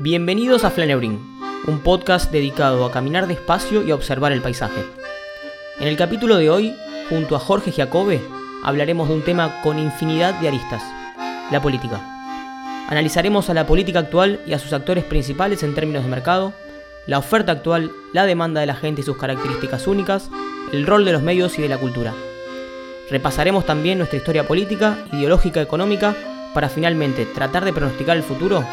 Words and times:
Bienvenidos 0.00 0.64
a 0.64 0.70
Flaneuring, 0.70 1.20
un 1.68 1.78
podcast 1.78 2.32
dedicado 2.32 2.84
a 2.84 2.90
caminar 2.90 3.28
despacio 3.28 3.84
y 3.84 3.92
observar 3.92 4.32
el 4.32 4.42
paisaje. 4.42 4.84
En 5.78 5.86
el 5.86 5.96
capítulo 5.96 6.36
de 6.36 6.50
hoy, 6.50 6.74
junto 7.08 7.36
a 7.36 7.38
Jorge 7.38 7.70
Giacobbe, 7.70 8.20
hablaremos 8.64 9.06
de 9.08 9.14
un 9.14 9.22
tema 9.22 9.62
con 9.62 9.78
infinidad 9.78 10.34
de 10.40 10.48
aristas, 10.48 10.82
la 11.52 11.62
política. 11.62 12.00
Analizaremos 12.88 13.48
a 13.50 13.54
la 13.54 13.68
política 13.68 14.00
actual 14.00 14.40
y 14.44 14.52
a 14.54 14.58
sus 14.58 14.72
actores 14.72 15.04
principales 15.04 15.62
en 15.62 15.76
términos 15.76 16.02
de 16.02 16.10
mercado, 16.10 16.54
la 17.06 17.20
oferta 17.20 17.52
actual, 17.52 17.92
la 18.12 18.26
demanda 18.26 18.60
de 18.60 18.66
la 18.66 18.74
gente 18.74 19.02
y 19.02 19.04
sus 19.04 19.16
características 19.16 19.86
únicas, 19.86 20.28
el 20.72 20.86
rol 20.86 21.04
de 21.04 21.12
los 21.12 21.22
medios 21.22 21.56
y 21.60 21.62
de 21.62 21.68
la 21.68 21.78
cultura. 21.78 22.14
Repasaremos 23.10 23.64
también 23.64 23.98
nuestra 23.98 24.18
historia 24.18 24.44
política, 24.44 24.98
ideológica, 25.12 25.62
económica, 25.62 26.16
para 26.52 26.68
finalmente 26.68 27.26
tratar 27.26 27.64
de 27.64 27.72
pronosticar 27.72 28.16
el 28.16 28.24
futuro 28.24 28.64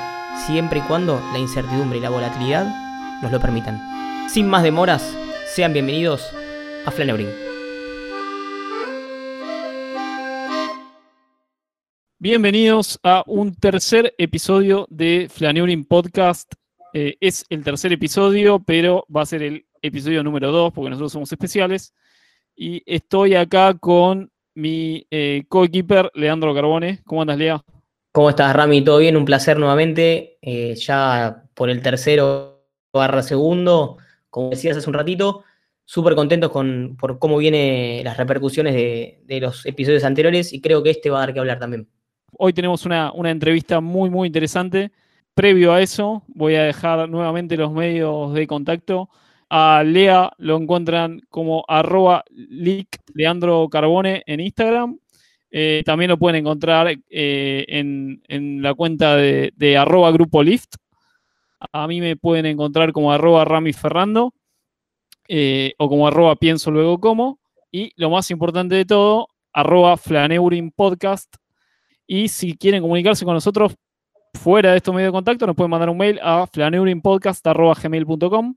siempre 0.46 0.80
y 0.80 0.82
cuando 0.84 1.22
la 1.32 1.40
incertidumbre 1.40 2.00
y 2.00 2.02
la 2.02 2.10
volatilidad 2.10 2.66
nos 3.22 3.32
lo 3.32 3.40
permitan. 3.40 3.80
Sin 4.30 4.48
más 4.48 4.64
demoras, 4.64 5.18
sean 5.54 5.74
bienvenidos 5.74 6.32
a 6.86 6.92
Flaneuring. 6.92 7.30
Bienvenidos 12.20 13.00
a 13.04 13.24
un 13.26 13.56
tercer 13.56 14.14
episodio 14.18 14.88
de 14.90 15.28
Flaneuring 15.30 15.86
Podcast. 15.86 16.54
Eh, 16.94 17.18
es 17.20 17.46
el 17.50 17.64
tercer 17.64 17.94
episodio, 17.94 18.60
pero 18.60 19.06
va 19.14 19.24
a 19.24 19.26
ser 19.26 19.42
el 19.42 19.66
episodio 19.82 20.24
número 20.24 20.52
dos 20.52 20.72
porque 20.72 20.92
nosotros 20.92 21.12
somos 21.12 21.32
especiales. 21.32 21.94
Y 22.56 22.84
estoy 22.86 23.36
acá 23.36 23.74
con 23.74 24.32
mi 24.54 25.08
eh, 25.10 25.44
co-keeper, 25.48 26.12
Leandro 26.14 26.54
Carbone. 26.54 27.02
¿Cómo 27.06 27.22
andas, 27.22 27.38
Lea? 27.38 27.64
¿Cómo 28.14 28.30
estás, 28.30 28.54
Rami? 28.54 28.84
¿Todo 28.84 28.98
bien? 28.98 29.16
Un 29.16 29.24
placer 29.24 29.58
nuevamente. 29.58 30.38
Eh, 30.42 30.76
ya 30.76 31.46
por 31.54 31.70
el 31.70 31.82
tercero 31.82 32.66
barra 32.92 33.24
segundo, 33.24 34.00
como 34.30 34.50
decías 34.50 34.76
hace 34.76 34.90
un 34.90 34.96
ratito, 34.96 35.46
súper 35.86 36.16
contentos 36.16 36.52
con, 36.52 36.98
por 37.00 37.20
cómo 37.20 37.38
vienen 37.38 38.04
las 38.04 38.18
repercusiones 38.18 38.74
de, 38.74 39.40
los 39.40 39.66
episodios 39.66 40.04
anteriores 40.04 40.52
y 40.52 40.60
creo 40.60 40.84
que 40.84 40.90
este 40.90 41.10
va 41.10 41.20
a 41.20 41.22
dar 41.22 41.34
que 41.34 41.40
hablar 41.40 41.60
también. 41.60 41.88
Hoy 42.38 42.52
tenemos 42.52 42.86
una, 42.86 43.14
entrevista 43.24 43.80
muy, 43.80 44.10
muy 44.10 44.28
interesante. 44.28 44.92
Previo 45.34 45.72
a 45.72 45.82
eso, 45.82 46.24
voy 46.28 46.56
a 46.56 46.64
dejar 46.64 47.08
nuevamente 47.08 47.56
los 47.56 47.72
medios 47.72 48.34
de 48.34 48.46
contacto. 48.46 49.10
A 49.50 49.84
Lea 49.86 50.34
lo 50.38 50.58
encuentran 50.58 51.22
como 51.30 51.64
arroba 51.66 52.26
Leandro 53.14 53.70
Carbone 53.70 54.24
en 54.26 54.42
Instagram 54.42 54.98
eh, 55.52 55.84
también 55.86 56.10
lo 56.10 56.18
pueden 56.18 56.38
encontrar 56.38 56.98
eh, 57.10 57.66
en, 57.68 58.22
la 58.62 58.74
cuenta 58.74 59.18
de, 59.18 59.78
arroba 59.78 60.10
grupo 60.12 60.42
lift. 60.42 60.76
A 61.74 61.88
mí 61.88 62.00
me 62.00 62.16
pueden 62.16 62.46
encontrar 62.46 62.94
como 62.94 63.12
arroba 63.12 63.44
Rami 63.46 63.74
Ferrando 63.74 64.34
eh, 65.28 65.74
o 65.78 65.90
como 65.90 66.08
arroba 66.08 66.38
pienso 66.38 66.72
luego 66.72 67.00
como. 67.00 67.40
Y 67.70 67.92
lo 67.98 68.10
más 68.10 68.32
importante 68.32 68.76
de 68.76 68.86
todo, 68.86 69.28
arroba 69.54 69.98
Flaneurin 69.98 70.72
Podcast. 70.72 71.36
Y 72.08 72.30
si 72.30 72.58
quieren 72.58 72.82
comunicarse 72.82 73.26
con 73.26 73.34
nosotros 73.34 73.76
fuera 74.34 74.72
de 74.72 74.78
estos 74.78 74.96
medios 74.96 75.10
de 75.10 75.14
contacto, 75.14 75.46
nos 75.46 75.56
pueden 75.56 75.72
mandar 75.72 75.90
un 75.90 75.98
mail 75.98 76.20
a 76.24 76.48
flaneurinpodcast.gmail.com. 76.48 78.56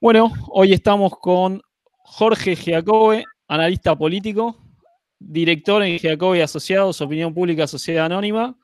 Bueno, 0.00 0.32
hoy 0.48 0.72
estamos 0.72 1.12
con 1.18 1.60
Jorge 2.04 2.56
Giacobbe, 2.56 3.24
analista 3.48 3.96
político 3.96 4.63
director 5.26 5.82
en 5.82 5.98
Giacobbe 5.98 6.42
Asociados, 6.42 7.00
Opinión 7.00 7.32
Pública 7.34 7.66
Sociedad 7.66 8.06
Anónima, 8.06 8.56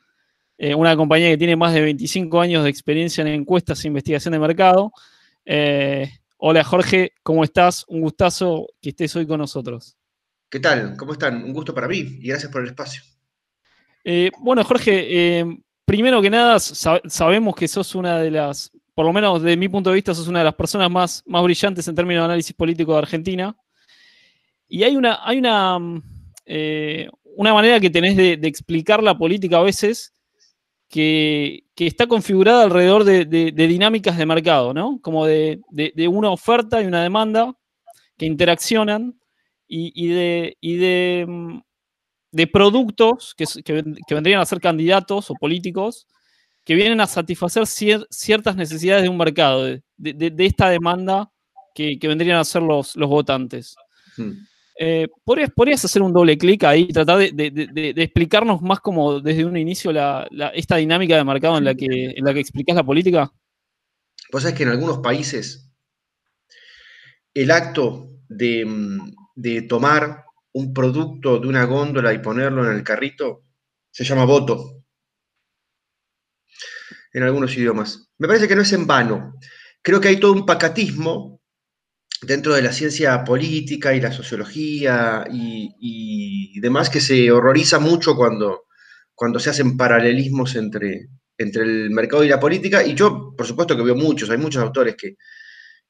eh, 0.59 0.75
una 0.75 0.97
compañía 0.97 1.31
que 1.31 1.39
tiene 1.39 1.57
más 1.57 1.73
de 1.73 1.81
25 1.81 2.41
años 2.41 2.65
de 2.65 2.71
experiencia 2.71 3.23
en 3.23 3.29
encuestas 3.29 3.83
e 3.85 3.89
investigación 3.89 4.33
de 4.33 4.39
mercado. 4.39 4.93
Eh, 5.45 6.11
hola 6.37 6.63
Jorge, 6.63 7.13
¿cómo 7.23 7.45
estás? 7.45 7.85
Un 7.89 8.03
gustazo 8.03 8.67
que 8.81 8.91
estés 8.91 9.17
hoy 9.17 9.27
con 9.27 9.39
nosotros. 9.39 9.97
¿Qué 10.51 10.61
tal? 10.61 10.97
¿Cómo 10.97 11.13
están? 11.13 11.43
Un 11.43 11.53
gusto 11.53 11.75
para 11.75 11.89
mí 11.89 11.99
y 11.99 12.29
gracias 12.29 12.53
por 12.53 12.63
el 12.63 12.69
espacio. 12.69 13.03
Eh, 14.05 14.31
bueno, 14.41 14.63
Jorge, 14.65 15.45
primero 15.85 16.21
que 16.21 16.31
nada, 16.31 16.59
sabemos 16.59 17.55
que 17.55 17.69
sos 17.69 17.95
una 17.95 18.19
de 18.19 18.31
las, 18.31 18.71
por 18.95 19.07
lo 19.07 19.13
menos 19.13 19.43
desde 19.43 19.57
mi 19.57 19.69
punto 19.69 19.91
de 19.91 19.95
vista, 19.95 20.15
sos 20.15 20.29
una 20.29 20.41
de 20.41 20.45
las 20.47 20.55
personas 20.55 20.91
más, 20.91 21.23
más 21.27 21.43
brillantes 21.43 21.89
en 21.89 21.95
términos 21.95 22.23
de 22.23 22.25
análisis 22.27 22.55
político 22.55 22.93
de 22.93 22.99
Argentina. 22.99 23.57
Y 24.69 24.83
hay 24.83 24.95
una, 24.97 25.21
hay 25.25 25.39
una, 25.39 25.79
eh, 26.53 27.09
una 27.37 27.55
manera 27.55 27.79
que 27.79 27.91
tenés 27.91 28.17
de, 28.17 28.33
explicar 28.43 29.05
la 29.05 29.17
política 29.17 29.59
a 29.59 29.63
veces 29.63 30.13
que, 30.89 31.63
está 31.77 32.09
configurada 32.09 32.65
alrededor 32.65 33.05
de, 33.05 33.53
dinámicas 33.53 34.19
de 34.19 34.27
mercado, 34.27 34.75
¿no? 34.75 34.99
Como 35.01 35.27
de, 35.27 35.61
una 36.11 36.31
oferta 36.31 36.83
y 36.83 36.87
una 36.87 37.05
demanda 37.05 37.55
que 38.19 38.27
interaccionan 38.27 39.17
y, 39.69 40.09
de, 40.09 41.25
mm, 41.29 41.61
productos 42.53 43.33
que, 43.37 43.45
vendrían 44.11 44.41
a 44.41 44.45
ser 44.45 44.61
candidatos 44.61 45.31
o 45.31 45.35
políticos 45.35 46.09
que 46.65 46.75
vienen 46.75 47.01
a 47.01 47.07
satisfacer 47.07 47.65
ciertas 48.11 48.57
necesidades 48.57 49.05
de 49.05 49.09
un 49.09 49.17
mercado, 49.17 49.67
de, 49.97 50.35
esta 50.39 50.69
demanda 50.69 51.31
que, 51.77 51.97
vendrían 52.03 52.39
a 52.39 52.45
ser 52.45 52.63
los, 52.63 52.97
votantes. 52.97 53.77
Hmm. 54.17 54.50
Eh, 54.83 55.09
¿podrías, 55.25 55.85
hacer 55.85 56.01
un 56.01 56.11
doble 56.11 56.39
clic 56.39 56.65
ahí 56.65 56.87
y 56.89 56.93
tratar 56.93 57.19
de, 57.19 57.93
explicarnos 57.97 58.63
más 58.63 58.81
como 58.81 59.21
desde 59.21 59.45
un 59.45 59.59
inicio 59.59 59.93
esta 60.55 60.77
dinámica 60.77 61.17
de 61.17 61.25
mercado 61.25 61.59
en 61.59 61.65
la 61.65 61.75
que, 61.75 62.15
en 62.17 62.25
la 62.25 62.33
que 62.33 62.41
explicás 62.41 62.75
la 62.75 62.83
política? 62.83 63.31
Pues 64.31 64.47
es 64.47 64.55
que 64.55 64.63
en 64.63 64.71
algunos 64.71 65.01
países 65.01 65.71
el 67.35 67.51
acto 67.51 68.09
de, 68.27 69.67
tomar 69.69 70.25
un 70.55 70.73
producto 70.73 71.39
de 71.39 71.47
una 71.47 71.65
góndola 71.65 72.15
y 72.15 72.21
ponerlo 72.21 72.65
en 72.65 72.75
el 72.75 72.83
carrito 72.83 73.45
se 73.91 74.05
llama 74.05 74.25
voto. 74.25 74.83
En 77.13 77.23
algunos 77.23 77.55
idiomas. 77.55 78.11
Me 78.17 78.27
parece 78.27 78.49
que 78.49 78.57
no 78.57 78.63
es 78.63 78.73
en 78.73 78.87
vano. 78.87 79.35
Creo 79.83 80.01
que 80.01 80.09
hay 80.09 80.19
todo 80.19 80.33
un 80.33 80.47
pacatismo 80.47 81.40
dentro 82.23 82.55
de 82.55 82.63
la 82.63 82.73
ciencia 82.73 83.25
política 83.25 83.95
y 83.95 84.01
la 84.01 84.13
sociología 84.13 85.25
y, 85.31 86.59
demás 86.61 86.91
que 86.91 87.01
se 87.01 87.31
horroriza 87.31 87.79
mucho 87.79 88.15
cuando, 88.15 88.67
cuando 89.15 89.39
se 89.39 89.49
hacen 89.49 89.79
paralelismos 89.79 90.55
entre, 90.57 91.09
entre 91.39 91.63
el 91.63 91.91
mercado 91.91 92.23
y 92.23 92.29
la 92.29 92.39
política. 92.39 92.85
Y 92.85 92.95
yo, 92.95 93.35
por 93.35 93.47
supuesto 93.47 93.75
que 93.75 93.83
veo 93.83 93.95
muchos, 93.95 94.29
hay 94.29 94.37
muchos 94.37 94.63
autores 94.63 94.95
que, 94.95 95.15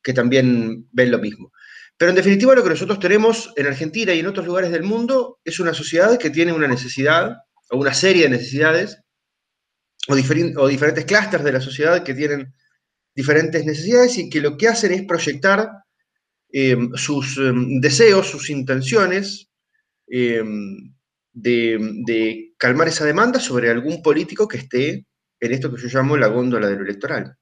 que 0.00 0.12
también 0.12 0.88
ven 0.92 1.10
lo 1.10 1.18
mismo. 1.18 1.50
Pero 1.96 2.10
en 2.10 2.16
definitiva 2.16 2.54
lo 2.54 2.62
que 2.62 2.70
nosotros 2.70 3.00
tenemos 3.00 3.52
en 3.56 3.66
Argentina 3.66 4.14
y 4.14 4.20
en 4.20 4.26
otros 4.28 4.46
lugares 4.46 4.70
del 4.70 4.84
mundo 4.84 5.40
es 5.44 5.58
una 5.58 5.74
sociedad 5.74 6.18
que 6.18 6.30
tiene 6.30 6.52
una 6.52 6.68
necesidad 6.68 7.36
o 7.70 7.78
una 7.78 7.92
serie 7.92 8.22
de 8.22 8.30
necesidades 8.30 9.02
o, 10.08 10.14
o 10.14 10.68
diferentes 10.68 11.04
clústeres 11.04 11.44
de 11.44 11.52
la 11.52 11.60
sociedad 11.60 12.04
que 12.04 12.14
tienen 12.14 12.54
diferentes 13.14 13.64
necesidades 13.66 14.16
y 14.18 14.30
que 14.30 14.40
lo 14.40 14.56
que 14.56 14.68
hacen 14.68 14.92
es 14.92 15.02
proyectar 15.02 15.68
Em, 16.52 16.90
sus 16.96 17.36
em, 17.38 17.80
deseos, 17.80 18.26
sus 18.28 18.50
intenciones 18.50 19.48
em, 20.08 20.92
de, 21.32 22.52
calmar 22.58 22.88
esa 22.88 23.04
demanda 23.04 23.38
sobre 23.38 23.70
algún 23.70 24.02
político 24.02 24.48
que 24.48 24.58
esté 24.58 25.06
en 25.40 25.52
esto 25.52 25.72
que 25.72 25.80
yo 25.80 25.88
llamo 25.88 26.16
la 26.16 26.26
góndola 26.26 26.68
de 26.68 26.76
lo 26.76 26.82
electoral. 26.82 27.36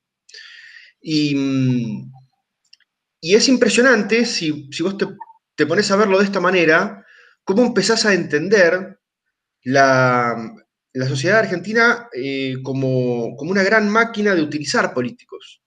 Y, 1.01 1.35
mm, 1.35 2.13
es 3.23 3.49
impresionante, 3.49 4.25
si, 4.27 4.69
vos 4.83 4.97
te, 5.57 5.67
pones 5.67 5.91
a 5.91 5.97
verlo 5.97 6.19
de 6.19 6.25
esta 6.25 6.41
manera, 6.41 7.05
cómo 7.45 7.65
empezás 7.65 8.05
a 8.07 8.15
entender 8.15 8.99
la, 9.65 10.55
sociedad 11.09 11.39
argentina 11.41 12.09
eh, 12.13 12.57
como, 12.63 13.29
una 13.37 13.63
gran 13.63 13.89
máquina 13.89 14.35
de 14.35 14.43
utilizar 14.43 14.93
políticos 14.95 15.63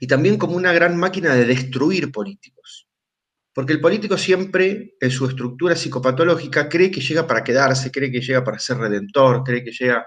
y 0.00 0.06
también 0.06 0.36
como 0.36 0.56
una 0.56 0.72
gran 0.72 0.96
máquina 0.96 1.34
de 1.34 1.44
destruir 1.44 2.10
políticos. 2.12 2.88
Porque 3.52 3.72
el 3.72 3.80
político 3.80 4.16
siempre, 4.16 4.94
en 5.00 5.10
su 5.10 5.26
estructura 5.26 5.74
psicopatológica, 5.74 6.68
cree 6.68 6.90
que 6.90 7.00
llega 7.00 7.26
para 7.26 7.42
quedarse, 7.42 7.90
cree 7.90 8.10
que 8.10 8.20
llega 8.20 8.44
para 8.44 8.58
ser 8.58 8.78
redentor, 8.78 9.42
cree 9.44 9.64
que 9.64 9.72
llega 9.72 10.06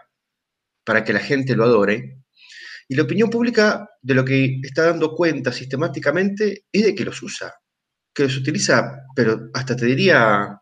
para 0.86 1.04
que 1.04 1.14
la 1.14 1.20
gente 1.20 1.56
lo 1.56 1.66
adore. 1.66 2.20
Y 2.88 2.96
la 2.96 3.04
opinión 3.04 3.30
pública 3.30 3.90
de 4.02 4.14
lo 4.14 4.26
que 4.26 4.60
está 4.64 4.86
dando 4.88 5.16
cuenta 5.16 5.52
sistemáticamente 5.52 6.66
es 6.72 6.84
de 6.84 6.96
que 6.96 7.06
los 7.06 7.22
usa, 7.22 7.54
que 8.14 8.24
los 8.24 8.38
utiliza, 8.38 9.00
pero 9.16 9.50
hasta 9.54 9.76
te 9.76 9.86
diría 9.86 10.58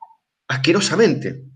asquerosamente. 0.48 1.51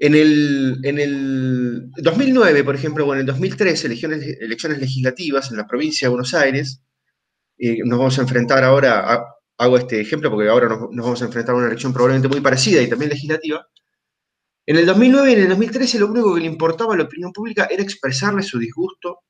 En 0.00 0.14
el, 0.14 1.90
2009, 1.96 2.62
por 2.62 2.76
ejemplo, 2.76 3.04
o 3.04 3.14
en 3.14 3.20
el 3.20 3.26
2013, 3.26 3.88
elecciones, 3.88 4.78
legislativas 4.78 5.50
en 5.50 5.56
la 5.56 5.66
provincia 5.66 6.06
de 6.06 6.10
Buenos 6.10 6.34
Aires, 6.34 6.80
eh, 7.58 7.78
nos 7.84 7.98
vamos 7.98 8.16
a 8.18 8.22
enfrentar 8.22 8.62
ahora, 8.62 9.24
hago 9.58 9.76
este 9.76 10.00
ejemplo 10.00 10.30
porque 10.30 10.48
ahora 10.48 10.68
nos, 10.68 10.88
vamos 10.92 11.20
a 11.20 11.24
enfrentar 11.24 11.54
a 11.54 11.58
una 11.58 11.66
elección 11.66 11.92
probablemente 11.92 12.28
muy 12.28 12.40
parecida 12.40 12.80
y 12.80 12.88
también 12.88 13.10
legislativa, 13.10 13.66
En 14.66 14.76
el 14.76 14.86
2009 14.86 15.30
y 15.30 15.34
en 15.34 15.40
el 15.40 15.48
2013 15.48 15.98
lo 15.98 16.06
único 16.06 16.32
que 16.34 16.42
le 16.42 16.46
importaba 16.46 16.94
a 16.94 16.96
la 16.96 17.04
opinión 17.04 17.32
pública 17.32 17.66
era 17.68 17.82
expresarle 17.82 18.44
su 18.44 18.58
disgusto 18.60 19.22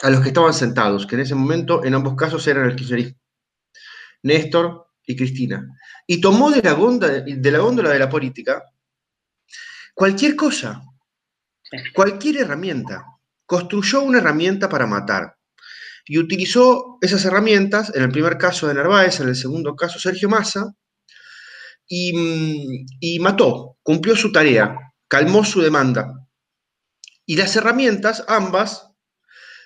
a 0.00 0.08
los 0.08 0.20
que 0.20 0.28
estaban 0.28 0.54
sentados, 0.54 1.06
que 1.06 1.16
en 1.16 1.22
ese 1.22 1.34
momento 1.34 1.84
en 1.84 1.94
ambos 1.94 2.14
casos 2.16 2.46
eran 2.46 2.64
el 2.64 2.76
kirchnerismo, 2.76 3.18
Néstor 4.22 4.86
y 5.04 5.16
Cristina. 5.16 5.68
Y 6.06 6.20
tomó 6.20 6.50
de 6.50 6.62
la, 6.62 6.74
de 6.74 7.50
la 7.50 7.58
góndola 7.58 7.90
de 7.90 7.98
la 7.98 8.08
política 8.08 8.62
cualquier 9.96 10.36
cosa, 10.36 10.82
cualquier 11.94 12.36
herramienta. 12.36 13.04
Construyó 13.46 14.02
una 14.02 14.18
herramienta 14.18 14.68
para 14.68 14.86
matar. 14.86 15.36
Y 16.04 16.18
utilizó 16.18 16.98
esas 17.00 17.24
herramientas, 17.24 17.92
en 17.94 18.02
el 18.02 18.10
primer 18.10 18.36
caso 18.36 18.68
de 18.68 18.74
Narváez, 18.74 19.20
en 19.20 19.28
el 19.28 19.36
segundo 19.36 19.74
caso 19.74 19.98
Sergio 19.98 20.28
Massa, 20.28 20.72
y, 21.88 22.84
y 23.00 23.18
mató, 23.20 23.78
cumplió 23.82 24.14
su 24.16 24.30
tarea, 24.30 24.76
calmó 25.08 25.44
su 25.44 25.62
demanda. 25.62 26.12
Y 27.24 27.36
las 27.36 27.56
herramientas, 27.56 28.24
ambas, 28.28 28.88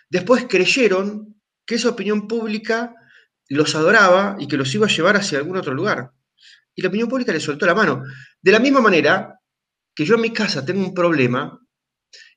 después 0.09 0.47
creyeron 0.49 1.41
que 1.67 1.75
esa 1.75 1.89
opinión 1.91 2.29
pública 2.29 2.95
los 3.49 3.75
adoraba 3.75 4.37
y 4.39 4.47
que 4.47 4.57
los 4.57 4.73
iba 4.75 4.87
a 4.87 4.91
llevar 4.91 5.17
hacia 5.17 5.39
algún 5.39 5.57
otro 5.57 5.75
lugar. 5.75 6.13
Y 6.75 6.83
la 6.83 6.89
opinión 6.89 7.09
pública 7.09 7.33
le 7.33 7.41
soltó 7.41 7.67
la 7.67 7.75
mano. 7.75 8.05
De 8.41 8.53
la 8.53 8.61
misma 8.61 8.81
manera 8.81 9.40
que 9.95 10.05
yo 10.05 10.15
en 10.15 10.21
mi 10.21 10.33
casa 10.33 10.65
tengo 10.65 10.81
un 10.81 10.95
problema 10.95 11.61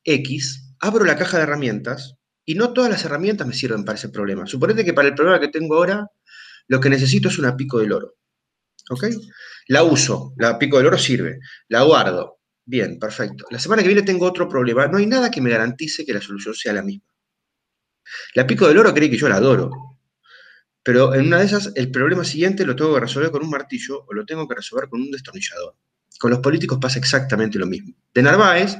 X, 0.03 0.75
abro 0.79 1.05
la 1.05 1.17
caja 1.17 1.37
de 1.37 1.43
herramientas 1.43 2.15
y 2.45 2.55
no 2.55 2.73
todas 2.73 2.89
las 2.89 3.05
herramientas 3.05 3.47
me 3.47 3.53
sirven 3.53 3.85
para 3.85 3.97
ese 3.97 4.09
problema. 4.09 4.45
Suponete 4.45 4.83
que 4.83 4.93
para 4.93 5.07
el 5.07 5.15
problema 5.15 5.39
que 5.39 5.47
tengo 5.47 5.75
ahora, 5.75 6.07
lo 6.67 6.79
que 6.79 6.89
necesito 6.89 7.29
es 7.29 7.37
una 7.37 7.55
pico 7.55 7.79
del 7.79 7.93
oro. 7.93 8.15
¿Ok? 8.89 9.05
La 9.67 9.83
uso, 9.83 10.33
la 10.37 10.59
pico 10.59 10.77
del 10.77 10.87
oro 10.87 10.97
sirve, 10.97 11.39
la 11.69 11.83
guardo. 11.83 12.39
Bien, 12.65 12.99
perfecto. 12.99 13.45
La 13.49 13.59
semana 13.59 13.81
que 13.81 13.89
viene 13.89 14.03
tengo 14.03 14.25
otro 14.25 14.47
problema. 14.47 14.87
No 14.87 14.97
hay 14.97 15.05
nada 15.05 15.31
que 15.31 15.41
me 15.41 15.49
garantice 15.49 16.05
que 16.05 16.13
la 16.13 16.21
solución 16.21 16.53
sea 16.53 16.73
la 16.73 16.81
misma. 16.81 17.13
La 18.35 18.45
pico 18.47 18.67
del 18.67 18.77
oro 18.77 18.93
cree 18.93 19.09
que 19.09 19.17
yo 19.17 19.29
la 19.29 19.35
adoro. 19.35 19.71
Pero 20.83 21.13
en 21.13 21.27
una 21.27 21.39
de 21.39 21.45
esas, 21.45 21.71
el 21.75 21.91
problema 21.91 22.25
siguiente 22.25 22.65
lo 22.65 22.75
tengo 22.75 22.93
que 22.93 22.99
resolver 23.01 23.31
con 23.31 23.43
un 23.43 23.49
martillo 23.49 24.05
o 24.05 24.13
lo 24.13 24.25
tengo 24.25 24.47
que 24.47 24.55
resolver 24.55 24.89
con 24.89 25.01
un 25.01 25.11
destornillador. 25.11 25.75
Con 26.23 26.31
los 26.31 26.39
políticos 26.39 26.77
pasa 26.79 26.99
exactamente 26.99 27.59
lo 27.59 27.65
mismo. 27.65 27.93
De 28.13 28.23
Narváez, 28.23 28.77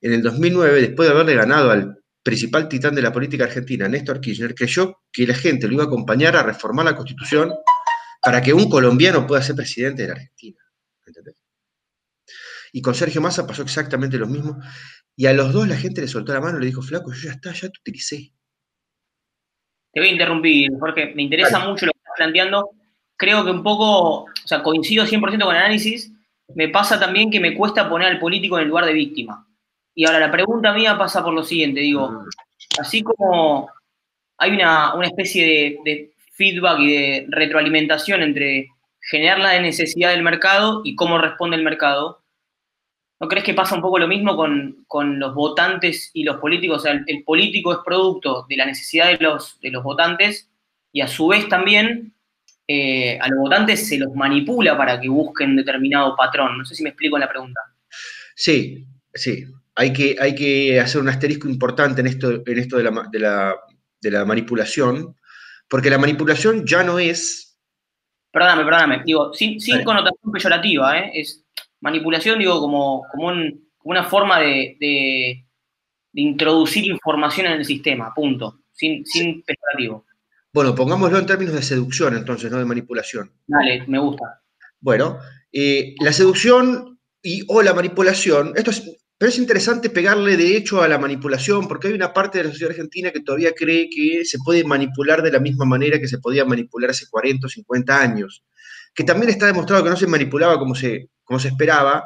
en 0.00 0.14
el 0.14 0.22
2009, 0.22 0.80
después 0.80 1.06
de 1.06 1.14
haberle 1.14 1.34
ganado 1.34 1.70
al 1.70 1.98
principal 2.22 2.66
titán 2.66 2.94
de 2.94 3.02
la 3.02 3.12
política 3.12 3.44
argentina, 3.44 3.86
Néstor 3.86 4.22
Kirchner, 4.22 4.54
creyó 4.54 5.02
que 5.12 5.26
la 5.26 5.34
gente 5.34 5.66
lo 5.66 5.74
iba 5.74 5.82
a 5.82 5.86
acompañar 5.86 6.34
a 6.34 6.42
reformar 6.42 6.86
la 6.86 6.96
constitución 6.96 7.52
para 8.22 8.40
que 8.40 8.54
un 8.54 8.70
colombiano 8.70 9.26
pueda 9.26 9.42
ser 9.42 9.54
presidente 9.54 10.00
de 10.00 10.08
la 10.08 10.14
Argentina. 10.14 10.62
¿Entendés? 11.06 11.34
Y 12.72 12.80
con 12.80 12.94
Sergio 12.94 13.20
Massa 13.20 13.46
pasó 13.46 13.60
exactamente 13.60 14.16
lo 14.16 14.26
mismo. 14.26 14.58
Y 15.14 15.26
a 15.26 15.34
los 15.34 15.52
dos 15.52 15.68
la 15.68 15.76
gente 15.76 16.00
le 16.00 16.08
soltó 16.08 16.32
la 16.32 16.40
mano 16.40 16.56
y 16.56 16.60
le 16.62 16.66
dijo, 16.68 16.80
flaco, 16.80 17.12
yo 17.12 17.26
ya 17.26 17.32
está, 17.32 17.52
ya 17.52 17.68
te 17.68 17.80
utilicé. 17.80 18.32
Te 19.92 20.00
voy 20.00 20.08
a 20.08 20.12
interrumpir, 20.12 20.70
porque 20.80 21.12
me 21.14 21.24
interesa 21.24 21.58
mucho 21.58 21.84
lo 21.84 21.92
que 21.92 21.98
estás 21.98 22.14
planteando. 22.16 22.70
Creo 23.14 23.44
que 23.44 23.50
un 23.50 23.62
poco, 23.62 24.22
o 24.22 24.46
sea, 24.46 24.62
coincido 24.62 25.04
100% 25.04 25.20
con 25.20 25.54
el 25.54 25.60
análisis. 25.60 26.14
Me 26.54 26.68
pasa 26.68 26.98
también 26.98 27.30
que 27.30 27.40
me 27.40 27.54
cuesta 27.54 27.88
poner 27.88 28.08
al 28.08 28.18
político 28.18 28.56
en 28.56 28.62
el 28.62 28.68
lugar 28.68 28.86
de 28.86 28.92
víctima. 28.92 29.46
Y 29.94 30.06
ahora 30.06 30.20
la 30.20 30.30
pregunta 30.30 30.72
mía 30.72 30.96
pasa 30.96 31.24
por 31.24 31.34
lo 31.34 31.42
siguiente, 31.42 31.80
digo, 31.80 32.24
así 32.78 33.02
como 33.02 33.68
hay 34.38 34.52
una, 34.52 34.94
especie 35.02 35.80
de, 35.84 36.12
feedback 36.32 36.78
y 36.78 36.92
de 36.92 37.26
retroalimentación 37.30 38.22
entre 38.22 38.68
generar 39.00 39.40
la 39.40 39.60
necesidad 39.60 40.10
del 40.10 40.22
mercado 40.22 40.82
y 40.84 40.94
cómo 40.94 41.18
responde 41.18 41.56
el 41.56 41.64
mercado, 41.64 42.22
¿no 43.18 43.26
crees 43.26 43.44
que 43.44 43.54
pasa 43.54 43.74
un 43.74 43.82
poco 43.82 43.98
lo 43.98 44.06
mismo 44.06 44.36
con, 44.36 45.18
los 45.18 45.34
votantes 45.34 46.10
y 46.14 46.22
los 46.22 46.36
políticos? 46.36 46.78
O 46.78 46.80
sea, 46.82 47.02
el, 47.04 47.24
político 47.24 47.72
es 47.72 47.78
producto 47.84 48.46
de 48.48 48.56
la 48.56 48.66
necesidad 48.66 49.08
de 49.08 49.18
los, 49.18 49.58
de 49.60 49.72
los 49.72 49.82
votantes 49.82 50.48
y 50.92 51.00
a 51.00 51.08
su 51.08 51.26
vez 51.26 51.48
también 51.48 52.14
eh, 52.68 53.18
a 53.18 53.28
los 53.28 53.38
votantes 53.40 53.88
se 53.88 53.98
los 53.98 54.14
manipula 54.14 54.76
para 54.76 55.00
que 55.00 55.08
busquen 55.08 55.56
determinado 55.56 56.14
patrón. 56.14 56.58
No 56.58 56.64
sé 56.64 56.74
si 56.74 56.84
me 56.84 56.90
explico 56.90 57.16
en 57.16 57.22
la 57.22 57.28
pregunta. 57.28 57.60
Sí, 58.36 58.86
sí 59.12 59.44
hay 59.78 59.92
que, 59.92 60.16
hay 60.20 60.34
que 60.34 60.80
hacer 60.80 61.00
un 61.00 61.08
asterisco 61.08 61.48
importante 61.48 62.00
en 62.00 62.08
esto, 62.08 62.42
en 62.44 62.58
esto 62.58 62.78
de, 62.78 62.82
la, 62.82 64.24
manipulación, 64.26 65.14
porque 65.68 65.88
la 65.88 65.98
manipulación 65.98 66.66
ya 66.66 66.82
no 66.82 66.98
es... 66.98 67.56
Perdóname, 68.32 68.64
perdóname, 68.64 69.02
digo, 69.04 69.32
sin, 69.32 69.60
connotación 69.84 70.32
peyorativa, 70.32 70.98
¿eh? 70.98 71.12
es 71.14 71.44
manipulación, 71.80 72.40
digo, 72.40 72.58
como, 72.58 73.04
como, 73.12 73.32
una 73.84 74.02
forma 74.02 74.40
de, 74.40 75.44
introducir 76.12 76.86
información 76.86 77.46
en 77.46 77.52
el 77.52 77.64
sistema, 77.64 78.12
punto, 78.12 78.62
sin, 78.72 79.06
sin 79.06 79.44
peyorativo. 79.44 80.06
Bueno, 80.58 80.74
pongámoslo 80.74 81.20
en 81.20 81.26
términos 81.26 81.54
de 81.54 81.62
seducción, 81.62 82.16
entonces, 82.16 82.50
no 82.50 82.58
de 82.58 82.64
manipulación. 82.64 83.30
Dale, 83.46 83.84
me 83.86 84.00
gusta. 84.00 84.42
Bueno, 84.80 85.20
eh, 85.52 85.94
la 86.00 86.12
seducción 86.12 86.98
y 87.22 87.44
o 87.46 87.62
la 87.62 87.74
manipulación, 87.74 88.54
esto 88.56 88.72
es, 88.72 88.82
pero 89.16 89.28
es 89.28 89.38
interesante 89.38 89.88
pegarle 89.88 90.36
de 90.36 90.56
hecho 90.56 90.82
a 90.82 90.88
la 90.88 90.98
manipulación, 90.98 91.68
porque 91.68 91.86
hay 91.86 91.94
una 91.94 92.12
parte 92.12 92.38
de 92.38 92.44
la 92.44 92.50
sociedad 92.50 92.72
argentina 92.72 93.12
que 93.12 93.20
todavía 93.20 93.52
cree 93.52 93.88
que 93.88 94.24
se 94.24 94.38
puede 94.44 94.64
manipular 94.64 95.22
de 95.22 95.30
la 95.30 95.38
misma 95.38 95.64
manera 95.64 96.00
que 96.00 96.08
se 96.08 96.18
podía 96.18 96.44
manipular 96.44 96.90
hace 96.90 97.06
40 97.08 97.46
o 97.46 97.50
50 97.50 98.02
años, 98.02 98.42
que 98.92 99.04
también 99.04 99.30
está 99.30 99.46
demostrado 99.46 99.84
que 99.84 99.90
no 99.90 99.96
se 99.96 100.08
manipulaba 100.08 100.58
como 100.58 100.74
se, 100.74 101.08
como 101.22 101.38
se 101.38 101.46
esperaba, 101.46 102.04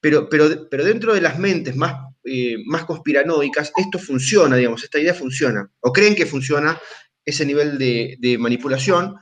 pero, 0.00 0.28
pero, 0.28 0.68
pero 0.68 0.84
dentro 0.84 1.14
de 1.14 1.20
las 1.20 1.38
mentes 1.38 1.76
más, 1.76 1.94
eh, 2.24 2.56
más 2.66 2.86
conspiranoicas, 2.86 3.70
esto 3.76 4.00
funciona, 4.00 4.56
digamos, 4.56 4.82
esta 4.82 4.98
idea 4.98 5.14
funciona, 5.14 5.70
o 5.78 5.92
creen 5.92 6.16
que 6.16 6.26
funciona 6.26 6.76
ese 7.24 7.46
nivel 7.46 7.78
de, 7.78 8.16
de 8.20 8.38
manipulación, 8.38 9.16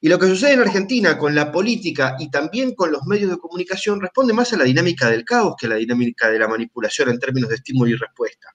y 0.00 0.08
lo 0.08 0.18
que 0.18 0.26
sucede 0.26 0.52
en 0.52 0.60
Argentina 0.60 1.16
con 1.18 1.34
la 1.34 1.50
política 1.50 2.16
y 2.18 2.30
también 2.30 2.74
con 2.74 2.92
los 2.92 3.04
medios 3.06 3.30
de 3.30 3.38
comunicación 3.38 4.00
responde 4.00 4.34
más 4.34 4.52
a 4.52 4.58
la 4.58 4.64
dinámica 4.64 5.08
del 5.08 5.24
caos 5.24 5.54
que 5.58 5.66
a 5.66 5.70
la 5.70 5.76
dinámica 5.76 6.28
de 6.28 6.38
la 6.38 6.48
manipulación 6.48 7.08
en 7.08 7.18
términos 7.18 7.48
de 7.48 7.56
estímulo 7.56 7.90
y 7.90 7.96
respuesta. 7.96 8.54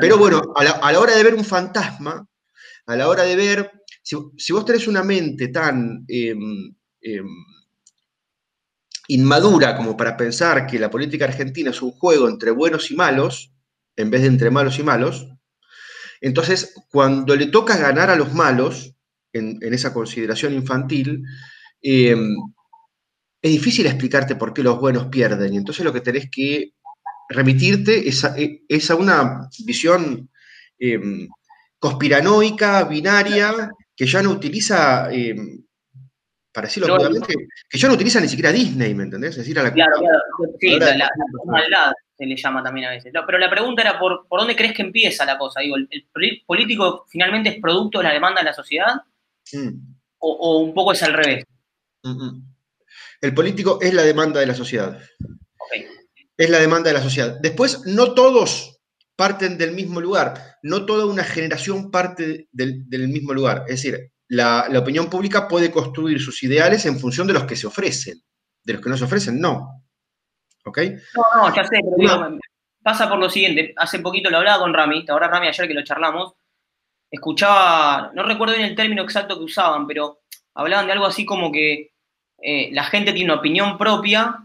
Pero 0.00 0.18
bueno, 0.18 0.52
a 0.54 0.92
la, 0.92 1.00
hora 1.00 1.16
de 1.16 1.22
ver 1.22 1.34
un 1.34 1.44
fantasma, 1.44 2.26
a 2.86 2.96
la 2.96 3.08
hora 3.08 3.22
de 3.22 3.36
ver, 3.36 3.72
si, 4.02 4.52
vos 4.52 4.64
tenés 4.64 4.86
una 4.86 5.02
mente 5.02 5.48
tan 5.48 6.04
em, 6.08 6.74
em, 7.00 7.26
inmadura 9.08 9.76
como 9.76 9.96
para 9.96 10.16
pensar 10.16 10.66
que 10.66 10.78
la 10.78 10.90
política 10.90 11.24
argentina 11.24 11.70
es 11.70 11.80
un 11.80 11.92
juego 11.92 12.28
entre 12.28 12.50
buenos 12.50 12.90
y 12.90 12.96
malos, 12.96 13.52
en 13.96 14.10
vez 14.10 14.22
de 14.22 14.28
entre 14.28 14.50
malos 14.50 14.78
y 14.78 14.82
malos, 14.82 15.28
entonces 16.20 16.74
cuando 16.90 17.36
le 17.36 17.46
toca 17.46 17.76
ganar 17.76 18.10
a 18.10 18.16
los 18.16 18.32
malos, 18.34 18.94
en, 19.32 19.58
esa 19.74 19.92
consideración 19.92 20.54
infantil, 20.54 21.22
em, 21.82 22.36
es 23.40 23.52
difícil 23.52 23.86
explicarte 23.86 24.36
por 24.36 24.52
qué 24.52 24.62
los 24.62 24.80
buenos 24.80 25.06
pierden. 25.06 25.54
Y 25.54 25.56
entonces 25.56 25.84
lo 25.84 25.92
que 25.92 26.00
tenés 26.00 26.28
que 26.30 26.72
remitirte 27.28 28.08
es 28.08 28.24
a, 28.24 28.34
e, 28.38 28.62
una 28.98 29.48
visión 29.64 30.30
em, 30.78 31.28
conspiranoica, 31.78 32.84
binaria, 32.84 33.70
que 33.94 34.06
ya 34.06 34.22
no 34.22 34.30
utiliza, 34.30 35.12
em, 35.12 35.64
para 36.52 36.66
decirlo 36.66 36.94
obviamente, 36.94 37.34
que 37.68 37.78
ya 37.78 37.88
no 37.88 37.94
utiliza 37.94 38.20
ni 38.20 38.28
siquiera 38.28 38.52
Disney, 38.52 38.94
¿me 38.94 39.04
entendés? 39.04 39.30
Es 39.32 39.38
decir, 39.38 39.58
a 39.58 39.64
la, 39.64 39.72
claro, 39.72 39.98
claro, 39.98 40.18
sí, 40.58 40.78
la, 40.78 41.92
se 42.18 42.26
le 42.26 42.36
llama 42.36 42.64
también 42.64 42.88
a 42.88 42.90
veces. 42.90 43.12
pero 43.24 43.38
la 43.38 43.48
pregunta 43.48 43.82
era 43.82 43.98
por, 43.98 44.26
por 44.26 44.40
dónde 44.40 44.56
crees 44.56 44.74
que 44.74 44.82
empieza 44.82 45.24
la 45.24 45.38
cosa. 45.38 45.60
Digo, 45.60 45.76
¿el, 45.76 46.10
político 46.44 47.06
finalmente 47.08 47.50
es 47.50 47.60
producto 47.60 47.98
de 47.98 48.04
la 48.04 48.12
demanda 48.12 48.40
de 48.40 48.46
la 48.46 48.52
sociedad? 48.52 48.94
Mm. 49.52 49.68
O, 50.18 50.58
un 50.58 50.74
poco 50.74 50.92
es 50.92 51.02
al 51.04 51.12
revés? 51.12 51.44
El 53.20 53.34
político 53.34 53.78
es 53.80 53.94
la 53.94 54.02
demanda 54.02 54.40
de 54.40 54.46
la 54.46 54.54
sociedad. 54.54 55.00
Es 56.36 56.50
la 56.50 56.58
demanda 56.58 56.88
de 56.88 56.94
la 56.94 57.02
sociedad. 57.02 57.38
Después, 57.40 57.86
no 57.86 58.14
todos 58.14 58.80
parten 59.14 59.56
del 59.56 59.72
mismo 59.72 60.00
lugar, 60.00 60.56
no 60.62 60.86
toda 60.86 61.06
una 61.06 61.22
generación 61.22 61.92
parte 61.92 62.48
del, 62.50 63.08
mismo 63.08 63.32
lugar. 63.32 63.62
Es 63.68 63.82
decir, 63.82 64.10
la, 64.26 64.68
opinión 64.76 65.08
pública 65.08 65.46
puede 65.46 65.70
construir 65.70 66.20
sus 66.20 66.42
ideales 66.42 66.84
en 66.84 66.98
función 66.98 67.28
de 67.28 67.34
los 67.34 67.44
que 67.44 67.54
se 67.54 67.68
ofrecen. 67.68 68.20
De 68.64 68.72
los 68.72 68.82
que 68.82 68.90
no 68.90 68.96
se 68.96 69.04
ofrecen, 69.04 69.40
no. 69.40 69.84
¿Ok? 70.68 70.78
No, 71.14 71.48
no, 71.48 71.54
ya 71.54 71.64
sé, 71.64 71.78
pero 71.98 72.38
pasa 72.82 73.08
por 73.08 73.18
lo 73.18 73.28
siguiente. 73.28 73.74
Hace 73.76 73.98
poquito 73.98 74.30
lo 74.30 74.38
hablaba 74.38 74.60
con 74.60 74.72
Rami, 74.72 75.04
ahora 75.08 75.28
Rami 75.28 75.48
ayer 75.48 75.68
que 75.68 75.74
lo 75.74 75.84
charlamos, 75.84 76.34
escuchaba, 77.10 78.10
no 78.14 78.22
recuerdo 78.22 78.54
bien 78.54 78.68
el 78.68 78.76
término 78.76 79.02
exacto 79.02 79.36
que 79.36 79.44
usaban, 79.44 79.86
pero 79.86 80.20
hablaban 80.54 80.86
de 80.86 80.92
algo 80.92 81.06
así 81.06 81.24
como 81.24 81.52
que 81.52 81.92
eh, 82.40 82.70
la 82.72 82.84
gente 82.84 83.12
tiene 83.12 83.30
una 83.30 83.40
opinión 83.40 83.76
propia 83.76 84.38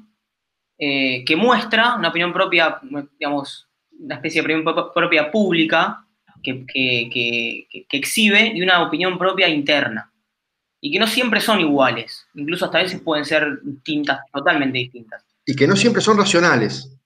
eh, 0.78 1.24
que 1.26 1.36
muestra, 1.36 1.96
una 1.96 2.10
opinión 2.10 2.34
propia, 2.34 2.80
digamos, 3.20 3.70
una 4.00 4.16
especie 4.16 4.42
de 4.42 4.54
opinión 4.54 4.92
propia 4.94 5.32
pública 5.32 6.06
que, 6.42 7.68
exhibe 7.92 8.52
y 8.54 8.62
una 8.62 8.84
opinión 8.84 9.18
propia 9.18 9.48
interna. 9.48 10.12
Y 10.82 10.92
que 10.92 11.00
no 11.00 11.08
siempre 11.08 11.40
son 11.40 11.62
iguales, 11.62 12.28
incluso 12.34 12.66
hasta 12.66 12.80
a 12.80 12.84
veces 12.84 13.02
pueden 13.02 13.24
ser 13.24 13.62
distintas, 13.64 14.20
totalmente 14.34 14.80
distintas. 14.80 15.24
Y 15.46 15.56
que 15.56 15.68
no 15.68 15.76
siempre 15.76 16.02
son 16.02 16.18
racionales, 16.18 16.98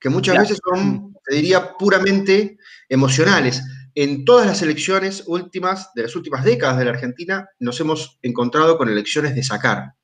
que 0.00 0.08
muchas 0.08 0.38
veces 0.38 0.58
son, 0.64 1.14
te 1.24 1.36
diría, 1.36 1.74
puramente 1.76 2.58
emocionales. 2.88 3.62
En 3.94 4.24
todas 4.24 4.46
las 4.46 4.60
elecciones 4.62 5.24
últimas, 5.26 5.90
de 5.94 6.02
las 6.02 6.16
últimas 6.16 6.44
décadas 6.44 6.78
de 6.78 6.84
la 6.84 6.90
Argentina, 6.90 7.48
nos 7.58 7.80
hemos 7.80 8.18
encontrado 8.22 8.76
con 8.76 8.88
elecciones 8.88 9.34
de 9.34 9.42
sacar, 9.42 9.94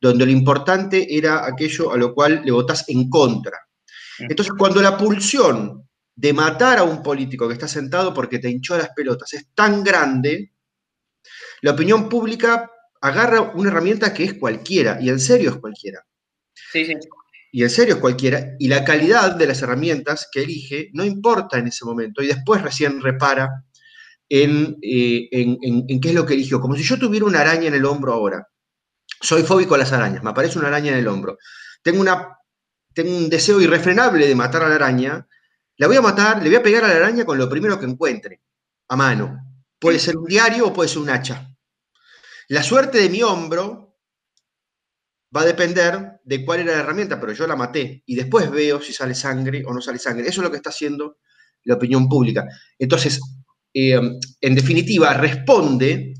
donde 0.00 0.26
lo 0.26 0.32
importante 0.32 1.16
era 1.16 1.46
aquello 1.46 1.92
a 1.92 1.96
lo 1.96 2.14
cual 2.14 2.42
le 2.44 2.50
votás 2.50 2.84
en 2.88 3.08
contra. 3.08 3.58
Entonces, 4.18 4.52
cuando 4.58 4.82
la 4.82 4.96
pulsión 4.98 5.88
de 6.16 6.32
matar 6.32 6.78
a 6.78 6.82
un 6.82 7.00
político 7.00 7.46
que 7.46 7.54
está 7.54 7.68
sentado 7.68 8.12
porque 8.12 8.40
te 8.40 8.50
hinchó 8.50 8.76
las 8.76 8.90
pelotas 8.90 9.32
es 9.34 9.46
tan 9.54 9.84
grande, 9.84 10.52
la 11.62 11.70
opinión 11.70 12.08
pública 12.08 12.68
agarra 13.00 13.40
una 13.40 13.70
herramienta 13.70 14.12
que 14.12 14.24
es 14.24 14.34
cualquiera, 14.34 14.98
y 15.00 15.10
en 15.10 15.20
serio 15.20 15.50
es 15.50 15.56
cualquiera. 15.58 16.04
Sí, 16.72 16.84
sí. 16.84 16.94
Y 17.50 17.62
en 17.62 17.70
serio 17.70 17.94
es 17.94 18.00
cualquiera, 18.00 18.54
y 18.58 18.68
la 18.68 18.84
calidad 18.84 19.34
de 19.36 19.46
las 19.46 19.62
herramientas 19.62 20.28
que 20.30 20.42
elige 20.42 20.90
no 20.92 21.04
importa 21.04 21.58
en 21.58 21.68
ese 21.68 21.84
momento, 21.84 22.22
y 22.22 22.26
después 22.26 22.60
recién 22.60 23.00
repara 23.00 23.64
en, 24.28 24.76
eh, 24.82 25.28
en, 25.32 26.00
qué 26.00 26.10
es 26.10 26.14
lo 26.14 26.26
que 26.26 26.34
eligió. 26.34 26.60
Como 26.60 26.76
si 26.76 26.82
yo 26.82 26.98
tuviera 26.98 27.24
una 27.24 27.40
araña 27.40 27.68
en 27.68 27.74
el 27.74 27.84
hombro 27.84 28.12
ahora. 28.12 28.46
Soy 29.20 29.42
fóbico 29.42 29.74
a 29.74 29.78
las 29.78 29.92
arañas, 29.92 30.22
me 30.22 30.30
aparece 30.30 30.58
una 30.58 30.68
araña 30.68 30.92
en 30.92 30.98
el 30.98 31.08
hombro. 31.08 31.38
Tengo, 31.82 32.00
una, 32.00 32.36
tengo 32.94 33.16
un 33.16 33.30
deseo 33.30 33.60
irrefrenable 33.60 34.26
de 34.26 34.34
matar 34.34 34.62
a 34.62 34.68
la 34.68 34.74
araña. 34.74 35.26
La 35.78 35.86
voy 35.86 35.96
a 35.96 36.02
matar, 36.02 36.42
le 36.42 36.50
voy 36.50 36.56
a 36.56 36.62
pegar 36.62 36.84
a 36.84 36.88
la 36.88 36.96
araña 36.96 37.24
con 37.24 37.38
lo 37.38 37.48
primero 37.48 37.80
que 37.80 37.86
encuentre, 37.86 38.42
a 38.88 38.96
mano. 38.96 39.38
Puede 39.78 39.98
ser 39.98 40.16
un 40.16 40.26
diario 40.26 40.66
o 40.66 40.72
puede 40.72 40.88
ser 40.88 40.98
un 40.98 41.10
hacha. 41.10 41.48
La 42.48 42.62
suerte 42.62 42.98
de 42.98 43.08
mi 43.08 43.22
hombro 43.22 43.87
va 45.34 45.42
a 45.42 45.46
depender 45.46 46.20
de 46.24 46.44
cuál 46.44 46.60
era 46.60 46.72
la 46.72 46.80
herramienta, 46.80 47.20
pero 47.20 47.32
yo 47.32 47.46
la 47.46 47.56
maté 47.56 48.02
y 48.06 48.14
después 48.14 48.50
veo 48.50 48.80
si 48.80 48.92
sale 48.92 49.14
sangre 49.14 49.62
o 49.66 49.72
no 49.72 49.80
sale 49.80 49.98
sangre. 49.98 50.28
Eso 50.28 50.40
es 50.40 50.44
lo 50.44 50.50
que 50.50 50.56
está 50.56 50.70
haciendo 50.70 51.18
la 51.64 51.74
opinión 51.74 52.08
pública. 52.08 52.46
Entonces, 52.78 53.20
eh, 53.74 54.00
en 54.40 54.54
definitiva, 54.54 55.12
responde 55.14 56.14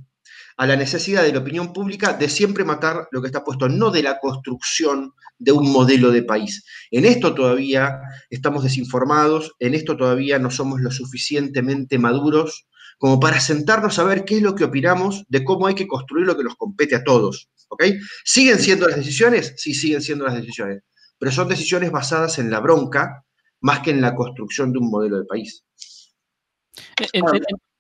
a 0.59 0.67
la 0.67 0.77
necesidad 0.77 1.23
de 1.23 1.33
la 1.33 1.39
opinión 1.39 1.73
pública 1.73 2.13
de 2.13 2.29
siempre 2.29 2.65
matar 2.65 3.09
lo 3.13 3.23
que 3.23 3.29
está 3.29 3.45
puesto, 3.45 3.69
no 3.69 3.91
de 3.91 4.03
la 4.03 4.19
construcción 4.19 5.13
de 5.39 5.53
un 5.53 5.71
modelo 5.71 6.11
de 6.11 6.25
país. 6.25 6.65
En 6.91 7.05
esto 7.05 7.33
todavía 7.33 8.01
estamos 8.29 8.65
desinformados, 8.65 9.55
en 9.61 9.75
esto 9.75 9.97
todavía 9.97 10.41
no 10.41 10.51
somos 10.51 10.81
lo 10.81 10.91
suficientemente 10.91 11.99
maduros 11.99 12.67
como 12.99 13.21
para 13.21 13.39
sentarnos 13.39 14.01
a 14.01 14.05
ver 14.05 14.25
qué 14.25 14.39
es 14.39 14.43
lo 14.43 14.57
que 14.57 14.65
opinamos 14.65 15.25
de 15.29 15.45
cómo 15.45 15.69
hay 15.69 15.77
que 15.77 15.87
construir 15.87 16.27
lo 16.27 16.37
que 16.37 16.43
nos 16.43 16.57
compete 16.57 16.97
a 16.97 17.05
todos. 17.05 17.49
¿Ok? 17.69 17.85
¿Siguen 18.25 18.59
siendo 18.59 18.89
las 18.89 18.97
decisiones? 18.97 19.55
Sí, 19.57 19.75
siguen 19.75 20.03
siendo 20.03 20.25
las 20.25 20.35
decisiones, 20.35 20.83
pero 21.19 21.33
son 21.33 21.49
decisiones 21.49 21.91
basadas 21.91 22.39
en 22.39 22.51
la 22.51 22.61
bronca 22.61 23.25
más 23.61 23.81
que 23.81 23.91
en 23.91 24.01
la 24.01 24.15
construcción 24.15 24.73
de 24.73 24.79
un 24.79 24.91
modelo 24.91 25.19
de 25.19 25.25
país. 25.25 25.65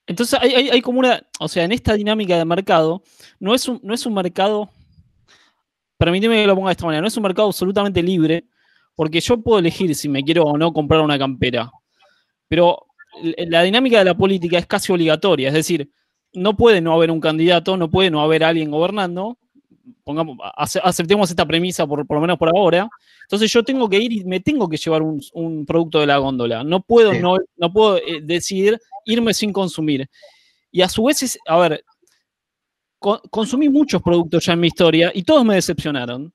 Entonces 0.07 0.38
hay, 0.40 0.80
como 0.80 1.00
una, 1.00 1.23
o 1.38 1.49
sea, 1.49 1.64
en 1.64 1.73
esta 1.73 1.95
dinámica 1.95 2.37
de 2.37 2.45
mercado, 2.45 3.02
no 3.38 3.54
es 3.54 3.68
un, 3.68 3.78
no 3.83 3.95
es 3.95 4.07
un 4.07 4.14
mercado, 4.14 4.71
permíteme 5.99 6.40
que 6.40 6.47
lo 6.47 6.54
ponga 6.54 6.71
de 6.71 6.73
esta 6.73 6.87
manera, 6.87 7.02
no 7.02 7.09
es 7.09 7.16
un 7.16 7.23
mercado 7.23 7.49
absolutamente 7.49 8.02
libre, 8.02 8.47
porque 8.95 9.21
yo 9.21 9.40
puedo 9.40 9.59
elegir 9.59 9.95
si 9.95 10.09
me 10.09 10.25
quiero 10.25 10.45
o 10.45 10.57
no 10.57 10.73
comprar 10.73 11.02
una 11.02 11.18
campera, 11.18 11.71
pero 12.49 12.87
la 13.23 13.62
dinámica 13.62 13.99
de 13.99 14.07
la 14.07 14.16
política 14.16 14.59
es 14.59 14.66
casi 14.66 14.92
obligatoria, 14.92 15.49
es 15.49 15.54
decir, 15.54 15.90
no 16.33 16.57
puede 16.57 16.80
no 16.80 16.95
haber 16.95 17.11
un 17.11 17.21
candidato, 17.21 17.76
no 17.76 17.90
puede 17.90 18.11
no 18.11 18.23
haber 18.23 18.45
alguien 18.45 18.71
gobernando, 18.71 19.38
pongamos, 20.04 20.38
aceptemos 20.54 21.30
esta 21.30 21.47
premisa 21.47 21.87
por, 21.87 22.07
por 22.07 22.16
lo 22.16 22.21
menos 22.21 22.38
por 22.38 22.49
ahora, 22.49 22.88
entonces 23.23 23.52
yo 23.52 23.62
tengo 23.62 23.88
que 23.88 23.99
ir 23.99 24.12
y 24.12 24.25
me 24.25 24.40
tengo 24.40 24.68
que 24.68 24.76
llevar 24.76 25.02
un, 25.02 25.64
producto 25.66 26.00
de 26.00 26.07
la 26.07 26.18
góndola, 26.18 26.64
no 26.64 26.80
puedo, 26.80 27.12
no, 27.14 27.37
no 27.57 27.73
puedo 27.73 27.99
eh, 27.99 28.21
decidir 28.23 28.78
irme 29.04 29.35
sin 29.35 29.52
consumir. 29.52 30.09
Y 30.71 30.83
a 30.83 30.88
su 30.88 31.04
vez, 31.04 31.38
a 31.47 31.59
ver, 31.59 31.85
consumí 32.99 33.68
muchos 33.68 34.02
productos 34.02 34.45
ya 34.45 34.52
en 34.52 34.61
mi 34.61 34.66
historia 34.68 35.11
y 35.14 35.23
todos 35.23 35.45
me 35.45 35.54
decepcionaron. 35.54 36.33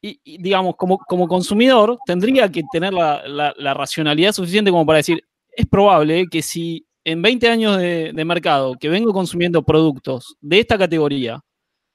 Y, 0.00 0.38
digamos, 0.38 0.76
como, 0.76 0.98
como 0.98 1.26
consumidor, 1.26 1.98
tendría 2.06 2.48
que 2.50 2.62
tener 2.70 2.92
la, 2.92 3.22
la 3.26 3.74
racionalidad 3.74 4.32
suficiente 4.32 4.70
como 4.70 4.86
para 4.86 4.98
decir, 4.98 5.24
es 5.50 5.66
probable 5.66 6.26
que 6.30 6.40
si 6.40 6.86
en 7.10 7.22
20 7.22 7.48
años 7.48 7.78
de, 7.78 8.24
mercado 8.26 8.76
que 8.78 8.90
vengo 8.90 9.14
consumiendo 9.14 9.62
productos 9.62 10.36
de 10.42 10.60
esta 10.60 10.76
categoría 10.76 11.40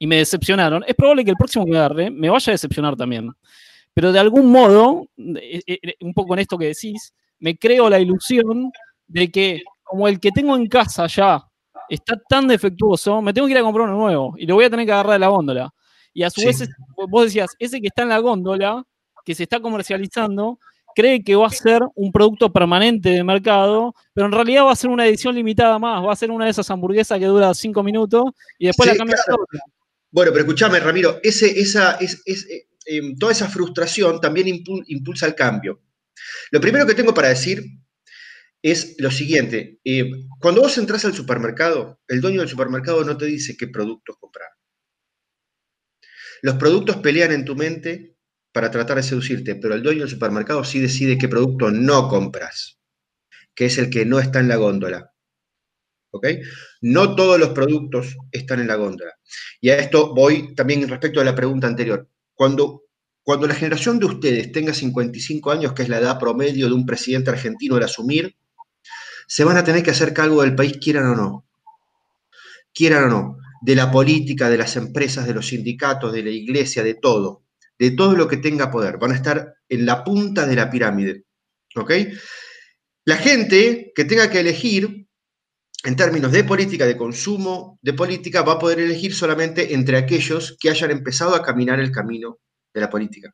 y 0.03 0.07
me 0.07 0.17
decepcionaron, 0.17 0.83
es 0.85 0.95
probable 0.95 1.23
que 1.23 1.31
el 1.31 1.37
próximo 1.37 1.65
que 1.65 1.77
agarre 1.77 2.11
me 2.11 2.29
vaya 2.29 2.51
a 2.51 2.55
decepcionar 2.55 2.97
también. 2.97 3.31
Pero 3.93 4.11
de 4.11 4.19
algún 4.19 4.51
modo, 4.51 5.07
eh, 5.15 5.61
eh, 5.65 5.79
eh, 5.81 5.95
un 6.01 6.13
poco 6.13 6.33
en 6.33 6.41
esto 6.41 6.57
que 6.57 6.65
decís, 6.65 7.13
me 7.39 7.57
creo 7.57 7.89
la 7.89 8.01
ilusión 8.01 8.69
de 9.07 9.31
que 9.31 9.63
como 9.81 10.09
el 10.09 10.19
que 10.19 10.31
tengo 10.31 10.57
en 10.57 10.67
casa 10.67 11.07
ya 11.07 11.41
está 11.87 12.21
tan 12.27 12.49
defectuoso, 12.49 13.21
me 13.21 13.31
tengo 13.31 13.47
que 13.47 13.53
ir 13.53 13.59
a 13.59 13.61
comprar 13.61 13.87
uno 13.87 13.97
nuevo 13.97 14.33
y 14.37 14.45
lo 14.45 14.55
voy 14.55 14.65
a 14.65 14.69
tener 14.69 14.85
que 14.85 14.91
agarrar 14.91 15.13
de 15.13 15.19
la 15.19 15.29
góndola. 15.29 15.73
Y 16.13 16.23
a 16.23 16.29
su 16.29 16.41
vez, 16.41 16.67
vos 17.09 17.23
decías, 17.23 17.55
ese 17.57 17.79
que 17.79 17.87
está 17.87 18.01
en 18.01 18.09
la 18.09 18.19
góndola, 18.19 18.83
que 19.23 19.33
se 19.33 19.43
está 19.43 19.61
comercializando, 19.61 20.59
cree 20.93 21.23
que 21.23 21.37
va 21.37 21.47
a 21.47 21.49
ser 21.49 21.81
un 21.95 22.11
producto 22.11 22.51
permanente 22.51 23.07
de 23.07 23.23
mercado, 23.23 23.95
pero 24.13 24.27
en 24.27 24.33
realidad 24.33 24.65
va 24.65 24.73
a 24.73 24.75
ser 24.75 24.89
una 24.89 25.07
edición 25.07 25.33
limitada 25.33 25.79
más, 25.79 26.03
va 26.03 26.11
a 26.11 26.17
ser 26.17 26.29
una 26.29 26.43
de 26.43 26.51
esas 26.51 26.69
hamburguesas 26.69 27.17
que 27.17 27.25
dura 27.25 27.53
cinco 27.53 27.83
minutos 27.83 28.25
y 28.59 28.65
después 28.65 28.89
la 28.89 28.97
cambia 28.97 29.15
Bueno, 30.13 30.31
pero 30.31 30.43
escúchame, 30.43 30.79
Ramiro, 30.79 31.19
esa, 31.23 31.47
es, 31.95 32.23
eh, 32.27 32.67
em, 32.85 33.17
toda 33.17 33.31
esa 33.31 33.49
frustración 33.49 34.21
también 34.21 34.47
impulsa 34.47 35.25
el 35.25 35.33
cambio. 35.33 35.81
Lo 36.51 36.61
primero 36.61 36.85
que 36.85 36.93
tengo 36.93 37.15
para 37.15 37.29
decir 37.29 37.65
es 38.61 38.95
lo 38.99 39.09
siguiente. 39.09 39.79
Eh, 39.83 40.11
cuando 40.39 40.61
vos 40.61 40.77
entras 40.77 41.03
al 41.05 41.15
supermercado, 41.15 41.99
el 42.07 42.21
dueño 42.21 42.41
del 42.41 42.49
supermercado 42.49 43.03
no 43.03 43.17
te 43.17 43.25
dice 43.25 43.57
qué 43.57 43.67
productos 43.67 44.17
comprar. 44.19 44.49
Los 46.43 46.55
productos 46.57 46.97
pelean 46.97 47.31
en 47.31 47.43
tu 47.43 47.55
mente 47.55 48.15
para 48.51 48.69
tratar 48.69 48.97
de 48.97 49.03
seducirte, 49.03 49.55
pero 49.55 49.73
el 49.73 49.81
dueño 49.81 50.01
del 50.01 50.09
supermercado 50.09 50.63
sí 50.63 50.79
decide 50.79 51.17
qué 51.17 51.27
producto 51.27 51.71
no 51.71 52.07
compras, 52.07 52.79
que 53.55 53.65
es 53.65 53.79
el 53.79 53.89
que 53.89 54.05
no 54.05 54.19
está 54.19 54.41
en 54.41 54.47
la 54.47 54.57
góndola. 54.57 55.11
¿Ok? 56.11 56.27
No 56.83 57.15
todos 57.15 57.39
los 57.39 57.49
productos 57.49 58.15
están 58.31 58.59
en 58.59 58.67
la 58.67 58.75
góndola. 58.75 59.13
Y 59.59 59.69
a 59.69 59.77
esto 59.77 60.13
voy 60.13 60.53
también 60.55 60.87
respecto 60.87 61.19
a 61.19 61.23
la 61.23 61.35
pregunta 61.35 61.67
anterior. 61.67 62.07
Cuando, 62.33 62.83
cuando 63.23 63.47
la 63.47 63.55
generación 63.55 63.99
de 63.99 64.05
ustedes 64.05 64.51
tenga 64.51 64.73
55 64.73 65.51
años, 65.51 65.73
que 65.73 65.83
es 65.83 65.89
la 65.89 65.99
edad 65.99 66.19
promedio 66.19 66.67
de 66.67 66.73
un 66.73 66.85
presidente 66.85 67.31
argentino 67.31 67.75
al 67.75 67.83
asumir, 67.83 68.35
se 69.27 69.43
van 69.43 69.57
a 69.57 69.63
tener 69.63 69.81
que 69.83 69.91
hacer 69.91 70.13
cargo 70.13 70.41
del 70.41 70.55
país, 70.55 70.77
quieran 70.77 71.05
o 71.07 71.15
no. 71.15 71.45
Quieran 72.73 73.05
o 73.05 73.09
no. 73.09 73.37
De 73.61 73.75
la 73.75 73.89
política, 73.89 74.49
de 74.49 74.57
las 74.57 74.75
empresas, 74.75 75.25
de 75.25 75.33
los 75.33 75.47
sindicatos, 75.47 76.11
de 76.11 76.23
la 76.23 76.29
iglesia, 76.29 76.83
de 76.83 76.95
todo 76.95 77.43
de 77.79 77.91
todo 77.91 78.15
lo 78.15 78.27
que 78.27 78.37
tenga 78.37 78.71
poder. 78.71 78.97
Van 78.97 79.11
a 79.11 79.15
estar 79.15 79.55
en 79.67 79.85
la 79.85 80.03
punta 80.03 80.45
de 80.45 80.55
la 80.55 80.69
pirámide. 80.69 81.25
¿Ok? 81.75 81.91
La 83.05 83.17
gente 83.17 83.91
que 83.95 84.05
tenga 84.05 84.29
que 84.29 84.39
elegir, 84.39 85.02
en 85.83 85.95
términos 85.95 86.31
de 86.31 86.43
política, 86.43 86.85
de 86.85 86.97
consumo, 86.97 87.77
de 87.81 87.93
política, 87.93 88.41
va 88.41 88.53
a 88.53 88.59
poder 88.59 88.79
elegir 88.79 89.13
solamente 89.13 89.73
entre 89.73 89.97
aquellos 89.97 90.55
que 90.59 90.69
hayan 90.69 90.91
empezado 90.91 91.35
a 91.35 91.43
caminar 91.43 91.79
el 91.79 91.91
camino 91.91 92.39
de 92.73 92.81
la 92.81 92.89
política. 92.89 93.33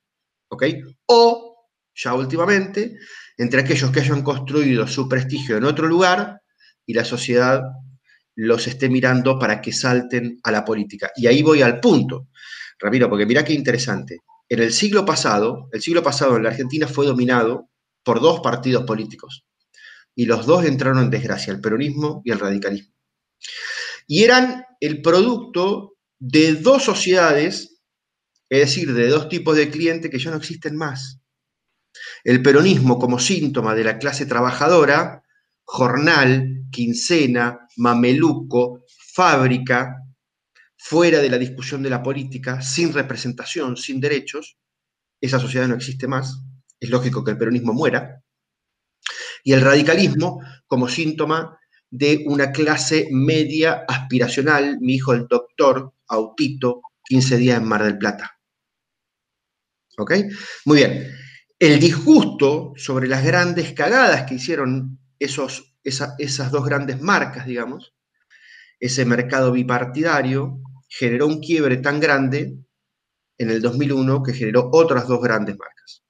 ¿Ok? 0.49 0.63
O, 1.07 1.69
ya 1.93 2.13
últimamente, 2.15 2.97
entre 3.37 3.61
aquellos 3.61 3.91
que 3.91 3.99
hayan 3.99 4.23
construido 4.23 4.87
su 4.87 5.07
prestigio 5.07 5.57
en 5.57 5.63
otro 5.63 5.87
lugar 5.87 6.41
y 6.85 6.93
la 6.93 7.05
sociedad 7.05 7.61
los 8.35 8.67
esté 8.67 8.89
mirando 8.89 9.37
para 9.37 9.61
que 9.61 9.71
salten 9.71 10.39
a 10.43 10.51
la 10.51 10.65
política. 10.65 11.11
Y 11.15 11.27
ahí 11.27 11.43
voy 11.43 11.61
al 11.61 11.79
punto, 11.79 12.29
Ramiro, 12.79 13.09
porque 13.09 13.25
mira 13.25 13.43
qué 13.43 13.53
interesante 13.53 14.19
en 14.49 14.63
el 14.63 14.73
siglo 14.73 15.05
pasado, 15.05 15.69
el 15.71 15.81
siglo 15.81 16.01
pasado 16.01 16.35
en 16.35 16.43
la 16.43 16.49
Argentina 16.49 16.87
fue 16.87 17.05
dominado 17.05 17.69
por 18.03 18.19
dos 18.19 18.39
partidos 18.39 18.83
políticos. 18.83 19.45
Y 20.19 20.25
los 20.25 20.45
dos 20.45 20.65
entraron 20.65 21.01
en 21.01 21.09
desgracia, 21.09 21.53
el 21.53 21.61
peronismo 21.61 22.21
y 22.25 22.31
el 22.31 22.39
radicalismo. 22.39 22.93
Y 24.05 24.25
eran 24.25 24.65
el 24.81 25.01
producto 25.01 25.93
de 26.19 26.55
dos 26.55 26.83
sociedades, 26.83 27.79
es 28.49 28.59
decir, 28.59 28.93
de 28.93 29.07
dos 29.07 29.29
tipos 29.29 29.55
de 29.55 29.69
clientes 29.69 30.11
que 30.11 30.19
ya 30.19 30.31
no 30.31 30.35
existen 30.35 30.75
más. 30.75 31.21
El 32.25 32.41
peronismo 32.41 32.99
como 32.99 33.17
síntoma 33.17 33.73
de 33.75 33.85
la 33.85 33.97
clase 33.97 34.25
trabajadora, 34.25 35.23
jornal, 35.63 36.65
quincena, 36.69 37.69
mameluco, 37.77 38.83
fábrica, 39.13 40.03
fuera 40.75 41.19
de 41.19 41.29
la 41.29 41.37
discusión 41.37 41.81
de 41.81 41.91
la 41.91 42.03
política, 42.03 42.61
sin 42.61 42.91
representación, 42.91 43.77
sin 43.77 44.01
derechos, 44.01 44.57
esa 45.21 45.39
sociedad 45.39 45.69
no 45.69 45.75
existe 45.75 46.09
más, 46.09 46.41
es 46.77 46.89
lógico 46.89 47.23
que 47.23 47.31
el 47.31 47.37
peronismo 47.37 47.71
muera, 47.71 48.21
y 49.43 49.53
el 49.53 49.61
radicalismo 49.61 50.41
como 50.67 50.87
síntoma 50.87 51.59
de 51.89 52.23
una 52.27 52.51
clase 52.51 53.07
media 53.11 53.85
aspiracional, 53.87 54.77
mi 54.79 54.95
hijo 54.95 55.13
el 55.13 55.27
doctor, 55.27 55.93
autito, 56.07 56.81
15 57.05 57.37
días 57.37 57.57
en 57.57 57.67
Mar 57.67 57.83
del 57.83 57.97
Plata. 57.97 58.39
¿Ok? 59.97 60.13
Muy 60.65 60.77
bien. 60.77 61.11
El 61.57 61.79
disgusto 61.79 62.73
sobre 62.77 63.07
las 63.07 63.25
grandes 63.25 63.73
cagadas 63.73 64.23
que 64.23 64.35
hicieron 64.35 64.99
esos, 65.17 65.75
esas 65.83 66.51
dos 66.51 66.65
grandes 66.65 67.01
marcas, 67.01 67.45
digamos, 67.45 67.93
ese 68.79 69.03
mercado 69.05 69.51
bipartidario, 69.51 70.61
generó 70.87 71.27
un 71.27 71.41
quiebre 71.41 71.77
tan 71.77 71.99
grande 71.99 72.57
en 73.37 73.49
el 73.49 73.61
2001 73.61 74.23
que 74.23 74.33
generó 74.33 74.69
otras 74.71 75.07
dos 75.07 75.21
grandes 75.21 75.57
marcas. 75.57 76.03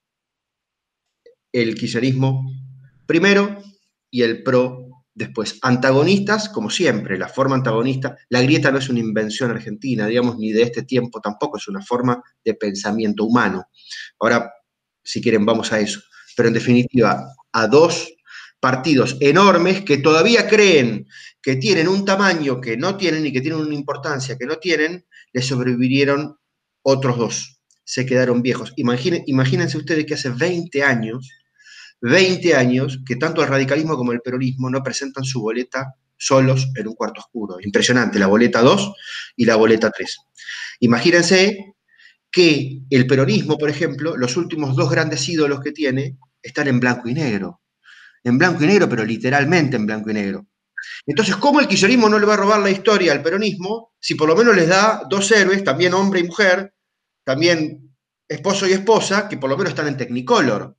El 1.52 1.76
kirchnerismo 1.76 2.44
primero 3.10 3.58
y 4.12 4.22
el 4.22 4.44
PRO 4.44 4.86
después. 5.16 5.58
Antagonistas, 5.64 6.48
como 6.48 6.70
siempre, 6.70 7.18
la 7.18 7.28
forma 7.28 7.56
antagonista, 7.56 8.16
la 8.30 8.44
grieta 8.44 8.70
no 8.70 8.78
es 8.78 8.88
una 8.88 9.00
invención 9.00 9.50
argentina, 9.50 10.06
digamos, 10.06 10.38
ni 10.38 10.52
de 10.52 10.62
este 10.62 10.84
tiempo 10.84 11.20
tampoco, 11.20 11.58
es 11.58 11.68
una 11.68 11.82
forma 11.82 12.22
de 12.46 12.54
pensamiento 12.54 13.26
humano. 13.26 13.66
Ahora, 14.20 14.54
si 15.04 15.22
quieren, 15.22 15.44
vamos 15.44 15.74
a 15.74 15.80
eso. 15.80 16.00
Pero 16.38 16.50
en 16.50 16.54
definitiva, 16.54 17.26
a 17.52 17.68
dos 17.68 18.14
partidos 18.60 19.18
enormes 19.22 19.82
que 19.82 19.98
todavía 19.98 20.48
creen 20.48 21.08
que 21.42 21.56
tienen 21.56 21.88
un 21.88 22.06
tamaño 22.06 22.62
que 22.62 22.78
no 22.78 22.96
tienen 22.96 23.26
y 23.26 23.34
que 23.34 23.42
tienen 23.42 23.62
una 23.62 23.74
importancia 23.74 24.38
que 24.38 24.46
no 24.46 24.58
tienen, 24.58 25.08
les 25.34 25.48
sobrevivieron 25.48 26.38
otros 26.84 27.18
dos. 27.18 27.60
Se 27.84 28.06
quedaron 28.06 28.44
viejos. 28.44 28.72
imagínense 28.76 29.80
ustedes 29.80 30.06
que 30.06 30.14
hace 30.14 30.30
20 30.30 30.84
años, 30.84 31.28
20 32.02 32.56
años, 32.56 33.00
que 33.06 33.16
tanto 33.16 33.42
el 33.42 33.50
radicalismo 33.50 33.98
como 33.98 34.12
el 34.12 34.22
peronismo 34.22 34.70
no 34.70 34.82
presentan 34.84 35.24
su 35.24 35.42
boleta 35.42 35.96
solos 36.18 36.70
en 36.76 36.88
un 36.88 36.96
cuarto 36.96 37.22
oscuro. 37.22 37.58
Impresionante, 37.62 38.20
la 38.20 38.28
boleta 38.28 38.62
2 38.62 38.94
y 39.38 39.46
la 39.46 39.56
boleta 39.56 39.92
3. 39.92 40.18
Imagínense 40.82 41.76
que 42.32 42.82
el 42.90 43.08
peronismo, 43.08 43.58
por 43.58 43.70
ejemplo, 43.70 44.16
los 44.18 44.38
últimos 44.38 44.76
dos 44.76 44.90
grandes 44.90 45.28
ídolos 45.28 45.62
que 45.62 45.72
tiene 45.72 46.18
están 46.42 46.68
en 46.68 46.80
blanco 46.80 47.10
y 47.10 47.14
negro 47.14 47.60
en 48.24 48.38
blanco 48.38 48.64
y 48.64 48.68
negro, 48.68 48.90
pero 48.90 49.04
literalmente 49.04 49.76
en 49.76 49.86
blanco 49.86 50.10
y 50.10 50.14
negro. 50.14 50.46
Entonces, 51.06 51.36
¿cómo 51.38 51.60
el 51.60 51.68
kirchnerismo 51.68 52.10
no 52.10 52.20
le 52.20 52.26
va 52.26 52.34
a 52.36 52.38
robar 52.38 52.60
la 52.60 52.70
historia 52.70 53.12
al 53.12 53.22
peronismo 53.22 53.94
si 54.00 54.16
por 54.16 54.30
lo 54.30 54.36
menos 54.36 54.56
les 54.56 54.68
da 54.68 55.04
dos 55.10 55.32
héroes, 55.32 55.64
también 55.64 55.94
hombre 55.94 56.22
y 56.22 56.24
mujer, 56.24 56.74
también 57.24 57.96
esposo 58.28 58.68
y 58.68 58.74
esposa, 58.74 59.28
que 59.28 59.38
por 59.38 59.50
lo 59.50 59.58
menos 59.58 59.72
están 59.72 59.88
en 59.88 59.98
Technicolor? 59.98 60.78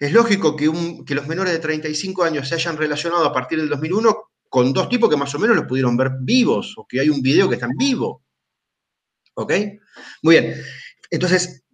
Es 0.00 0.12
lógico 0.12 0.54
que, 0.54 0.66
los 1.14 1.26
menores 1.26 1.52
de 1.52 1.58
35 1.58 2.24
años 2.24 2.48
se 2.48 2.54
hayan 2.54 2.76
relacionado 2.76 3.24
a 3.24 3.32
partir 3.32 3.58
del 3.58 3.68
2001 3.68 4.16
con 4.48 4.72
dos 4.72 4.88
tipos 4.88 5.10
que 5.10 5.16
más 5.16 5.34
o 5.34 5.38
menos 5.38 5.56
los 5.56 5.66
pudieron 5.66 5.96
ver 5.96 6.12
vivos, 6.20 6.74
o 6.76 6.86
que 6.86 7.00
hay 7.00 7.10
un 7.10 7.20
video 7.20 7.48
que 7.48 7.56
están 7.56 7.72
vivos. 7.76 8.22
¿Ok? 9.34 9.52
Muy 10.22 10.38
bien. 10.38 10.54
Entonces, 11.10 11.64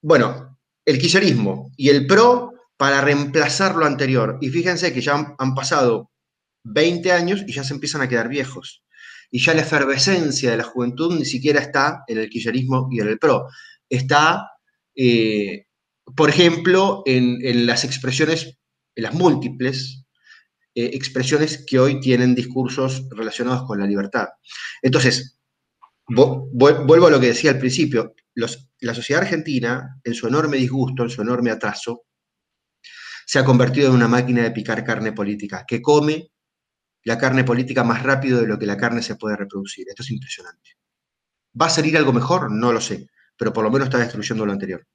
bueno, 0.00 0.58
el 0.84 0.98
kirchnerismo 0.98 1.70
y 1.76 1.88
el 1.88 2.06
PRO 2.06 2.52
para 2.76 3.00
reemplazar 3.00 3.76
lo 3.76 3.84
anterior. 3.84 4.38
Y 4.40 4.48
fíjense 4.48 4.92
que 4.92 5.00
ya 5.00 5.36
han, 5.38 5.54
pasado 5.54 6.10
20 6.64 7.12
años 7.12 7.44
y 7.46 7.52
ya 7.52 7.64
se 7.64 7.74
empiezan 7.74 8.00
a 8.00 8.08
quedar 8.08 8.28
viejos. 8.28 8.82
Y 9.30 9.40
ya 9.40 9.54
la 9.54 9.62
efervescencia 9.62 10.50
de 10.50 10.56
la 10.56 10.64
juventud 10.64 11.16
ni 11.16 11.24
siquiera 11.24 11.60
está 11.60 12.04
en 12.06 12.18
el 12.18 12.28
quillerismo 12.28 12.88
y 12.90 13.00
en 13.00 13.08
el 13.08 13.18
PRO. 13.18 13.46
Está, 13.88 14.50
eh, 14.94 15.66
por 16.16 16.30
ejemplo, 16.30 17.02
en, 17.06 17.66
las 17.66 17.84
expresiones, 17.84 18.58
en 18.94 19.02
las 19.02 19.14
múltiples 19.14 20.04
eh, 20.74 20.90
expresiones 20.94 21.64
que 21.66 21.78
hoy 21.78 22.00
tienen 22.00 22.34
discursos 22.34 23.08
relacionados 23.10 23.64
con 23.66 23.78
la 23.78 23.86
libertad. 23.86 24.28
Entonces, 24.82 25.38
vuelvo 26.06 27.06
a 27.06 27.10
lo 27.10 27.20
que 27.20 27.28
decía 27.28 27.50
al 27.50 27.58
principio. 27.58 28.14
la 28.34 28.94
sociedad 28.94 29.22
argentina, 29.22 30.00
en 30.04 30.14
su 30.14 30.26
enorme 30.26 30.56
disgusto, 30.56 31.02
en 31.02 31.10
su 31.10 31.22
enorme 31.22 31.50
atraso, 31.50 32.04
se 33.26 33.38
ha 33.38 33.44
convertido 33.44 33.88
en 33.88 33.94
una 33.94 34.08
máquina 34.08 34.42
de 34.42 34.50
picar 34.50 34.84
carne 34.84 35.12
política, 35.12 35.64
que 35.66 35.80
come 35.80 36.28
la 37.04 37.18
carne 37.18 37.44
política 37.44 37.84
más 37.84 38.02
rápido 38.02 38.40
de 38.40 38.46
lo 38.46 38.58
que 38.58 38.66
la 38.66 38.76
carne 38.76 39.02
se 39.02 39.16
puede 39.16 39.36
reproducir. 39.36 39.86
Esto 39.88 40.02
es 40.02 40.10
impresionante. 40.10 40.70
¿Va 41.60 41.66
a 41.66 41.70
salir 41.70 41.96
algo 41.96 42.12
mejor? 42.12 42.50
No 42.50 42.72
lo 42.72 42.80
sé, 42.80 43.08
pero 43.36 43.52
por 43.52 43.64
lo 43.64 43.70
menos 43.70 43.88
está 43.88 43.98
destruyendo 43.98 44.46
lo 44.46 44.52
anterior. 44.52 44.86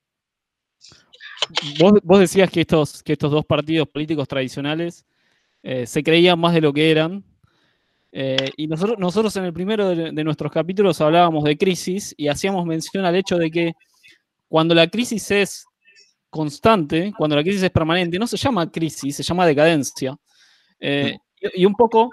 Vos, 2.03 2.19
decías 2.19 2.49
que 2.49 2.61
estos, 2.61 3.03
que 3.03 3.13
estos 3.13 3.31
dos 3.31 3.45
partidos 3.45 3.87
políticos 3.87 4.27
tradicionales 4.27 5.05
eh, 5.63 5.85
se 5.85 6.03
creían 6.03 6.39
más 6.39 6.53
de 6.53 6.61
lo 6.61 6.73
que 6.73 6.91
eran. 6.91 7.23
Eh, 8.11 8.49
y 8.57 8.67
nosotros, 8.67 8.97
nosotros 8.97 9.35
en 9.35 9.45
el 9.45 9.53
primero 9.53 9.89
de 9.89 10.23
nuestros 10.23 10.51
capítulos 10.51 10.99
hablábamos 11.01 11.43
de 11.43 11.57
crisis 11.57 12.15
y 12.17 12.29
hacíamos 12.29 12.65
mención 12.65 13.05
al 13.05 13.15
hecho 13.15 13.37
de 13.37 13.51
que 13.51 13.73
cuando 14.47 14.73
la 14.73 14.87
crisis 14.87 15.29
es 15.31 15.65
constante, 16.29 17.13
cuando 17.17 17.35
la 17.35 17.43
crisis 17.43 17.63
es 17.63 17.71
permanente, 17.71 18.19
no 18.19 18.27
se 18.27 18.37
llama 18.37 18.71
crisis, 18.71 19.15
se 19.15 19.23
llama 19.23 19.45
decadencia. 19.45 20.15
Eh, 20.79 21.17
y, 21.55 21.65
un 21.65 21.73
poco 21.73 22.09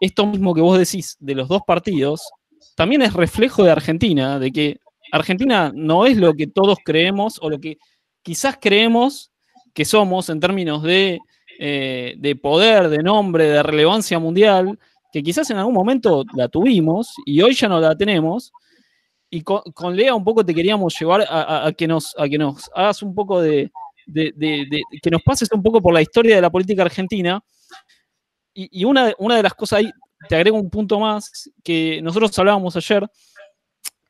esto 0.00 0.26
mismo 0.26 0.54
que 0.54 0.60
vos 0.60 0.78
decís 0.78 1.16
de 1.20 1.34
los 1.34 1.48
dos 1.48 1.62
partidos, 1.66 2.30
también 2.76 3.02
es 3.02 3.12
reflejo 3.12 3.64
de 3.64 3.70
Argentina, 3.70 4.38
de 4.38 4.50
que 4.50 4.78
Argentina 5.12 5.72
no 5.74 6.06
es 6.06 6.16
lo 6.16 6.34
que 6.34 6.46
todos 6.46 6.78
creemos 6.84 7.38
o 7.40 7.50
lo 7.50 7.60
que 7.60 7.78
quizás 8.24 8.58
creemos 8.60 9.30
que 9.72 9.84
somos 9.84 10.28
en 10.30 10.40
términos 10.40 10.82
de, 10.82 11.20
eh, 11.60 12.14
de 12.16 12.34
poder, 12.34 12.88
de 12.88 13.02
nombre, 13.02 13.44
de 13.44 13.62
relevancia 13.62 14.18
mundial, 14.18 14.76
que 15.12 15.22
quizás 15.22 15.48
en 15.50 15.58
algún 15.58 15.74
momento 15.74 16.24
la 16.34 16.48
tuvimos 16.48 17.14
y 17.24 17.40
hoy 17.42 17.54
ya 17.54 17.68
no 17.68 17.78
la 17.78 17.96
tenemos, 17.96 18.52
y 19.30 19.42
con, 19.42 19.96
Lea 19.96 20.14
un 20.14 20.22
poco 20.22 20.44
te 20.44 20.54
queríamos 20.54 20.98
llevar 20.98 21.26
a, 21.28 21.72
que, 21.76 21.88
nos, 21.88 22.14
hagas 22.16 23.02
un 23.02 23.14
poco 23.14 23.40
de, 23.40 23.70
que 24.14 25.10
nos 25.10 25.22
pases 25.22 25.48
un 25.52 25.62
poco 25.62 25.82
por 25.82 25.92
la 25.92 26.02
historia 26.02 26.36
de 26.36 26.42
la 26.42 26.50
política 26.50 26.82
argentina. 26.82 27.42
Y, 28.54 28.84
una 28.84 29.12
de 29.12 29.42
las 29.42 29.54
cosas 29.54 29.80
ahí, 29.80 29.90
te 30.28 30.36
agrego 30.36 30.56
un 30.56 30.70
punto 30.70 31.00
más, 31.00 31.50
que 31.64 32.00
nosotros 32.00 32.38
hablábamos 32.38 32.76
ayer, 32.76 33.08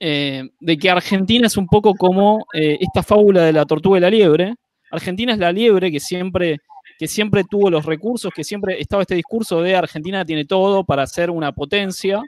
eh, 0.01 0.51
de 0.61 0.77
que 0.77 0.91
Argentina 0.91 1.47
es 1.47 1.57
un 1.57 1.67
poco 1.67 1.95
como 1.95 2.47
eh, 2.53 2.79
esta 2.81 3.03
fábula 3.03 3.43
de 3.43 3.53
la 3.53 3.65
tortuga 3.65 3.99
y 3.99 4.01
la 4.01 4.11
liebre. 4.11 4.55
Argentina 4.91 5.33
es 5.33 5.39
la 5.39 5.53
liebre 5.53 5.91
que 5.91 6.01
siempre, 6.01 6.59
que 6.99 7.09
siempre 7.09 7.45
tuvo 7.49 7.71
los 7.71 7.85
recursos, 7.85 8.33
que 8.35 8.45
siempre 8.45 8.81
estaba 8.81 9.03
este 9.03 9.15
discurso 9.15 9.63
de 9.63 9.77
Argentina 9.77 10.25
tiene 10.25 10.45
todo 10.45 10.85
para 10.85 11.07
ser 11.07 11.31
una 11.31 11.53
potencia, 11.53 12.23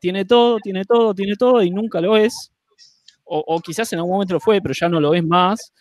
tiene 0.00 0.24
todo, 0.24 0.58
tiene 0.58 0.84
todo, 0.84 1.14
tiene 1.14 1.36
todo 1.36 1.62
y 1.62 1.70
nunca 1.70 2.00
lo 2.00 2.16
es. 2.16 2.52
O, 3.24 3.60
quizás 3.60 3.90
en 3.92 4.00
algún 4.00 4.12
momento 4.14 4.34
lo 4.34 4.40
fue, 4.40 4.60
pero 4.60 4.74
ya 4.74 4.88
no 4.88 5.00
lo 5.00 5.14
es 5.14 5.24
más. 5.24 5.72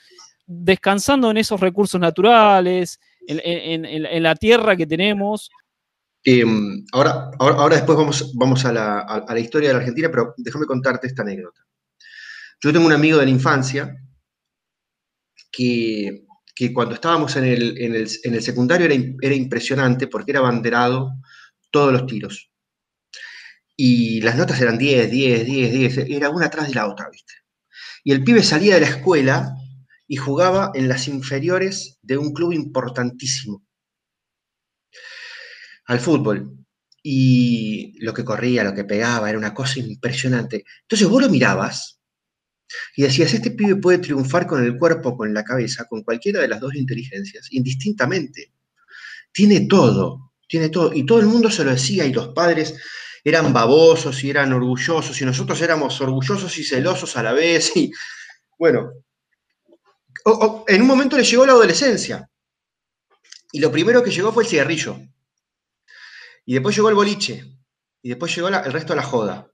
Descansando 0.45 1.32
en 1.32 1.38
esos 1.38 1.60
recursos 1.60 1.99
naturales, 1.99 2.99
en, 3.27 4.23
la 4.23 4.36
tierra 4.36 4.75
que 4.77 4.88
tenemos. 4.88 5.49
Em, 6.23 6.86
ahora, 6.91 7.31
ahora, 7.39 7.75
después 7.75 7.97
vamos, 7.97 8.31
vamos 8.36 8.63
a, 8.65 8.71
la, 8.71 9.39
historia 9.39 9.69
de 9.69 9.73
la 9.73 9.79
Argentina, 9.79 10.10
pero 10.12 10.34
déjame 10.38 10.65
contarte 10.65 11.07
esta 11.07 11.23
anécdota. 11.23 11.62
Yo 12.62 12.71
tengo 12.71 12.86
un 12.86 12.93
amigo 12.93 13.17
de 13.17 13.25
la 13.25 13.31
infancia 13.31 13.95
que, 15.51 16.25
cuando 16.73 16.93
estábamos 16.93 17.36
en 17.38 17.45
el, 17.45 18.41
secundario 18.41 18.86
era, 18.86 18.95
era, 19.21 19.36
impresionante 19.36 20.07
porque 20.07 20.31
era 20.31 20.41
abanderado 20.41 21.12
todos 21.71 21.91
los 21.91 22.05
tiros 22.05 22.51
y 23.84 24.21
las 24.21 24.36
notas 24.38 24.62
eran 24.62 24.77
10, 24.77 25.10
10, 25.10 25.45
10, 25.45 25.73
10, 25.73 25.97
era 26.10 26.29
una 26.29 26.45
atrás 26.45 26.67
de 26.67 26.75
la 26.75 26.88
otra, 26.88 27.10
¿viste? 27.10 27.34
Y 28.03 28.12
el 28.12 28.23
pibe 28.23 28.43
salía 28.43 28.75
de 28.75 28.81
la 28.81 28.88
escuela 28.88 29.55
y 30.07 30.17
jugaba 30.17 30.71
en 30.75 30.88
las 30.88 31.07
inferiores 31.07 31.97
de 32.03 32.17
un 32.17 32.31
club 32.31 32.53
importantísimo, 32.53 33.65
al 35.91 35.99
fútbol. 35.99 36.58
Y 37.04 37.97
lo 37.99 38.13
que 38.13 38.23
corría, 38.23 38.63
lo 38.63 38.73
que 38.73 38.84
pegaba, 38.84 39.30
era 39.30 39.38
una 39.38 39.54
cosa 39.54 39.80
impresionante. 39.80 40.63
Entonces 40.84 41.08
vos 41.08 41.21
lo 41.21 41.30
mirabas 41.30 41.99
y 42.95 43.04
decías, 43.04 43.34
este 43.34 43.51
pibe 43.51 43.75
puede 43.75 43.97
triunfar 43.97 44.47
con 44.47 44.63
el 44.63 44.77
cuerpo, 44.77 45.17
con 45.17 45.34
la 45.34 45.43
cabeza, 45.43 45.86
con 45.89 46.04
cualquiera 46.04 46.39
de 46.39 46.47
las 46.47 46.62
dos 46.62 46.75
inteligencias, 46.75 47.47
indistintamente. 47.51 48.54
Tiene 49.34 49.62
todo, 49.67 50.34
tiene 50.47 50.69
todo. 50.69 50.93
Y 50.93 51.06
todo 51.06 51.19
el 51.19 51.25
mundo 51.25 51.51
se 51.51 51.65
lo 51.65 51.71
decía 51.71 52.06
y 52.06 52.13
los 52.13 52.30
padres 52.30 52.75
eran 53.23 53.51
babosos 53.51 54.23
y 54.23 54.30
eran 54.30 54.54
orgullosos 54.54 55.19
y 55.21 55.25
nosotros 55.25 55.62
éramos 55.62 55.99
orgullosos 55.99 56.58
y 56.58 56.63
celosos 56.63 57.17
a 57.17 57.23
la 57.23 57.34
vez. 57.34 57.75
Y 57.75 57.91
bueno, 58.58 58.91
en 60.67 60.82
un 60.82 60.88
momento 60.88 61.17
le 61.17 61.23
llegó 61.23 61.45
la 61.45 61.54
adolescencia 61.54 62.30
y 63.51 63.60
lo 63.60 63.71
primero 63.71 64.01
que 64.01 64.12
llegó 64.12 64.32
fue 64.32 64.43
el 64.43 64.49
cigarrillo. 64.49 64.97
Y 66.45 66.54
después 66.54 66.75
llegó 66.75 66.89
el 66.89 66.95
boliche. 66.95 67.58
Y 68.01 68.10
después 68.10 68.36
llegó 68.36 68.47
el 68.47 68.71
resto 68.71 68.93
de 68.93 68.97
la 68.97 69.04
joda. 69.04 69.51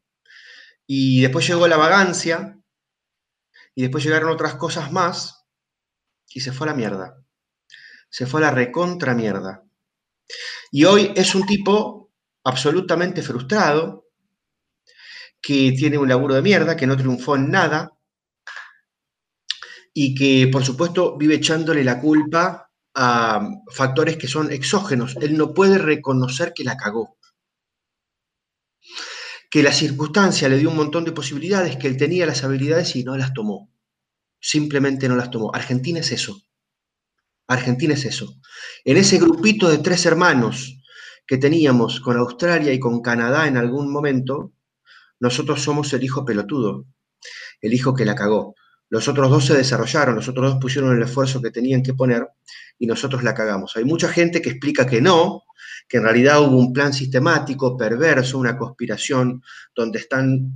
Y 0.85 1.21
después 1.21 1.47
llegó 1.47 1.67
la 1.67 1.77
vagancia. 1.77 2.59
Y 3.75 3.81
después 3.81 4.03
llegaron 4.03 4.29
otras 4.29 4.55
cosas 4.55 4.91
más. 4.91 5.45
Y 6.29 6.41
se 6.41 6.51
fue 6.51 6.67
a 6.67 6.71
la 6.71 6.77
mierda. 6.77 7.23
Se 8.09 8.25
fue 8.25 8.39
a 8.41 8.45
la 8.45 8.51
recontra 8.51 9.13
mierda. 9.13 9.63
Y 10.71 10.85
hoy 10.85 11.13
es 11.15 11.35
un 11.35 11.45
tipo 11.45 12.11
absolutamente 12.43 13.21
frustrado, 13.21 14.07
que 15.41 15.73
tiene 15.77 15.97
un 15.97 16.07
laburo 16.07 16.35
de 16.35 16.41
mierda, 16.41 16.75
que 16.75 16.87
no 16.87 16.97
triunfó 16.97 17.35
en 17.35 17.51
nada, 17.51 17.97
y 19.93 20.15
que, 20.15 20.49
por 20.51 20.63
supuesto, 20.63 21.17
vive 21.17 21.35
echándole 21.35 21.83
la 21.83 21.99
culpa 21.99 22.66
a 22.99 23.47
factores 23.71 24.17
que 24.17 24.27
son 24.27 24.51
exógenos. 24.51 25.15
Él 25.21 25.37
no 25.37 25.53
puede 25.53 25.77
reconocer 25.77 26.51
que 26.53 26.63
la 26.63 26.75
cagó. 26.75 27.15
Que 29.51 29.61
la 29.61 29.71
circunstancia 29.71 30.49
le 30.49 30.57
dio 30.57 30.71
un 30.71 30.75
montón 30.75 31.05
de 31.05 31.11
posibilidades, 31.11 31.77
que 31.77 31.87
él 31.87 31.95
tenía 31.95 32.25
las 32.25 32.43
habilidades 32.43 32.95
y 32.95 33.03
no 33.03 33.15
las 33.15 33.33
tomó. 33.33 33.71
Simplemente 34.39 35.07
no 35.07 35.15
las 35.15 35.29
tomó. 35.29 35.53
Argentina 35.53 35.99
es 35.99 36.11
eso. 36.11 36.41
Argentina 37.47 37.93
es 37.93 38.03
eso. 38.05 38.33
En 38.83 38.97
ese 38.97 39.19
grupito 39.19 39.69
de 39.69 39.77
tres 39.77 40.05
hermanos 40.07 40.81
que 41.27 41.37
teníamos 41.37 41.99
con 41.99 42.17
Australia 42.17 42.73
y 42.73 42.79
con 42.79 43.01
Canadá 43.01 43.47
en 43.47 43.57
algún 43.57 43.91
momento, 43.91 44.53
nosotros 45.19 45.61
somos 45.61 45.93
el 45.93 46.03
hijo 46.03 46.25
pelotudo, 46.25 46.85
el 47.61 47.73
hijo 47.75 47.93
que 47.93 48.05
la 48.05 48.15
cagó. 48.15 48.55
Los 48.89 49.07
otros 49.07 49.29
dos 49.29 49.45
se 49.45 49.55
desarrollaron, 49.55 50.15
los 50.15 50.29
otros 50.29 50.51
dos 50.51 50.61
pusieron 50.61 50.95
el 50.95 51.03
esfuerzo 51.03 51.41
que 51.41 51.51
tenían 51.51 51.83
que 51.83 51.93
poner 51.93 52.27
y 52.79 52.87
nosotros 52.87 53.23
la 53.23 53.33
cagamos. 53.33 53.75
Hay 53.75 53.83
mucha 53.83 54.07
gente 54.07 54.41
que 54.41 54.51
explica 54.51 54.85
que 54.85 55.01
no, 55.01 55.43
que 55.87 55.97
en 55.97 56.03
realidad 56.03 56.41
hubo 56.41 56.57
un 56.57 56.71
plan 56.71 56.93
sistemático, 56.93 57.75
perverso, 57.75 58.37
una 58.37 58.57
conspiración, 58.57 59.43
donde 59.75 59.99
están 59.99 60.53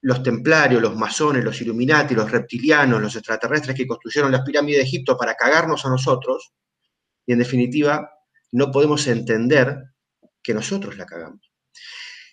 los 0.00 0.22
templarios, 0.22 0.82
los 0.82 0.96
masones, 0.96 1.44
los 1.44 1.60
illuminati, 1.60 2.14
los 2.14 2.30
reptilianos, 2.30 3.00
los 3.00 3.16
extraterrestres 3.16 3.74
que 3.74 3.86
construyeron 3.86 4.32
las 4.32 4.42
pirámides 4.42 4.80
de 4.80 4.84
Egipto 4.84 5.16
para 5.16 5.34
cagarnos 5.34 5.84
a 5.86 5.88
nosotros. 5.88 6.52
Y 7.26 7.32
en 7.32 7.38
definitiva, 7.38 8.10
no 8.52 8.70
podemos 8.70 9.06
entender 9.06 9.82
que 10.42 10.52
nosotros 10.52 10.98
la 10.98 11.06
cagamos. 11.06 11.50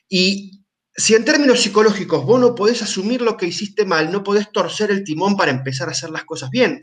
Y 0.10 0.61
si 1.02 1.16
en 1.16 1.26
términos 1.26 1.62
psicológicos 1.62 2.24
vos 2.24 2.40
no 2.40 2.54
podés 2.54 2.84
asumir 2.84 3.24
lo 3.24 3.36
que 3.36 3.48
hiciste 3.48 3.86
mal, 3.86 4.12
no 4.12 4.24
podés 4.24 4.52
torcer 4.52 4.92
el 4.92 5.04
timón 5.04 5.36
para 5.36 5.50
empezar 5.50 5.88
a 5.88 5.92
hacer 5.92 6.12
las 6.12 6.26
cosas 6.26 6.52
bien, 6.52 6.80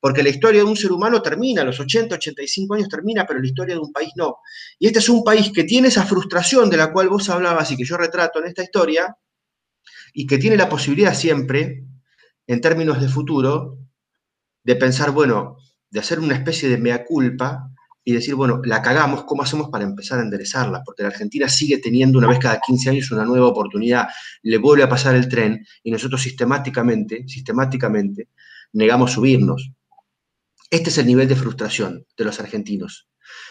porque 0.00 0.24
la 0.24 0.28
historia 0.28 0.62
de 0.62 0.68
un 0.68 0.76
ser 0.76 0.90
humano 0.90 1.22
termina, 1.22 1.62
los 1.62 1.78
80, 1.78 2.16
85 2.16 2.74
años 2.74 2.88
termina, 2.88 3.24
pero 3.24 3.38
la 3.38 3.46
historia 3.46 3.76
de 3.76 3.80
un 3.80 3.92
país 3.92 4.10
no. 4.16 4.38
Y 4.76 4.88
este 4.88 4.98
es 4.98 5.08
un 5.08 5.22
país 5.22 5.52
que 5.54 5.62
tiene 5.62 5.86
esa 5.86 6.04
frustración 6.04 6.68
de 6.68 6.78
la 6.78 6.92
cual 6.92 7.10
vos 7.10 7.28
hablabas 7.28 7.70
y 7.70 7.76
que 7.76 7.84
yo 7.84 7.96
retrato 7.96 8.40
en 8.40 8.46
esta 8.46 8.64
historia, 8.64 9.16
y 10.12 10.26
que 10.26 10.38
tiene 10.38 10.56
la 10.56 10.68
posibilidad 10.68 11.14
siempre, 11.14 11.84
en 12.48 12.60
términos 12.60 13.00
de 13.00 13.08
futuro, 13.08 13.78
de 14.64 14.74
pensar, 14.74 15.12
bueno, 15.12 15.58
de 15.90 16.00
hacer 16.00 16.18
una 16.18 16.34
especie 16.34 16.68
de 16.68 16.78
mea 16.78 17.04
culpa 17.04 17.69
y 18.04 18.12
decir, 18.12 18.34
bueno, 18.34 18.60
la 18.64 18.80
cagamos, 18.80 19.24
¿cómo 19.24 19.42
hacemos 19.42 19.68
para 19.68 19.84
empezar 19.84 20.18
a 20.18 20.22
enderezarla? 20.22 20.82
Porque 20.84 21.02
la 21.02 21.08
Argentina 21.10 21.48
sigue 21.48 21.78
teniendo 21.78 22.18
una 22.18 22.28
vez 22.28 22.38
cada 22.38 22.58
15 22.58 22.90
años 22.90 23.10
una 23.10 23.24
nueva 23.24 23.48
oportunidad, 23.48 24.08
le 24.42 24.58
vuelve 24.58 24.82
a 24.82 24.88
pasar 24.88 25.14
el 25.14 25.28
tren 25.28 25.64
y 25.82 25.90
nosotros 25.90 26.22
sistemáticamente, 26.22 27.26
sistemáticamente, 27.28 28.28
negamos 28.72 29.12
subirnos. 29.12 29.70
Este 30.70 30.90
es 30.90 30.98
el 30.98 31.06
nivel 31.06 31.28
de 31.28 31.36
frustración 31.36 32.06
de 32.16 32.24
los 32.24 32.40
argentinos, 32.40 33.08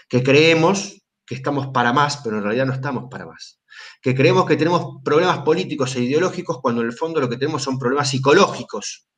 que 0.08 0.24
creemos 0.24 1.04
que 1.26 1.36
estamos 1.36 1.68
para 1.68 1.94
más, 1.94 2.18
pero 2.24 2.38
en 2.38 2.44
realidad 2.44 2.66
no 2.66 2.74
estamos 2.74 3.06
para 3.10 3.28
más. 3.28 3.62
Que 4.02 4.16
creemos 4.16 4.46
que 4.46 4.58
tenemos 4.58 4.98
problemas 5.04 5.40
políticos 5.40 5.96
e 5.96 6.02
ideológicos 6.02 6.60
cuando 6.60 6.82
en 6.82 6.88
el 6.88 6.94
fondo 6.94 7.20
lo 7.20 7.30
que 7.30 7.38
tenemos 7.38 7.62
son 7.62 7.78
problemas 7.78 8.10
psicológicos 8.10 9.10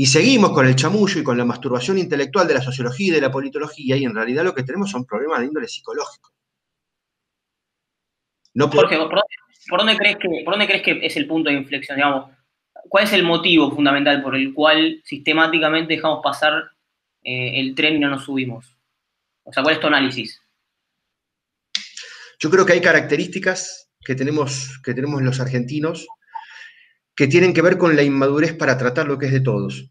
y 0.00 0.06
seguimos 0.06 0.52
con 0.52 0.64
el 0.64 0.76
chamullo 0.76 1.20
y 1.20 1.24
con 1.24 1.36
la 1.36 1.44
masturbación 1.44 1.98
intelectual 1.98 2.46
de 2.46 2.54
la 2.54 2.60
sociología 2.60 3.08
y 3.08 3.10
de 3.10 3.20
la 3.20 3.32
politología, 3.32 3.96
y 3.96 4.04
en 4.04 4.14
realidad 4.14 4.44
lo 4.44 4.54
que 4.54 4.62
tenemos 4.62 4.92
son 4.92 5.04
problemas 5.04 5.40
de 5.40 5.46
índole 5.46 5.66
psicológico. 5.66 6.32
No 8.54 8.70
Jorge, 8.70 8.96
¿por 8.96 9.78
dónde, 9.80 9.96
crees 9.96 10.18
que, 10.18 10.28
¿por 10.44 10.54
dónde 10.54 10.68
crees 10.68 10.82
que 10.84 11.04
es 11.04 11.16
el 11.16 11.26
punto 11.26 11.50
de 11.50 11.56
inflexión? 11.56 11.96
Digamos? 11.96 12.30
¿Cuál 12.88 13.04
es 13.04 13.12
el 13.12 13.24
motivo 13.24 13.72
fundamental 13.72 14.22
por 14.22 14.36
el 14.36 14.54
cual 14.54 15.02
sistemáticamente 15.04 15.94
dejamos 15.94 16.20
pasar 16.22 16.70
eh, 17.24 17.58
el 17.58 17.74
tren 17.74 17.96
y 17.96 17.98
no 17.98 18.08
nos 18.08 18.24
subimos? 18.24 18.76
O 19.42 19.52
sea, 19.52 19.64
¿cuál 19.64 19.74
es 19.74 19.80
tu 19.80 19.88
análisis? 19.88 20.40
Yo 22.38 22.50
creo 22.50 22.64
que 22.64 22.74
hay 22.74 22.80
características 22.80 23.90
que 24.04 24.14
tenemos, 24.14 24.80
que 24.84 24.94
tenemos 24.94 25.20
los 25.22 25.40
argentinos 25.40 26.06
que 27.18 27.26
tienen 27.26 27.52
que 27.52 27.62
ver 27.62 27.78
con 27.78 27.96
la 27.96 28.04
inmadurez 28.04 28.56
para 28.56 28.78
tratar 28.78 29.08
lo 29.08 29.18
que 29.18 29.26
es 29.26 29.32
de 29.32 29.40
todos. 29.40 29.90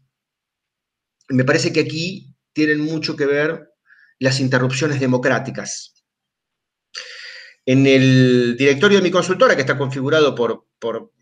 Me 1.28 1.44
parece 1.44 1.74
que 1.74 1.80
aquí 1.80 2.34
tienen 2.54 2.80
mucho 2.80 3.16
que 3.16 3.26
ver 3.26 3.68
las 4.18 4.40
interrupciones 4.40 4.98
democráticas. 4.98 5.92
En 7.66 7.86
el 7.86 8.56
directorio 8.56 8.96
de 8.96 9.04
mi 9.04 9.10
consultora, 9.10 9.54
que 9.54 9.60
está 9.60 9.76
configurado 9.76 10.34
por, 10.34 10.68
por 10.78 11.12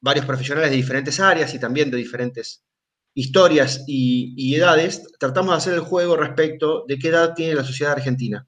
varios 0.00 0.26
profesionales 0.26 0.70
de 0.70 0.76
diferentes 0.76 1.18
áreas 1.18 1.52
y 1.54 1.58
también 1.58 1.90
de 1.90 1.96
diferentes 1.96 2.64
historias 3.12 3.82
y, 3.88 4.34
y, 4.36 4.54
edades, 4.54 5.02
tratamos 5.18 5.54
de 5.54 5.56
hacer 5.56 5.74
el 5.74 5.80
juego 5.80 6.16
respecto 6.16 6.84
de 6.86 7.00
qué 7.00 7.08
edad 7.08 7.34
tiene 7.34 7.56
la 7.56 7.64
sociedad 7.64 7.94
argentina. 7.94 8.46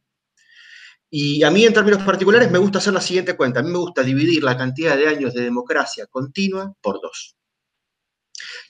Y 1.16 1.44
a 1.44 1.50
mí, 1.52 1.64
en 1.64 1.72
términos 1.72 2.02
particulares, 2.02 2.50
me 2.50 2.58
gusta 2.58 2.78
hacer 2.78 2.92
la 2.92 3.00
siguiente 3.00 3.36
cuenta. 3.36 3.60
A 3.60 3.62
mí 3.62 3.70
me 3.70 3.78
gusta 3.78 4.02
dividir 4.02 4.42
la 4.42 4.56
cantidad 4.56 4.96
de 4.96 5.06
años 5.06 5.32
de 5.32 5.42
democracia 5.42 6.08
continua 6.08 6.74
por 6.82 7.00
dos. 7.00 7.36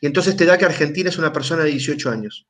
Y 0.03 0.05
entonces 0.05 0.37
te 0.37 0.45
da 0.45 0.59
que 0.59 0.67
Argentina 0.67 1.09
es 1.09 1.17
una 1.17 1.33
persona 1.33 1.65
de 1.65 1.71
18 1.71 2.11
años. 2.11 2.47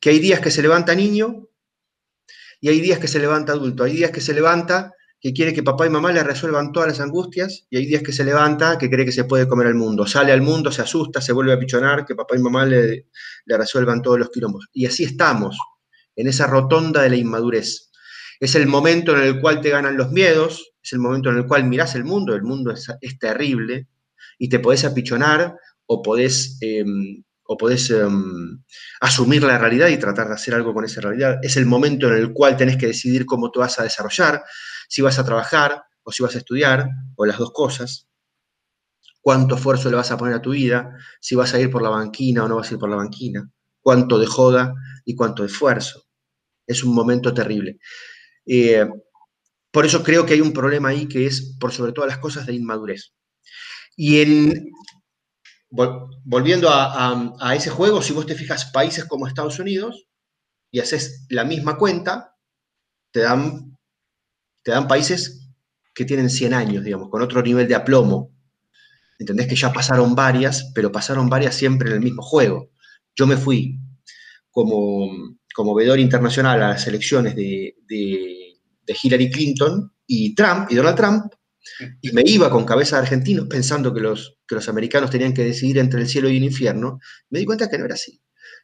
Que 0.00 0.08
hay 0.08 0.18
días 0.18 0.40
que 0.40 0.50
se 0.50 0.62
levanta 0.62 0.94
niño 0.94 1.46
y 2.58 2.70
hay 2.70 2.80
días 2.80 2.98
que 2.98 3.06
se 3.06 3.18
levanta 3.18 3.52
adulto. 3.52 3.84
Hay 3.84 3.92
días 3.92 4.12
que 4.12 4.22
se 4.22 4.32
levanta 4.32 4.94
que 5.20 5.34
quiere 5.34 5.52
que 5.52 5.62
papá 5.62 5.84
y 5.84 5.90
mamá 5.90 6.10
le 6.10 6.24
resuelvan 6.24 6.72
todas 6.72 6.88
las 6.88 7.00
angustias 7.00 7.66
y 7.68 7.76
hay 7.76 7.84
días 7.84 8.02
que 8.02 8.14
se 8.14 8.24
levanta 8.24 8.78
que 8.78 8.88
cree 8.88 9.04
que 9.04 9.12
se 9.12 9.24
puede 9.24 9.46
comer 9.46 9.66
al 9.66 9.74
mundo. 9.74 10.06
Sale 10.06 10.32
al 10.32 10.40
mundo, 10.40 10.72
se 10.72 10.80
asusta, 10.80 11.20
se 11.20 11.34
vuelve 11.34 11.52
a 11.52 11.58
pichonar, 11.58 12.06
que 12.06 12.14
papá 12.14 12.34
y 12.34 12.38
mamá 12.38 12.64
le, 12.64 13.08
le 13.44 13.58
resuelvan 13.58 14.00
todos 14.00 14.18
los 14.18 14.30
quilombos. 14.30 14.68
Y 14.72 14.86
así 14.86 15.04
estamos, 15.04 15.58
en 16.16 16.28
esa 16.28 16.46
rotonda 16.46 17.02
de 17.02 17.10
la 17.10 17.16
inmadurez. 17.16 17.91
Es 18.42 18.56
el 18.56 18.66
momento 18.66 19.16
en 19.16 19.22
el 19.22 19.40
cual 19.40 19.60
te 19.60 19.70
ganan 19.70 19.96
los 19.96 20.10
miedos, 20.10 20.72
es 20.82 20.92
el 20.92 20.98
momento 20.98 21.30
en 21.30 21.36
el 21.36 21.46
cual 21.46 21.62
mirás 21.62 21.94
el 21.94 22.02
mundo, 22.02 22.34
el 22.34 22.42
mundo 22.42 22.72
es, 22.72 23.18
terrible, 23.20 23.86
y 24.36 24.48
te 24.48 24.58
podés 24.58 24.84
apichonar 24.84 25.54
o 25.86 26.02
podés, 26.02 26.58
em, 26.60 27.22
o 27.44 27.56
podés 27.56 27.88
em, 27.90 28.60
asumir 29.00 29.44
la 29.44 29.58
realidad 29.58 29.86
y 29.90 29.96
tratar 29.96 30.26
de 30.26 30.34
hacer 30.34 30.54
algo 30.54 30.74
con 30.74 30.84
esa 30.84 31.00
realidad. 31.00 31.38
Es 31.40 31.56
el 31.56 31.66
momento 31.66 32.08
en 32.08 32.14
el 32.14 32.32
cual 32.32 32.56
tenés 32.56 32.76
que 32.76 32.88
decidir 32.88 33.26
cómo 33.26 33.52
te 33.52 33.60
vas 33.60 33.78
a 33.78 33.84
desarrollar, 33.84 34.42
si 34.88 35.02
vas 35.02 35.20
a 35.20 35.24
trabajar 35.24 35.80
o 36.02 36.10
si 36.10 36.24
vas 36.24 36.34
a 36.34 36.38
estudiar, 36.38 36.88
o 37.14 37.24
las 37.24 37.38
dos 37.38 37.52
cosas. 37.52 38.08
Cuánto 39.20 39.54
esfuerzo 39.54 39.88
le 39.88 39.94
vas 39.94 40.10
a 40.10 40.16
poner 40.16 40.34
a 40.34 40.42
tu 40.42 40.50
vida, 40.50 40.90
si 41.20 41.36
vas 41.36 41.54
a 41.54 41.60
ir 41.60 41.70
por 41.70 41.80
la 41.80 41.90
banquina 41.90 42.42
o 42.42 42.48
no 42.48 42.56
vas 42.56 42.72
a 42.72 42.74
ir 42.74 42.80
por 42.80 42.90
la 42.90 42.96
banquina, 42.96 43.48
cuánto 43.80 44.18
de 44.18 44.26
joda 44.26 44.74
y 45.04 45.14
cuánto 45.14 45.44
esfuerzo. 45.44 46.06
Es 46.66 46.82
un 46.82 46.92
momento 46.92 47.32
terrible. 47.32 47.78
Eh, 48.46 48.86
por 49.70 49.86
eso 49.86 50.02
creo 50.02 50.26
que 50.26 50.34
hay 50.34 50.40
un 50.40 50.52
problema 50.52 50.90
ahí 50.90 51.08
que 51.08 51.26
es, 51.26 51.56
por 51.58 51.72
sobre 51.72 51.92
todas 51.92 52.08
las 52.08 52.18
cosas, 52.18 52.46
de 52.46 52.54
inmadurez. 52.54 53.14
Y 53.96 54.20
en, 54.20 54.70
volviendo 55.70 56.68
a, 56.70 57.54
ese 57.54 57.70
juego, 57.70 58.02
si 58.02 58.12
vos 58.12 58.26
te 58.26 58.34
fijas 58.34 58.66
países 58.66 59.06
como 59.06 59.26
Estados 59.26 59.58
Unidos 59.58 60.06
y 60.70 60.80
haces 60.80 61.26
la 61.30 61.44
misma 61.44 61.78
cuenta, 61.78 62.36
te 63.10 63.20
dan, 63.20 63.76
países 64.88 65.48
que 65.94 66.04
tienen 66.04 66.30
100 66.30 66.54
años, 66.54 66.84
digamos, 66.84 67.08
con 67.08 67.22
otro 67.22 67.42
nivel 67.42 67.68
de 67.68 67.74
aplomo. 67.74 68.30
Entendés 69.18 69.46
que 69.46 69.56
ya 69.56 69.72
pasaron 69.72 70.14
varias, 70.14 70.70
pero 70.74 70.92
pasaron 70.92 71.28
varias 71.28 71.54
siempre 71.54 71.88
en 71.88 71.96
el 71.96 72.02
mismo 72.02 72.22
juego. 72.22 72.70
Yo 73.14 73.26
me 73.26 73.36
fui 73.36 73.78
como 74.50 75.10
como 75.54 75.74
veedor 75.74 75.98
internacional 75.98 76.62
a 76.62 76.68
las 76.68 76.86
elecciones 76.86 77.34
de, 77.34 77.74
Hillary 79.02 79.30
Clinton 79.30 79.92
y 80.06 80.34
Trump, 80.34 80.70
y 80.70 80.74
Donald 80.74 80.96
Trump, 80.96 81.32
y 82.00 82.12
me 82.12 82.22
iba 82.26 82.50
con 82.50 82.64
cabeza 82.64 82.96
de 82.96 83.02
argentino 83.02 83.48
pensando 83.48 83.94
que 83.94 84.00
los, 84.00 84.38
que 84.46 84.56
los 84.56 84.68
americanos 84.68 85.10
tenían 85.10 85.32
que 85.32 85.44
decidir 85.44 85.78
entre 85.78 86.00
el 86.00 86.08
cielo 86.08 86.28
y 86.28 86.36
el 86.36 86.44
infierno, 86.44 86.98
me 87.30 87.38
di 87.38 87.46
cuenta 87.46 87.70
que 87.70 87.78
no 87.78 87.84
era 87.84 87.94
así. 87.94 88.20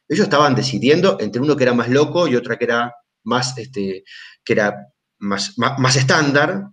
Ellos 0.07 0.23
estaban 0.23 0.55
decidiendo 0.55 1.17
entre 1.19 1.41
uno 1.41 1.55
que 1.55 1.63
era 1.63 1.73
más 1.73 1.89
loco 1.89 2.27
y 2.27 2.35
otra 2.35 2.57
que 2.57 2.65
era 2.65 2.93
más, 3.23 3.57
este, 3.57 4.03
que 4.43 4.53
era 4.53 4.75
más, 5.19 5.53
más, 5.57 5.95
estándar, 5.95 6.65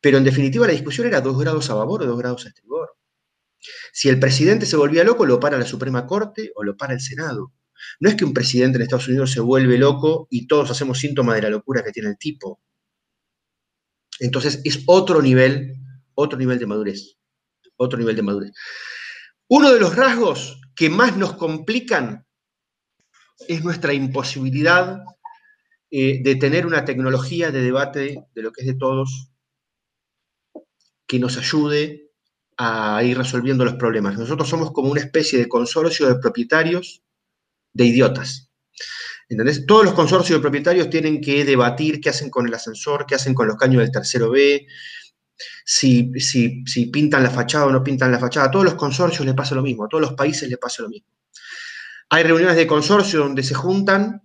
pero 0.00 0.18
en 0.18 0.24
definitiva 0.24 0.66
la 0.66 0.72
discusión 0.72 1.06
era 1.06 1.20
dos 1.20 1.38
grados 1.38 1.70
a 1.70 1.74
favor 1.74 2.02
o 2.02 2.06
dos 2.06 2.18
grados 2.18 2.44
a 2.44 2.48
estribor. 2.48 2.96
Si 3.92 4.08
el 4.08 4.20
presidente 4.20 4.66
se 4.66 4.76
volvía 4.76 5.04
loco, 5.04 5.24
lo 5.24 5.40
para 5.40 5.58
la 5.58 5.64
Suprema 5.64 6.06
Corte 6.06 6.52
o 6.54 6.62
lo 6.62 6.76
para 6.76 6.92
el 6.92 7.00
Senado. 7.00 7.52
No 8.00 8.08
es 8.08 8.16
que 8.16 8.24
un 8.24 8.34
presidente 8.34 8.76
en 8.76 8.82
Estados 8.82 9.08
Unidos 9.08 9.30
se 9.30 9.40
vuelve 9.40 9.78
loco 9.78 10.26
y 10.30 10.46
todos 10.46 10.70
hacemos 10.70 10.98
síntoma 10.98 11.34
de 11.34 11.42
la 11.42 11.50
locura 11.50 11.82
que 11.82 11.92
tiene 11.92 12.10
el 12.10 12.18
tipo. 12.18 12.60
Entonces 14.20 14.60
es 14.64 14.82
otro 14.86 15.22
nivel, 15.22 15.74
otro 16.14 16.38
nivel 16.38 16.58
de 16.58 16.66
madurez. 16.66 17.16
Otro 17.76 17.98
nivel 17.98 18.16
de 18.16 18.22
madurez. 18.22 18.52
Uno 19.48 19.72
de 19.72 19.80
los 19.80 19.94
rasgos 19.94 20.60
que 20.74 20.90
más 20.90 21.16
nos 21.16 21.34
complican 21.34 22.26
es 23.48 23.62
nuestra 23.62 23.92
imposibilidad 23.92 25.04
eh, 25.90 26.22
de 26.22 26.36
tener 26.36 26.66
una 26.66 26.84
tecnología 26.84 27.50
de 27.50 27.60
debate 27.60 28.24
de 28.34 28.42
lo 28.42 28.52
que 28.52 28.62
es 28.62 28.66
de 28.66 28.74
todos 28.74 29.30
que 31.06 31.20
nos 31.20 31.36
ayude 31.36 32.10
a 32.56 33.02
ir 33.04 33.16
resolviendo 33.16 33.64
los 33.64 33.74
problemas. 33.74 34.18
Nosotros 34.18 34.48
somos 34.48 34.72
como 34.72 34.90
una 34.90 35.00
especie 35.00 35.38
de 35.38 35.48
consorcio 35.48 36.08
de 36.08 36.18
propietarios 36.18 37.03
de 37.74 37.84
idiotas. 37.84 38.50
¿Entendés? 39.28 39.66
Todos 39.66 39.84
los 39.84 39.94
consorcios 39.94 40.38
de 40.38 40.42
propietarios 40.42 40.88
tienen 40.88 41.20
que 41.20 41.44
debatir 41.44 42.00
qué 42.00 42.10
hacen 42.10 42.30
con 42.30 42.46
el 42.46 42.54
ascensor, 42.54 43.04
qué 43.06 43.14
hacen 43.14 43.34
con 43.34 43.46
los 43.46 43.56
caños 43.56 43.82
del 43.82 43.90
tercero 43.90 44.30
B, 44.30 44.66
si, 45.64 46.12
si, 46.20 46.86
pintan 46.86 47.22
la 47.22 47.30
fachada 47.30 47.66
o 47.66 47.72
no 47.72 47.82
pintan 47.82 48.12
la 48.12 48.18
fachada. 48.18 48.46
A 48.46 48.50
todos 48.50 48.64
los 48.64 48.74
consorcios 48.74 49.24
les 49.24 49.34
pasa 49.34 49.54
lo 49.54 49.62
mismo, 49.62 49.84
a 49.84 49.88
todos 49.88 50.02
los 50.02 50.12
países 50.12 50.48
les 50.48 50.58
pasa 50.58 50.82
lo 50.82 50.88
mismo. 50.88 51.08
Hay 52.10 52.22
reuniones 52.22 52.56
de 52.56 52.66
consorcio 52.66 53.20
donde 53.20 53.42
se 53.42 53.54
juntan 53.54 54.22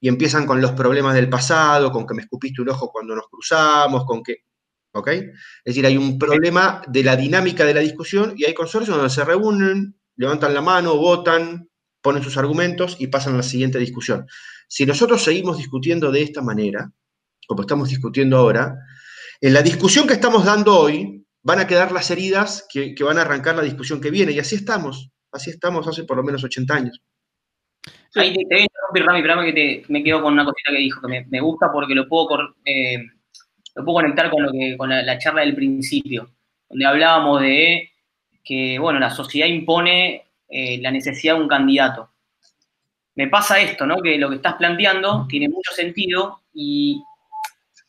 y 0.00 0.08
empiezan 0.08 0.46
con 0.46 0.60
los 0.60 0.72
problemas 0.72 1.14
del 1.14 1.28
pasado, 1.28 1.92
con 1.92 2.06
que 2.06 2.14
me 2.14 2.22
escupiste 2.22 2.62
un 2.62 2.70
ojo 2.70 2.90
cuando 2.90 3.14
nos 3.14 3.28
cruzamos, 3.28 4.04
con 4.04 4.22
que... 4.22 4.44
¿Ok? 4.92 5.08
Es 5.08 5.30
decir, 5.64 5.86
hay 5.86 5.96
un 5.96 6.18
problema 6.18 6.82
de 6.88 7.04
la 7.04 7.14
dinámica 7.14 7.64
de 7.64 7.74
la 7.74 7.80
discusión 7.80 8.34
y 8.36 8.44
hay 8.44 8.54
consorcios 8.54 8.96
donde 8.96 9.10
se 9.10 9.24
reúnen, 9.24 9.96
levantan 10.16 10.52
la 10.52 10.62
mano, 10.62 10.96
votan, 10.96 11.69
ponen 12.02 12.22
sus 12.22 12.36
argumentos 12.36 12.96
y 12.98 13.08
pasan 13.08 13.34
a 13.34 13.38
la 13.38 13.42
siguiente 13.42 13.78
discusión. 13.78 14.26
Si 14.68 14.86
nosotros 14.86 15.22
seguimos 15.22 15.58
discutiendo 15.58 16.10
de 16.10 16.22
esta 16.22 16.42
manera, 16.42 16.90
como 17.46 17.62
estamos 17.62 17.88
discutiendo 17.88 18.36
ahora, 18.36 18.76
en 19.40 19.54
la 19.54 19.62
discusión 19.62 20.06
que 20.06 20.14
estamos 20.14 20.44
dando 20.44 20.78
hoy 20.78 21.24
van 21.42 21.60
a 21.60 21.66
quedar 21.66 21.92
las 21.92 22.10
heridas 22.10 22.66
que, 22.70 22.94
van 23.02 23.18
a 23.18 23.22
arrancar 23.22 23.56
la 23.56 23.62
discusión 23.62 24.00
que 24.00 24.10
viene. 24.10 24.32
Y 24.32 24.38
así 24.38 24.56
estamos, 24.56 25.10
así 25.32 25.50
estamos 25.50 25.86
hace 25.88 26.04
por 26.04 26.16
lo 26.16 26.22
menos 26.22 26.44
80 26.44 26.74
años. 26.74 27.02
Ahí 28.14 28.34
te, 28.34 28.44
voy 28.44 28.60
a 28.60 28.62
interrumpir, 28.62 29.04
Rami, 29.04 29.22
pero 29.22 29.82
me 29.88 30.04
quedo 30.04 30.22
con 30.22 30.32
una 30.34 30.44
cosita 30.44 30.72
que 30.72 30.78
dijo, 30.78 31.00
que 31.00 31.26
me, 31.28 31.40
gusta 31.40 31.70
porque 31.72 31.94
lo 31.94 32.08
puedo, 32.08 32.54
eh, 32.64 32.98
lo 33.76 33.84
puedo 33.84 34.02
conectar 34.02 34.30
con, 34.30 34.42
lo 34.42 34.52
que, 34.52 34.76
con 34.76 34.90
la, 34.90 35.18
charla 35.18 35.42
del 35.42 35.54
principio, 35.54 36.30
donde 36.68 36.86
hablábamos 36.86 37.40
de 37.40 37.90
que, 38.44 38.78
bueno, 38.78 38.98
la 38.98 39.10
sociedad 39.10 39.46
impone 39.46 40.29
eh, 40.50 40.78
la 40.80 40.90
necesidad 40.90 41.36
de 41.36 41.42
un 41.42 41.48
candidato. 41.48 42.10
Me 43.14 43.28
pasa 43.28 43.60
esto, 43.60 43.86
¿no? 43.86 44.00
Que 44.02 44.18
lo 44.18 44.28
que 44.28 44.36
estás 44.36 44.54
planteando 44.54 45.26
tiene 45.28 45.48
mucho 45.48 45.72
sentido 45.72 46.40
y, 46.52 47.02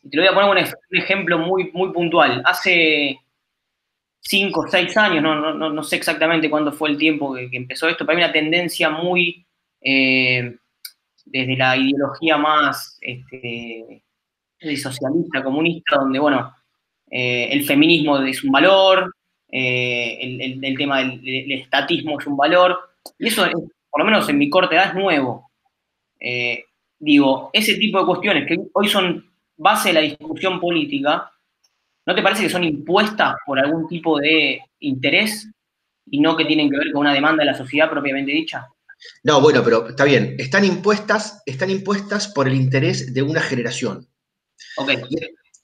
te 0.08 0.16
lo 0.16 0.22
voy 0.22 0.30
a 0.30 0.34
poner 0.34 0.66
un, 0.90 0.98
ejemplo 0.98 1.38
muy, 1.38 1.70
muy 1.72 1.92
puntual. 1.92 2.42
Hace 2.44 3.18
cinco 4.20 4.60
o 4.60 4.68
seis 4.68 4.96
años, 4.96 5.22
no, 5.22 5.82
sé 5.82 5.96
exactamente 5.96 6.48
cuándo 6.48 6.72
fue 6.72 6.90
el 6.90 6.98
tiempo 6.98 7.34
que, 7.34 7.48
empezó 7.52 7.88
esto, 7.88 8.06
pero 8.06 8.18
hay 8.18 8.24
una 8.24 8.32
tendencia 8.32 8.90
muy, 8.90 9.44
eh, 9.80 10.56
desde 11.24 11.56
la 11.56 11.76
ideología 11.76 12.36
más 12.36 12.98
este, 13.00 14.04
socialista, 14.76 15.42
comunista, 15.42 15.96
donde, 15.96 16.18
bueno, 16.18 16.54
eh, 17.10 17.48
el 17.50 17.64
feminismo 17.64 18.18
es 18.18 18.42
un 18.44 18.52
valor, 18.52 19.12
eh, 19.54 20.18
el, 20.62 20.76
tema 20.78 21.00
del, 21.00 21.52
estatismo 21.52 22.18
es 22.18 22.26
un 22.26 22.36
valor, 22.38 22.78
y 23.18 23.28
eso, 23.28 23.44
por 23.90 24.00
lo 24.00 24.04
menos 24.06 24.26
en 24.30 24.38
mi 24.38 24.48
corta 24.48 24.74
edad, 24.74 24.88
es 24.88 24.94
nuevo. 24.94 25.50
Eh, 26.18 26.64
digo, 26.98 27.50
ese 27.52 27.74
tipo 27.74 28.00
de 28.00 28.06
cuestiones 28.06 28.46
que 28.48 28.58
hoy 28.72 28.88
son 28.88 29.30
base 29.56 29.90
de 29.90 29.94
la 29.94 30.00
discusión 30.00 30.58
política, 30.58 31.30
¿no 32.06 32.14
te 32.14 32.22
parece 32.22 32.44
que 32.44 32.48
son 32.48 32.64
impuestas 32.64 33.34
por 33.44 33.58
algún 33.58 33.86
tipo 33.86 34.18
de 34.18 34.62
interés 34.80 35.48
y 36.06 36.20
no 36.20 36.34
que 36.34 36.46
tienen 36.46 36.70
que 36.70 36.78
ver 36.78 36.90
con 36.90 37.02
una 37.02 37.12
demanda 37.12 37.44
de 37.44 37.50
la 37.50 37.56
sociedad 37.56 37.90
propiamente 37.90 38.32
dicha? 38.32 38.66
No, 39.22 39.40
bueno, 39.40 39.62
pero 39.62 39.88
está 39.88 40.04
bien. 40.04 40.36
Están 40.38 40.64
impuestas, 40.64 41.42
están 41.44 41.70
impuestas 41.70 42.28
por 42.28 42.48
el 42.48 42.54
interés 42.54 43.12
de 43.12 43.22
una 43.22 43.40
generación. 43.40 44.08
Ok. 44.76 44.92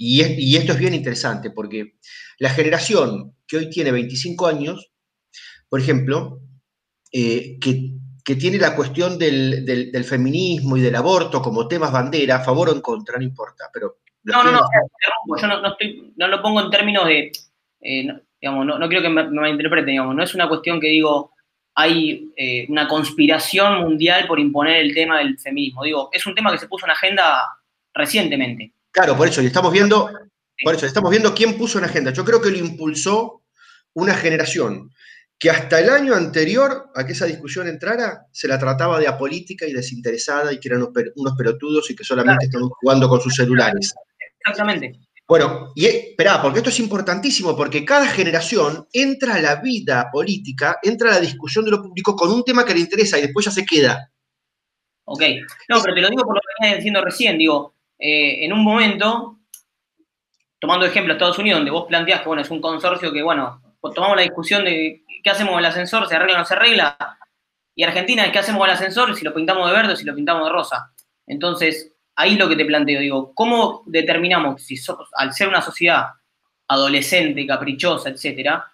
Y, 0.01 0.23
y, 0.23 0.57
esto 0.57 0.73
es 0.73 0.79
bien 0.79 0.95
interesante 0.95 1.51
porque 1.51 1.97
la 2.39 2.51
generación 2.51 3.35
que 3.49 3.57
hoy 3.57 3.69
tiene 3.69 3.91
25 3.91 4.47
años, 4.47 4.93
por 5.69 5.81
ejemplo, 5.81 6.41
eh, 7.13 7.59
que, 7.61 8.37
tiene 8.37 8.59
la 8.59 8.77
cuestión 8.77 9.19
del, 9.19 10.05
feminismo 10.07 10.77
y 10.77 10.83
del 10.83 10.95
aborto 10.95 11.41
como 11.41 11.67
temas 11.67 11.91
bandera, 11.91 12.37
a 12.37 12.45
favor 12.45 12.69
o 12.69 12.73
en 12.73 12.83
contra, 12.83 13.17
no 13.17 13.25
importa, 13.25 13.65
pero... 13.73 13.97
No, 14.23 14.45
no, 14.45 14.53
no, 14.53 14.61
yo 15.41 15.47
no, 16.17 16.29
lo 16.29 16.43
pongo 16.43 16.61
en 16.61 16.71
términos 16.71 17.07
de, 17.07 17.33
eh, 17.81 18.07
digamos, 18.39 18.67
no, 18.67 18.89
quiero 18.89 19.01
que 19.03 19.09
me, 19.09 19.25
me 19.25 19.41
malinterpreten, 19.41 19.87
digamos, 19.87 20.15
no 20.15 20.23
es 20.23 20.35
una 20.35 20.47
cuestión 20.47 20.79
que 20.79 20.89
digo, 20.89 21.33
hay 21.75 22.31
eh, 22.37 22.67
una 22.69 22.87
conspiración 22.87 23.81
mundial 23.81 24.27
por 24.27 24.39
imponer 24.39 24.77
el 24.77 24.93
tema 24.93 25.19
del 25.19 25.39
feminismo, 25.39 25.85
digo, 25.85 26.11
es 26.13 26.27
un 26.27 26.35
tema 26.35 26.53
que 26.53 26.59
se 26.59 26.69
puso 26.69 26.85
en 26.85 26.91
agenda 26.91 27.49
recientemente. 27.95 28.75
Claro, 28.99 29.17
por 29.17 29.29
eso, 29.29 29.41
y 29.41 29.47
estamos 29.47 29.73
viendo 29.73 30.11
por 30.65 30.75
eso, 30.75 30.85
estamos 30.85 31.13
viendo 31.13 31.33
quién 31.33 31.57
puso 31.57 31.79
en 31.79 31.85
agenda. 31.85 32.13
Yo 32.13 32.25
creo 32.25 32.43
que 32.43 32.51
lo 32.51 32.59
impulsó 32.59 33.45
una 33.95 34.13
generación 34.13 34.91
que 35.39 35.51
hasta 35.51 35.79
el 35.79 35.89
año 35.89 36.17
anterior 36.17 36.91
a 36.97 37.07
que 37.07 37.13
esa 37.13 37.27
discusión 37.27 37.69
entrara, 37.69 38.27
se 38.33 38.49
la 38.49 38.59
trataba 38.59 38.99
de 38.99 39.07
apolítica 39.07 39.67
y 39.67 39.73
desinteresada 39.73 40.53
y 40.53 40.59
que 40.59 40.67
eran 40.67 40.83
unos, 41.15 41.37
pelotudos 41.39 41.89
y 41.93 41.95
que 41.95 42.03
solamente 42.03 42.47
estaban 42.47 42.71
jugando 42.71 43.09
con 43.09 43.21
sus 43.21 43.37
celulares. 43.37 43.95
Exactamente. 44.41 44.99
Bueno, 45.29 45.71
y 45.77 45.87
espera, 45.87 46.43
porque 46.43 46.59
esto 46.59 46.71
es 46.71 46.81
importantísimo, 46.81 47.57
porque 47.57 47.85
cada 47.85 48.09
generación 48.09 48.89
entra 48.93 49.37
a 49.37 49.41
la 49.41 49.57
vida 49.61 50.09
política, 50.11 50.81
entra 50.83 51.11
a 51.11 51.15
la 51.15 51.21
discusión 51.21 51.65
de 51.65 51.71
lo 51.71 51.83
público 51.83 52.17
con 52.17 52.33
un 52.33 52.43
tema 52.43 52.65
que 52.65 52.75
le 52.75 52.81
interesa 52.81 53.17
y 53.17 53.23
después 53.23 53.47
ya 53.47 53.53
se 53.53 53.65
queda. 53.65 54.11
Ok. 55.05 55.23
No, 55.69 55.81
pero 55.83 55.95
te 55.95 56.01
lo 56.01 56.11
digo 56.11 56.25
por 56.25 56.35
lo 56.35 56.41
que 56.41 56.65
venía 56.65 56.77
diciendo 56.79 57.05
recién, 57.05 57.39
digo, 57.39 57.78
eh, 57.99 58.45
en 58.45 58.53
un 58.53 58.63
momento 58.63 59.39
tomando 60.59 60.87
ejemplo 60.87 61.13
Estados 61.13 61.39
Unidos, 61.39 61.61
donde 61.61 61.71
vos 61.71 61.87
planteás 61.87 62.21
que 62.21 62.27
bueno, 62.27 62.43
es 62.43 62.51
un 62.51 62.61
consorcio 62.61 63.13
que, 63.13 63.23
bueno, 63.23 63.63
tomamos 63.95 64.17
la 64.17 64.23
discusión 64.23 64.65
de 64.65 65.05
qué 65.23 65.31
hacemos 65.31 65.53
con 65.53 65.61
el 65.61 65.67
ascensor, 65.67 66.09
se 66.09 66.17
arregla 66.17 66.37
o 66.37 66.39
no 66.39 66.45
se 66.45 66.55
arregla, 66.55 67.19
y 67.75 67.85
Argentina 67.85 68.25
es 68.25 68.33
qué 68.33 68.41
hacemos 68.41 68.61
con 68.61 68.69
el 68.69 68.75
ascensor, 68.75 69.15
si 69.15 69.25
lo 69.25 69.33
pintamos 69.33 69.69
de 69.69 69.77
verde 69.77 69.93
o 69.93 69.97
si 69.97 70.05
lo 70.05 70.15
pintamos 70.15 70.45
de 70.45 70.53
rosa. 70.53 70.93
Entonces, 71.27 71.93
ahí 72.17 72.37
lo 72.37 72.49
que 72.49 72.57
te 72.57 72.65
planteo, 72.65 73.01
digo, 73.01 73.33
¿cómo 73.35 73.83
determinamos 73.87 74.65
si 74.65 74.77
al 75.17 75.33
ser 75.33 75.49
una 75.49 75.63
sociedad 75.63 76.07
adolescente, 76.67 77.47
caprichosa, 77.47 78.09
etcétera, 78.11 78.65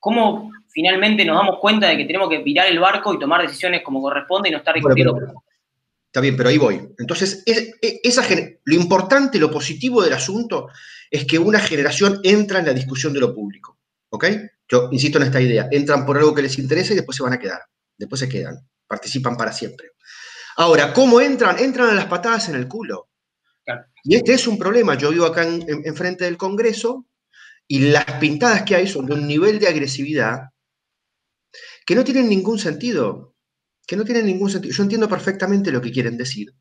cómo 0.00 0.50
finalmente 0.68 1.24
nos 1.24 1.36
damos 1.36 1.58
cuenta 1.58 1.86
de 1.86 1.96
que 1.98 2.04
tenemos 2.04 2.28
que 2.28 2.38
virar 2.38 2.66
el 2.66 2.78
barco 2.78 3.14
y 3.14 3.18
tomar 3.18 3.42
decisiones 3.42 3.82
como 3.82 4.00
corresponde 4.00 4.48
y 4.48 4.52
no 4.52 4.58
estar 4.58 4.74
discutiendo? 4.74 5.43
Está 6.14 6.20
bien, 6.20 6.36
pero 6.36 6.48
ahí 6.48 6.58
voy. 6.58 6.80
Entonces, 6.96 7.42
esa, 7.44 8.24
lo 8.66 8.74
importante, 8.76 9.36
lo 9.36 9.50
positivo 9.50 10.00
del 10.00 10.12
asunto 10.12 10.68
es 11.10 11.24
que 11.24 11.40
una 11.40 11.58
generación 11.58 12.20
entra 12.22 12.60
en 12.60 12.66
la 12.66 12.72
discusión 12.72 13.12
de 13.12 13.18
lo 13.18 13.34
público. 13.34 13.80
¿Ok? 14.10 14.26
Yo 14.68 14.90
insisto 14.92 15.18
en 15.18 15.24
esta 15.24 15.40
idea. 15.40 15.66
Entran 15.72 16.06
por 16.06 16.16
algo 16.16 16.32
que 16.32 16.42
les 16.42 16.56
interesa 16.56 16.92
y 16.92 16.96
después 16.96 17.16
se 17.16 17.24
van 17.24 17.32
a 17.32 17.38
quedar. 17.40 17.62
Después 17.98 18.20
se 18.20 18.28
quedan. 18.28 18.64
Participan 18.86 19.36
para 19.36 19.50
siempre. 19.50 19.90
Ahora, 20.54 20.92
¿cómo 20.92 21.20
entran? 21.20 21.58
Entran 21.58 21.90
a 21.90 21.94
las 21.94 22.06
patadas 22.06 22.48
en 22.48 22.54
el 22.54 22.68
culo. 22.68 23.08
Y 24.04 24.14
este 24.14 24.34
es 24.34 24.46
un 24.46 24.56
problema. 24.56 24.94
Yo 24.94 25.10
vivo 25.10 25.26
acá 25.26 25.42
enfrente 25.42 26.26
en, 26.26 26.30
del 26.30 26.36
Congreso 26.36 27.08
y 27.66 27.90
las 27.90 28.04
pintadas 28.20 28.62
que 28.62 28.76
hay 28.76 28.86
son 28.86 29.06
de 29.06 29.14
un 29.14 29.26
nivel 29.26 29.58
de 29.58 29.66
agresividad 29.66 30.50
que 31.84 31.96
no 31.96 32.04
tienen 32.04 32.28
ningún 32.28 32.60
sentido 32.60 33.33
que 33.86 33.96
no 33.96 34.04
tiene 34.04 34.22
ningún 34.22 34.50
sentido. 34.50 34.74
Yo 34.74 34.82
entiendo 34.82 35.08
perfectamente 35.08 35.70
lo 35.70 35.80
que 35.80 35.92
quieren 35.92 36.16
decir, 36.16 36.54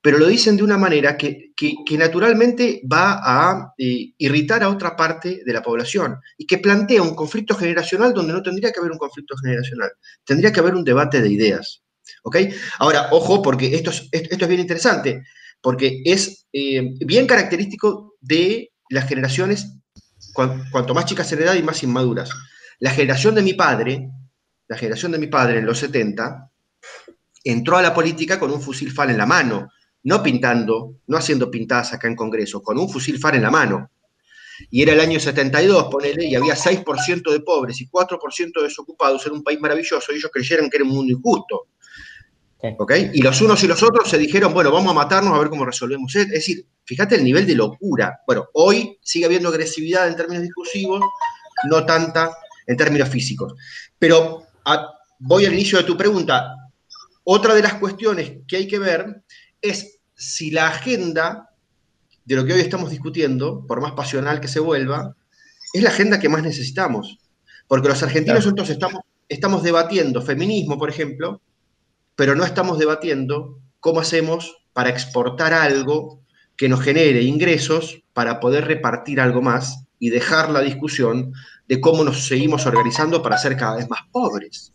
pero 0.00 0.18
lo 0.18 0.26
dicen 0.26 0.56
de 0.56 0.62
una 0.62 0.78
manera 0.78 1.16
que, 1.16 1.52
naturalmente 1.98 2.82
va 2.90 3.20
a 3.22 3.74
eh, 3.78 4.12
irritar 4.18 4.62
a 4.62 4.68
otra 4.68 4.96
parte 4.96 5.42
de 5.44 5.52
la 5.52 5.62
población 5.62 6.18
y 6.36 6.46
que 6.46 6.58
plantea 6.58 7.02
un 7.02 7.14
conflicto 7.14 7.54
generacional 7.54 8.12
donde 8.12 8.32
no 8.32 8.42
tendría 8.42 8.72
que 8.72 8.80
haber 8.80 8.92
un 8.92 8.98
conflicto 8.98 9.36
generacional, 9.36 9.90
tendría 10.24 10.52
que 10.52 10.60
haber 10.60 10.74
un 10.74 10.84
debate 10.84 11.20
de 11.20 11.28
ideas. 11.28 11.82
¿Ok? 12.24 12.36
Ahora, 12.78 13.08
ojo, 13.12 13.42
porque 13.42 13.74
esto 13.74 13.90
es, 13.90 14.08
esto 14.10 14.44
es 14.44 14.48
bien 14.48 14.60
interesante, 14.60 15.24
porque 15.60 16.02
es 16.04 16.46
eh, 16.52 16.94
bien 17.06 17.26
característico 17.26 18.16
de 18.20 18.72
las 18.90 19.08
generaciones, 19.08 19.78
cuanto 20.34 20.94
más 20.94 21.04
chicas 21.04 21.30
en 21.32 21.42
edad 21.42 21.54
y 21.54 21.62
más 21.62 21.82
inmaduras. 21.82 22.30
La 22.78 22.90
generación 22.90 23.34
de 23.34 23.42
mi 23.42 23.54
padre, 23.54 24.10
la 24.68 24.76
generación 24.76 25.12
de 25.12 25.18
mi 25.18 25.28
padre 25.28 25.58
en 25.58 25.66
los 25.66 25.78
70, 25.78 26.51
entró 27.44 27.76
a 27.76 27.82
la 27.82 27.94
política 27.94 28.38
con 28.38 28.50
un 28.50 28.60
fusil 28.60 28.92
FAL 28.92 29.10
en 29.10 29.18
la 29.18 29.26
mano, 29.26 29.68
no 30.04 30.22
pintando, 30.22 30.96
no 31.06 31.16
haciendo 31.16 31.50
pintadas 31.50 31.92
acá 31.92 32.08
en 32.08 32.16
Congreso, 32.16 32.62
con 32.62 32.78
un 32.78 32.88
fusil 32.88 33.18
FAL 33.18 33.36
en 33.36 33.42
la 33.42 33.50
mano. 33.50 33.90
Y 34.70 34.82
era 34.82 34.92
el 34.92 35.00
año 35.00 35.18
72, 35.18 35.88
ponele, 35.90 36.26
y 36.26 36.34
había 36.34 36.54
6% 36.54 37.32
de 37.32 37.40
pobres 37.40 37.80
y 37.80 37.88
4% 37.88 38.52
de 38.54 38.62
desocupados 38.62 39.26
en 39.26 39.32
un 39.32 39.42
país 39.42 39.60
maravilloso, 39.60 40.12
y 40.12 40.16
ellos 40.16 40.30
creyeron 40.32 40.70
que 40.70 40.76
era 40.76 40.84
un 40.84 40.92
mundo 40.92 41.12
injusto. 41.12 41.68
Y 43.12 43.22
los 43.22 43.40
unos 43.40 43.60
y 43.64 43.66
los 43.66 43.82
otros 43.82 44.08
se 44.08 44.18
dijeron, 44.18 44.54
bueno, 44.54 44.70
vamos 44.70 44.92
a 44.92 44.94
matarnos 44.94 45.34
a 45.34 45.38
ver 45.40 45.48
cómo 45.48 45.64
resolvemos. 45.64 46.14
Es 46.14 46.28
decir, 46.28 46.64
fíjate 46.84 47.16
el 47.16 47.24
nivel 47.24 47.44
de 47.44 47.56
locura. 47.56 48.20
Bueno, 48.24 48.46
hoy 48.54 48.98
sigue 49.02 49.26
habiendo 49.26 49.48
agresividad 49.48 50.06
en 50.06 50.14
términos 50.14 50.44
discursivos, 50.44 51.00
no 51.68 51.84
tanta 51.84 52.30
en 52.64 52.76
términos 52.76 53.08
físicos. 53.08 53.54
Pero 53.98 54.44
voy 55.18 55.44
al 55.44 55.54
inicio 55.54 55.78
de 55.78 55.84
tu 55.84 55.96
pregunta. 55.96 56.54
Otra 57.24 57.54
de 57.54 57.62
las 57.62 57.74
cuestiones 57.74 58.38
que 58.48 58.56
hay 58.56 58.68
que 58.68 58.78
ver 58.78 59.22
es 59.60 60.00
si 60.14 60.50
la 60.50 60.68
agenda 60.68 61.50
de 62.24 62.36
lo 62.36 62.44
que 62.44 62.52
hoy 62.52 62.60
estamos 62.60 62.90
discutiendo, 62.90 63.66
por 63.66 63.80
más 63.80 63.92
pasional 63.92 64.40
que 64.40 64.48
se 64.48 64.60
vuelva, 64.60 65.16
es 65.72 65.82
la 65.82 65.90
agenda 65.90 66.20
que 66.20 66.28
más 66.28 66.42
necesitamos. 66.42 67.18
Porque 67.66 67.88
los 67.88 68.02
argentinos 68.02 68.46
estamos 69.28 69.62
debatiendo 69.62 70.22
feminismo, 70.22 70.78
por 70.78 70.90
ejemplo, 70.90 71.40
pero 72.16 72.34
no 72.34 72.44
estamos 72.44 72.78
debatiendo 72.78 73.58
cómo 73.80 74.00
hacemos 74.00 74.56
para 74.72 74.90
exportar 74.90 75.52
algo 75.52 76.20
que 76.56 76.68
nos 76.68 76.82
genere 76.82 77.22
ingresos 77.22 78.02
para 78.12 78.40
poder 78.40 78.66
repartir 78.66 79.20
algo 79.20 79.42
más 79.42 79.84
y 79.98 80.10
dejar 80.10 80.50
la 80.50 80.60
discusión 80.60 81.32
de 81.66 81.80
cómo 81.80 82.04
nos 82.04 82.26
seguimos 82.26 82.66
organizando 82.66 83.22
para 83.22 83.38
ser 83.38 83.56
cada 83.56 83.76
vez 83.76 83.88
más 83.88 84.00
pobres. 84.10 84.72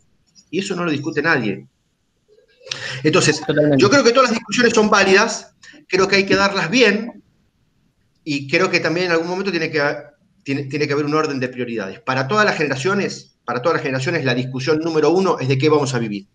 Y 0.50 0.60
eso 0.60 0.76
no 0.76 0.86
lo 0.86 0.92
discute 0.92 1.22
nadie. 1.22 1.68
Entonces, 3.04 3.42
yo 3.78 3.90
creo 3.90 4.04
que 4.04 4.12
todas 4.12 4.30
las 4.30 4.38
discusiones 4.38 4.74
son 4.74 4.90
válidas, 4.90 5.56
creo 5.88 6.08
que 6.08 6.18
hay 6.18 6.26
que 6.26 6.36
darlas 6.36 6.70
bien 6.70 7.24
y 8.24 8.48
creo 8.48 8.70
que 8.70 8.80
también 8.80 9.08
en 9.08 9.12
algún 9.14 9.28
momento 9.28 9.52
tiene 9.52 9.72
que, 9.72 9.82
tiene, 10.44 10.64
tiene 10.64 10.88
que 10.88 10.94
haber 10.94 11.06
un 11.06 11.16
orden 11.16 11.40
de 11.40 11.48
prioridades. 11.48 12.00
Para 12.02 12.28
todas 12.28 12.46
las 12.46 12.58
generaciones, 12.58 13.38
para 13.46 13.62
todas 13.62 13.76
las 13.76 13.84
generaciones, 13.84 14.26
la 14.26 14.36
discusión 14.36 14.80
número 14.80 15.12
uno 15.12 15.40
es 15.40 15.48
de 15.48 15.58
qué 15.58 15.70
vamos 15.70 15.94
a 15.94 16.00
vivir. 16.00 16.28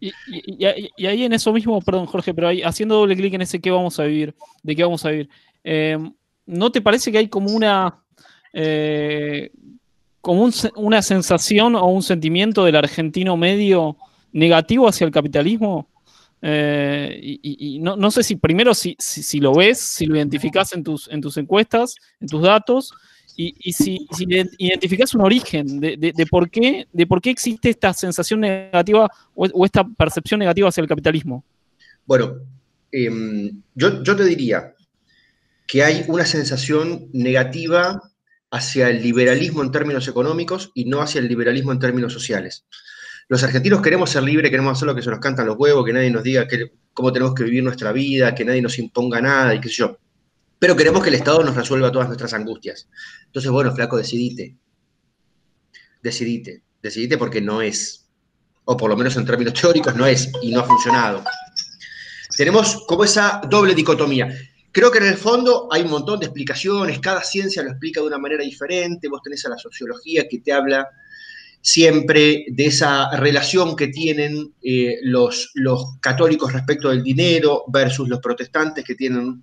Y, 0.00 0.64
ahí 1.06 1.24
en 1.24 1.32
eso 1.32 1.52
mismo, 1.52 1.80
perdón 1.80 2.06
Jorge, 2.06 2.34
pero 2.34 2.48
ahí 2.48 2.62
haciendo 2.62 2.96
doble 2.96 3.16
clic 3.16 3.34
en 3.34 3.42
ese 3.42 3.60
qué 3.60 3.70
vamos 3.70 3.98
a 3.98 4.04
vivir, 4.04 4.34
de 4.62 4.76
qué 4.76 4.82
vamos 4.82 5.04
a 5.04 5.10
vivir, 5.10 5.28
eh, 5.62 5.98
¿no 6.46 6.70
te 6.70 6.82
parece 6.82 7.10
que 7.10 7.18
hay 7.18 7.28
como 7.28 7.50
una, 7.50 8.02
eh, 8.52 9.50
como 10.20 10.50
una 10.76 11.02
sensación 11.02 11.74
o 11.76 11.86
un 11.86 12.02
sentimiento 12.02 12.64
del 12.64 12.76
argentino 12.76 13.36
medio 13.36 13.96
negativo 14.34 14.86
hacia 14.86 15.06
el 15.06 15.10
capitalismo? 15.10 15.88
Eh, 16.42 17.38
y, 17.42 17.78
no, 17.78 18.10
sé 18.10 18.22
si 18.22 18.36
primero 18.36 18.74
si, 18.74 18.94
si, 18.98 19.40
lo 19.40 19.54
ves, 19.54 19.80
si 19.80 20.04
lo 20.04 20.16
identificas 20.16 20.74
en 20.74 20.84
tus, 20.84 21.08
en 21.08 21.22
tus 21.22 21.38
encuestas, 21.38 21.94
en 22.20 22.28
tus 22.28 22.42
datos, 22.42 22.92
y, 23.36 23.72
si, 23.72 24.06
identificas 24.58 25.14
un 25.14 25.22
origen 25.22 25.80
de, 25.80 26.26
por 26.30 26.50
qué, 26.50 26.86
de 26.92 27.06
por 27.06 27.22
qué 27.22 27.30
existe 27.30 27.70
esta 27.70 27.94
sensación 27.94 28.40
negativa 28.40 29.08
o, 29.34 29.64
esta 29.64 29.84
percepción 29.84 30.38
negativa 30.38 30.68
hacia 30.68 30.82
el 30.82 30.88
capitalismo. 30.88 31.42
Bueno, 32.04 32.34
em, 32.92 33.62
yo, 33.74 34.02
yo 34.02 34.14
te 34.14 34.24
diría 34.24 34.74
que 35.66 35.82
hay 35.82 36.04
una 36.08 36.26
sensación 36.26 37.08
negativa 37.12 38.02
hacia 38.50 38.90
el 38.90 39.02
liberalismo 39.02 39.62
en 39.62 39.72
términos 39.72 40.06
económicos 40.08 40.70
y 40.74 40.84
no 40.84 41.00
hacia 41.00 41.20
el 41.20 41.26
liberalismo 41.28 41.72
en 41.72 41.78
términos 41.78 42.12
sociales. 42.12 42.66
Los 43.28 43.42
argentinos 43.42 43.80
queremos 43.80 44.10
ser 44.10 44.22
libres, 44.22 44.50
queremos 44.50 44.76
hacer 44.76 44.86
lo 44.86 44.94
que 44.94 45.02
se 45.02 45.10
nos 45.10 45.18
cantan 45.18 45.46
los 45.46 45.56
huevos, 45.58 45.84
que 45.84 45.92
nadie 45.92 46.10
nos 46.10 46.22
diga 46.22 46.46
cómo 46.92 47.12
tenemos 47.12 47.34
que 47.34 47.44
vivir 47.44 47.62
nuestra 47.62 47.92
vida, 47.92 48.34
que 48.34 48.44
nadie 48.44 48.60
nos 48.60 48.78
imponga 48.78 49.20
nada 49.20 49.54
y 49.54 49.60
qué 49.60 49.68
sé 49.68 49.76
yo. 49.76 49.98
Pero 50.58 50.76
queremos 50.76 51.02
que 51.02 51.08
el 51.08 51.16
Estado 51.16 51.42
nos 51.42 51.54
resuelva 51.54 51.90
todas 51.90 52.08
nuestras 52.08 52.32
angustias. 52.34 52.88
Entonces, 53.26 53.50
bueno, 53.50 53.74
flaco, 53.74 53.96
decidite. 53.96 54.56
Decidite. 56.02 56.62
Decidite 56.82 57.18
porque 57.18 57.40
no 57.40 57.62
es. 57.62 58.06
O 58.66 58.76
por 58.76 58.90
lo 58.90 58.96
menos 58.96 59.16
en 59.16 59.24
términos 59.24 59.54
teóricos 59.54 59.94
no 59.96 60.06
es 60.06 60.30
y 60.42 60.52
no 60.52 60.60
ha 60.60 60.64
funcionado. 60.64 61.24
Tenemos 62.36 62.84
como 62.86 63.04
esa 63.04 63.40
doble 63.48 63.74
dicotomía. 63.74 64.34
Creo 64.72 64.90
que 64.90 64.98
en 64.98 65.06
el 65.06 65.16
fondo 65.16 65.68
hay 65.70 65.82
un 65.82 65.90
montón 65.90 66.18
de 66.18 66.26
explicaciones, 66.26 66.98
cada 66.98 67.22
ciencia 67.22 67.62
lo 67.62 67.70
explica 67.70 68.00
de 68.00 68.06
una 68.08 68.18
manera 68.18 68.42
diferente, 68.42 69.08
vos 69.08 69.22
tenés 69.22 69.44
a 69.46 69.50
la 69.50 69.58
sociología 69.58 70.26
que 70.28 70.40
te 70.40 70.52
habla 70.52 70.88
siempre 71.66 72.44
de 72.48 72.66
esa 72.66 73.16
relación 73.16 73.74
que 73.74 73.88
tienen 73.88 74.52
eh, 74.62 74.98
los, 75.00 75.50
los 75.54 75.96
católicos 75.98 76.52
respecto 76.52 76.90
del 76.90 77.02
dinero 77.02 77.64
versus 77.68 78.06
los 78.06 78.20
protestantes 78.20 78.84
que 78.84 78.94
tienen 78.94 79.42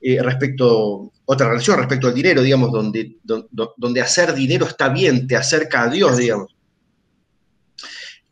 eh, 0.00 0.20
respecto, 0.20 1.12
otra 1.24 1.48
relación 1.48 1.78
respecto 1.78 2.08
al 2.08 2.14
dinero, 2.14 2.42
digamos, 2.42 2.72
donde, 2.72 3.18
donde, 3.22 4.00
hacer 4.00 4.34
dinero 4.34 4.66
está 4.66 4.88
bien, 4.88 5.28
te 5.28 5.36
acerca 5.36 5.84
a 5.84 5.88
Dios, 5.90 6.16
digamos. 6.16 6.56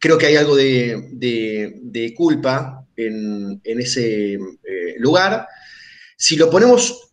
Creo 0.01 0.19
que 0.19 0.27
hay 0.27 0.35
algo 0.35 0.57
de, 0.57 2.15
culpa 2.17 2.85
en, 2.97 3.61
ese 3.63 4.35
eh, 4.35 4.39
lugar. 4.99 5.47
Si 6.17 6.35
lo 6.35 6.51
ponemos 6.51 7.13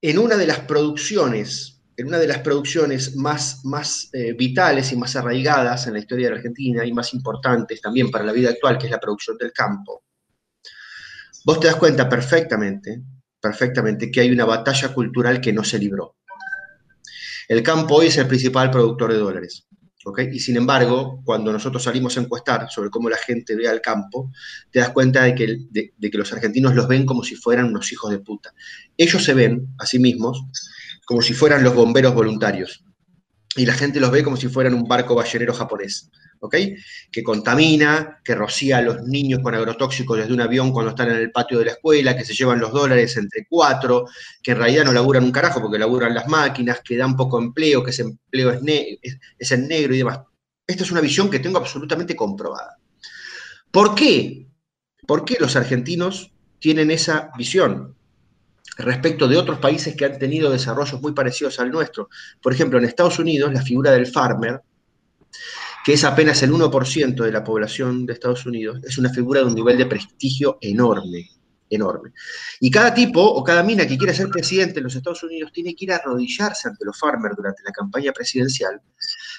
en 0.00 0.18
una 0.18 0.36
de 0.36 0.46
las 0.46 0.60
producciones, 0.60 1.77
en 1.98 2.06
una 2.06 2.18
de 2.18 2.28
las 2.28 2.38
producciones 2.38 3.14
más, 3.16 3.64
más 3.64 4.08
eh, 4.14 4.32
vitales 4.32 4.90
y 4.92 4.96
más 4.96 5.14
arraigadas 5.16 5.86
en 5.86 5.92
la 5.92 5.98
historia 5.98 6.28
de 6.28 6.36
Argentina 6.36 6.86
y 6.86 6.92
más 6.92 7.12
importantes 7.12 7.80
también 7.82 8.10
para 8.10 8.24
la 8.24 8.32
vida 8.32 8.50
actual, 8.50 8.78
que 8.78 8.86
es 8.86 8.92
la 8.92 9.00
producción 9.00 9.36
del 9.36 9.52
campo, 9.52 10.04
vos 11.44 11.60
te 11.60 11.66
das 11.66 11.76
cuenta 11.76 12.08
perfectamente 12.08 13.02
perfectamente 13.40 14.10
que 14.10 14.20
hay 14.20 14.30
una 14.30 14.44
batalla 14.44 14.92
cultural 14.92 15.40
que 15.40 15.52
no 15.52 15.64
se 15.64 15.78
libró. 15.78 16.16
El 17.48 17.62
campo 17.62 17.96
hoy 17.96 18.06
es 18.08 18.16
el 18.18 18.26
principal 18.26 18.70
productor 18.70 19.12
de 19.12 19.18
dólares. 19.18 19.64
Y 20.32 20.40
sin 20.40 20.56
embargo, 20.56 21.20
cuando 21.22 21.52
nosotros 21.52 21.82
salimos 21.82 22.16
a 22.16 22.20
encuestar 22.20 22.70
sobre 22.70 22.88
cómo 22.88 23.10
la 23.10 23.18
gente 23.18 23.54
ve 23.54 23.68
al 23.68 23.82
campo, 23.82 24.32
te 24.70 24.78
das 24.78 24.88
cuenta 24.90 25.24
de 25.24 25.34
que, 25.34 25.58
de, 25.68 26.10
que 26.10 26.18
los 26.18 26.32
argentinos 26.32 26.74
los 26.74 26.88
ven 26.88 27.04
como 27.04 27.22
si 27.22 27.34
fueran 27.34 27.66
unos 27.66 27.92
hijos 27.92 28.10
de 28.10 28.18
puta. 28.18 28.54
Ellos 28.96 29.22
se 29.22 29.34
ven 29.34 29.68
a 29.78 29.84
sí 29.84 29.98
mismos 29.98 30.46
como 31.08 31.22
si 31.22 31.32
fueran 31.32 31.64
los 31.64 31.74
bomberos 31.74 32.12
voluntarios. 32.12 32.84
Y 33.56 33.64
la 33.64 33.72
gente 33.72 33.98
los 33.98 34.10
ve 34.10 34.22
como 34.22 34.36
si 34.36 34.48
fueran 34.48 34.74
un 34.74 34.84
barco 34.84 35.14
ballenero 35.14 35.54
japonés. 35.54 36.10
¿ok? 36.38 36.54
Que 37.10 37.22
contamina, 37.22 38.20
que 38.22 38.34
rocía 38.34 38.76
a 38.76 38.82
los 38.82 39.02
niños 39.04 39.40
con 39.42 39.54
agrotóxicos 39.54 40.18
desde 40.18 40.34
un 40.34 40.42
avión 40.42 40.70
cuando 40.70 40.90
están 40.90 41.08
en 41.08 41.16
el 41.16 41.30
patio 41.32 41.58
de 41.60 41.64
la 41.64 41.70
escuela, 41.72 42.14
que 42.14 42.26
se 42.26 42.34
llevan 42.34 42.60
los 42.60 42.72
dólares 42.72 43.16
entre 43.16 43.46
cuatro, 43.48 44.04
que 44.42 44.50
en 44.50 44.58
realidad 44.58 44.84
no 44.84 44.92
laburan 44.92 45.24
un 45.24 45.32
carajo 45.32 45.62
porque 45.62 45.78
laburan 45.78 46.12
las 46.12 46.28
máquinas, 46.28 46.82
que 46.84 46.98
dan 46.98 47.16
poco 47.16 47.38
empleo, 47.38 47.82
que 47.82 47.90
ese 47.90 48.02
empleo 48.02 48.52
es, 48.52 49.18
es, 49.38 49.50
en 49.50 49.66
negro 49.66 49.94
y 49.94 49.98
demás. 49.98 50.20
Esta 50.66 50.84
es 50.84 50.90
una 50.90 51.00
visión 51.00 51.30
que 51.30 51.38
tengo 51.38 51.56
absolutamente 51.56 52.14
comprobada. 52.14 52.76
¿Por 53.70 53.94
qué? 53.94 54.46
¿Por 55.06 55.24
qué 55.24 55.38
los 55.40 55.56
argentinos 55.56 56.34
tienen 56.58 56.90
esa 56.90 57.30
visión? 57.38 57.96
Respecto 58.76 59.26
de 59.26 59.36
otros 59.36 59.58
países 59.58 59.96
que 59.96 60.04
han 60.04 60.18
tenido 60.18 60.50
desarrollos 60.50 61.00
muy 61.00 61.12
parecidos 61.12 61.58
al 61.58 61.70
nuestro. 61.70 62.08
Por 62.42 62.52
ejemplo, 62.52 62.78
en 62.78 62.84
Estados 62.84 63.18
Unidos, 63.18 63.52
la 63.52 63.62
figura 63.62 63.90
del 63.92 64.06
farmer 64.06 64.60
que 65.84 65.94
es 65.94 66.04
apenas 66.04 66.42
el 66.42 66.52
1% 66.52 67.14
de 67.24 67.32
la 67.32 67.42
población 67.42 68.04
de 68.04 68.12
Estados 68.12 68.44
Unidos, 68.44 68.78
es 68.84 68.98
una 68.98 69.08
figura 69.08 69.40
de 69.40 69.46
un 69.46 69.54
nivel 69.54 69.78
de 69.78 69.86
prestigio 69.86 70.58
enorme, 70.60 71.30
enorme. 71.70 72.12
Y 72.60 72.70
cada 72.70 72.92
tipo 72.92 73.22
o 73.22 73.42
cada 73.42 73.62
mina 73.62 73.86
que 73.86 73.96
quiera 73.96 74.12
ser 74.12 74.28
presidente 74.28 74.80
en 74.80 74.84
los 74.84 74.94
Estados 74.94 75.22
Unidos 75.22 75.50
tiene 75.52 75.74
que 75.74 75.86
ir 75.86 75.92
a 75.92 75.96
arrodillarse 75.96 76.68
ante 76.68 76.84
los 76.84 76.98
farmers 76.98 77.36
durante 77.36 77.62
la 77.62 77.72
campaña 77.72 78.12
presidencial 78.12 78.80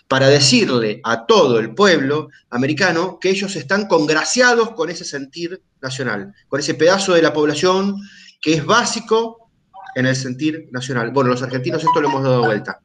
para 0.08 0.28
decirle 0.28 1.02
a 1.04 1.26
todo 1.28 1.60
el 1.60 1.76
pueblo 1.76 2.30
americano 2.50 3.20
que 3.20 3.30
ellos 3.30 3.56
están 3.56 3.88
congraciados 3.88 4.72
con 4.72 4.90
ese 4.90 5.06
sentir 5.06 5.62
nacional, 5.82 6.34
con 6.48 6.60
ese 6.60 6.74
pedazo 6.74 7.14
de 7.14 7.22
la 7.22 7.32
población 7.32 7.96
que 8.42 8.54
es 8.54 8.66
básico 8.66 9.50
en 9.96 10.06
el 10.06 10.16
sentir 10.16 10.70
nacional. 10.72 11.12
Bueno, 11.12 11.32
los 11.32 11.42
argentinos 11.42 11.84
esto 11.84 12.02
lo 12.02 12.10
hemos 12.10 12.24
dado 12.24 12.46
vuelta. 12.46 12.80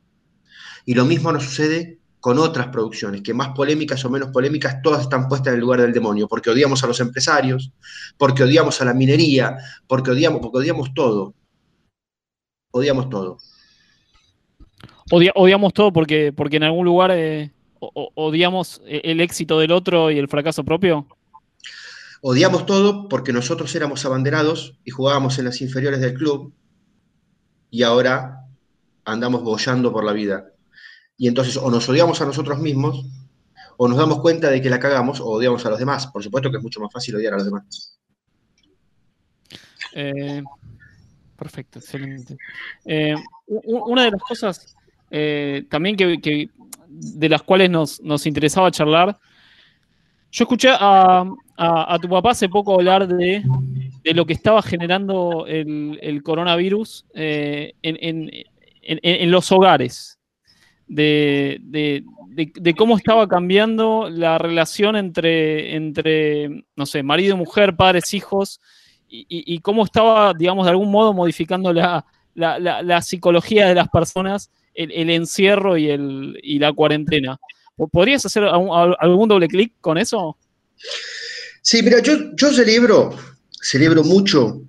Y 0.87 0.95
lo 0.95 1.05
mismo 1.05 1.33
nos 1.33 1.45
sucede 1.45 1.99
con 2.21 2.39
otras 2.39 2.69
producciones, 2.69 3.21
que 3.21 3.35
más 3.35 3.51
polémicas 3.51 4.03
o 4.05 4.09
menos 4.09 4.31
polémicas, 4.31 4.81
todas 4.81 5.03
están 5.03 5.29
puestas 5.29 5.49
en 5.49 5.55
el 5.57 5.61
lugar 5.61 5.83
del 5.83 5.93
demonio, 5.93 6.27
porque 6.27 6.49
odiamos 6.49 6.83
a 6.83 6.87
los 6.87 6.99
empresarios, 7.01 7.71
porque 8.17 8.43
odiamos 8.43 8.81
a 8.81 8.87
la 8.87 8.95
minería, 8.95 9.59
porque 9.87 10.13
odiamos, 10.13 10.41
porque 10.41 10.57
odiamos 10.57 10.95
todo. 10.95 11.35
Odiamos 12.71 13.11
todo. 13.11 13.37
odiamos 15.35 15.75
todo 15.75 15.93
porque, 15.93 16.33
porque 16.33 16.57
en 16.57 16.63
algún 16.63 16.87
lugar 16.87 17.11
eh, 17.13 17.51
odiamos 17.79 18.81
el 18.87 19.21
éxito 19.21 19.59
del 19.59 19.73
otro 19.73 20.11
y 20.11 20.19
el 20.19 20.29
fracaso 20.29 20.65
propio. 20.65 21.07
Odiamos 22.27 22.65
todo 22.65 23.09
porque 23.09 23.35
nosotros 23.35 23.75
éramos 23.75 24.07
abanderados 24.07 24.79
y 24.83 24.91
jugábamos 24.91 25.39
en 25.39 25.45
las 25.45 25.61
inferiores 25.61 26.01
del 26.01 26.15
club 26.15 26.55
y 27.71 27.83
ahora 27.83 28.47
andamos 29.05 29.43
bollando 29.43 29.93
por 29.93 30.05
la 30.05 30.13
vida 30.13 30.55
y 31.17 31.29
entonces 31.29 31.57
o 31.57 31.71
nos 31.71 31.89
odiamos 31.89 32.21
a 32.21 32.27
nosotros 32.27 32.59
mismos, 32.59 33.07
o 33.77 33.89
nos 33.89 33.99
damos 33.99 34.21
cuenta 34.21 34.51
de 34.51 34.63
que 34.63 34.71
la 34.71 34.79
cagamos, 34.79 35.21
o 35.21 35.27
odiamos 35.27 35.65
a 35.67 35.71
los 35.71 35.79
demás. 35.79 36.07
Por 36.07 36.23
supuesto 36.23 36.51
que 36.51 36.57
es 36.57 36.63
mucho 36.63 36.81
más 36.81 36.93
fácil 36.93 37.17
odiar 37.17 37.35
a 37.35 37.37
los 37.37 37.45
demás. 37.45 37.99
Eh, 39.93 40.43
perfecto, 41.37 41.79
excelente. 41.79 42.37
Eh, 42.85 43.15
una 43.47 44.05
de 44.05 44.11
las 44.13 44.23
cosas 44.23 44.77
eh, 45.11 45.67
también 45.69 45.97
que, 45.97 46.49
de 46.89 47.29
las 47.29 47.43
cuales 47.43 47.71
nos, 47.71 48.27
interesaba 48.27 48.71
charlar, 48.71 49.19
yo 50.31 50.45
escuché 50.45 50.71
a, 50.73 51.25
tu 52.01 52.09
papá 52.09 52.31
hace 52.31 52.49
poco 52.49 52.75
hablar 52.75 53.07
de, 53.09 53.43
lo 54.05 54.27
que 54.27 54.33
estaba 54.33 54.63
generando 54.63 55.47
el, 55.47 56.23
coronavirus 56.23 57.07
en, 57.15 58.31
los 59.31 59.53
hogares 59.53 60.19
de, 60.87 62.05
cómo 62.77 62.97
estaba 62.97 63.29
cambiando 63.29 64.09
la 64.11 64.39
relación 64.39 64.97
entre, 64.97 65.77
entre, 65.77 66.65
no 66.77 66.87
sé, 66.87 67.03
marido 67.03 67.35
y 67.35 67.39
mujer, 67.39 67.77
padres, 67.77 68.13
hijos, 68.15 68.61
y, 69.09 69.59
cómo 69.61 69.85
estaba, 69.85 70.33
digamos, 70.35 70.65
de 70.65 70.73
algún 70.73 70.91
modo 70.91 71.13
modificando 71.13 71.73
la, 71.73 72.05
psicología 73.03 73.69
de 73.69 73.75
las 73.75 73.89
personas 73.89 74.51
el, 74.75 75.11
encierro 75.11 75.77
y, 75.77 75.89
el, 75.89 76.41
y 76.43 76.59
la 76.59 76.73
cuarentena. 76.73 77.39
¿Podrías 77.93 78.25
hacer 78.27 78.45
algún, 78.45 79.29
doble 79.29 79.49
clic 79.49 79.73
con 79.81 79.99
eso? 79.99 80.37
Sí, 81.67 81.83
mira, 81.83 82.01
yo, 82.01 82.53
celebro, 82.53 83.17
celebro 83.63 84.05
mucho 84.05 84.61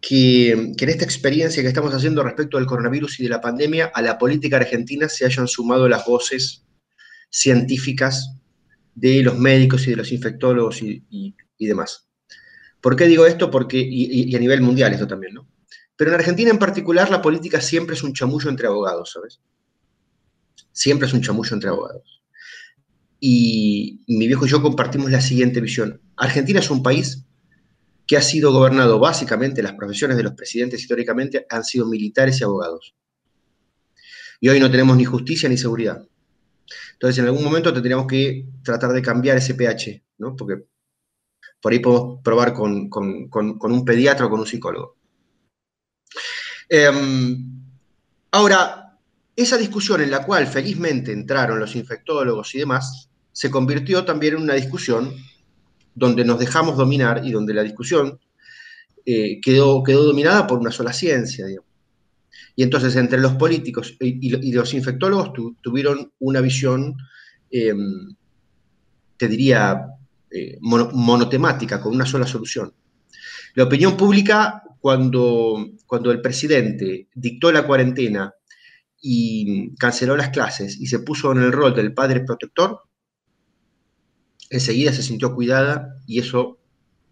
que, 0.00 0.50
en 0.52 0.88
esta 0.88 1.04
experiencia 1.04 1.62
que 1.62 1.68
estamos 1.68 1.92
haciendo 1.92 2.22
respecto 2.22 2.56
del 2.56 2.64
coronavirus 2.64 3.20
y 3.20 3.24
de 3.24 3.28
la 3.28 3.42
pandemia, 3.42 3.92
a 3.94 4.00
la 4.00 4.16
política 4.16 4.56
argentina 4.56 5.10
se 5.10 5.26
hayan 5.26 5.46
sumado 5.46 5.86
las 5.90 6.06
voces 6.06 6.64
científicas 7.28 8.32
de 8.94 9.22
los 9.22 9.38
médicos 9.38 9.86
y 9.86 9.90
de 9.90 9.96
los 9.96 10.10
infectólogos 10.10 10.80
y, 10.80 11.34
demás. 11.58 12.08
¿Por 12.80 12.96
qué 12.96 13.04
digo 13.04 13.26
esto? 13.26 13.50
Porque, 13.50 13.76
y, 13.78 14.34
a 14.34 14.38
nivel 14.38 14.62
mundial 14.62 14.94
esto 14.94 15.06
también, 15.06 15.34
¿no? 15.34 15.46
Pero 15.96 16.12
en 16.12 16.14
Argentina 16.14 16.50
en 16.50 16.58
particular 16.58 17.10
la 17.10 17.20
política 17.20 17.60
siempre 17.60 17.94
es 17.94 18.02
un 18.02 18.14
chamullo 18.14 18.48
entre 18.48 18.68
abogados, 18.68 19.12
¿sabes? 19.12 19.42
Siempre 20.72 21.08
es 21.08 21.12
un 21.12 21.20
chamullo 21.20 21.52
entre 21.52 21.68
abogados. 21.68 22.15
Y 23.28 24.04
mi 24.06 24.28
viejo 24.28 24.46
y 24.46 24.48
yo 24.48 24.62
compartimos 24.62 25.10
la 25.10 25.20
siguiente 25.20 25.60
visión. 25.60 26.00
Argentina 26.16 26.60
es 26.60 26.70
un 26.70 26.80
país 26.80 27.26
que 28.06 28.16
ha 28.16 28.22
sido 28.22 28.52
gobernado 28.52 29.00
básicamente, 29.00 29.64
las 29.64 29.72
profesiones 29.72 30.16
de 30.16 30.22
los 30.22 30.34
presidentes 30.34 30.80
históricamente 30.80 31.44
han 31.50 31.64
sido 31.64 31.88
militares 31.88 32.40
y 32.40 32.44
abogados. 32.44 32.94
Y 34.40 34.48
hoy 34.48 34.60
no 34.60 34.70
tenemos 34.70 34.96
ni 34.96 35.04
justicia 35.04 35.48
ni 35.48 35.56
seguridad. 35.56 36.06
Entonces, 36.92 37.18
en 37.18 37.24
algún 37.24 37.42
momento 37.42 37.72
tendríamos 37.72 38.06
que 38.06 38.46
tratar 38.62 38.92
de 38.92 39.02
cambiar 39.02 39.38
ese 39.38 39.56
pH, 39.56 40.04
¿no? 40.18 40.36
Porque 40.36 40.62
por 41.60 41.72
ahí 41.72 41.80
podemos 41.80 42.20
probar 42.22 42.52
con, 42.52 42.88
un 42.92 43.84
pediatra 43.84 44.26
o 44.26 44.30
con 44.30 44.38
un 44.38 44.46
psicólogo. 44.46 44.98
Em, 46.68 47.44
ahora, 48.30 49.00
esa 49.34 49.56
discusión 49.56 50.00
en 50.00 50.12
la 50.12 50.24
cual 50.24 50.46
felizmente 50.46 51.10
entraron 51.10 51.58
los 51.58 51.74
infectólogos 51.74 52.54
y 52.54 52.58
demás, 52.60 53.10
se 53.36 53.50
convirtió 53.50 54.02
también 54.02 54.36
en 54.36 54.44
una 54.44 54.54
discusión 54.54 55.14
donde 55.94 56.24
nos 56.24 56.38
dejamos 56.38 56.78
dominar 56.78 57.20
y 57.22 57.32
donde 57.32 57.52
la 57.52 57.62
discusión 57.62 58.18
eh, 59.04 59.42
quedó, 59.42 59.82
quedó 59.82 60.04
dominada 60.04 60.46
por 60.46 60.58
una 60.58 60.70
sola 60.70 60.94
ciencia. 60.94 61.44
Y 62.54 62.62
entonces 62.62 62.96
entre 62.96 63.18
los 63.18 63.34
políticos 63.34 63.94
y, 64.00 64.52
los 64.52 64.72
infectólogos 64.72 65.34
tuvieron 65.60 66.10
una 66.18 66.40
visión, 66.40 66.96
em, 67.50 68.16
te 69.18 69.28
diría, 69.28 69.84
eh, 70.30 70.56
monotemática, 70.62 71.78
con 71.78 71.94
una 71.94 72.06
sola 72.06 72.26
solución. 72.26 72.72
La 73.54 73.64
opinión 73.64 73.98
pública, 73.98 74.62
cuando, 74.80 75.72
cuando 75.84 76.10
el 76.10 76.22
presidente 76.22 77.08
dictó 77.14 77.52
la 77.52 77.66
cuarentena 77.66 78.32
y 78.98 79.74
canceló 79.76 80.16
las 80.16 80.30
clases 80.30 80.80
y 80.80 80.86
se 80.86 81.00
puso 81.00 81.32
en 81.32 81.42
el 81.42 81.52
rol 81.52 81.74
del 81.74 81.92
padre 81.92 82.20
protector, 82.20 82.80
enseguida 84.50 84.92
se 84.92 85.02
sintió 85.02 85.34
cuidada 85.34 85.96
y 86.06 86.18
eso 86.18 86.58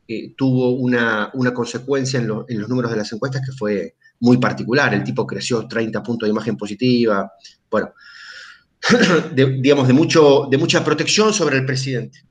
eh, 0.07 0.35
tuvo 0.37 0.71
una, 0.73 1.33
consecuencia 1.55 2.21
en, 2.21 2.29
los 2.29 2.69
números 2.69 2.91
de 2.91 2.99
las 2.99 3.13
encuestas 3.13 3.43
que 3.45 3.53
fue 3.53 3.97
muy 4.21 4.37
particular. 4.37 4.93
El 4.93 5.05
tipo 5.05 5.27
creció 5.27 5.67
30 5.67 6.03
puntos 6.03 6.27
de 6.27 6.31
imagen 6.31 6.57
positiva, 6.57 7.33
bueno, 7.71 7.93
digamos, 9.35 9.87
de, 9.87 9.95
mucho, 9.95 10.47
de 10.51 10.59
mucha 10.59 10.85
protección 10.85 11.33
sobre 11.33 11.57
el 11.57 11.65
presidente. 11.65 12.23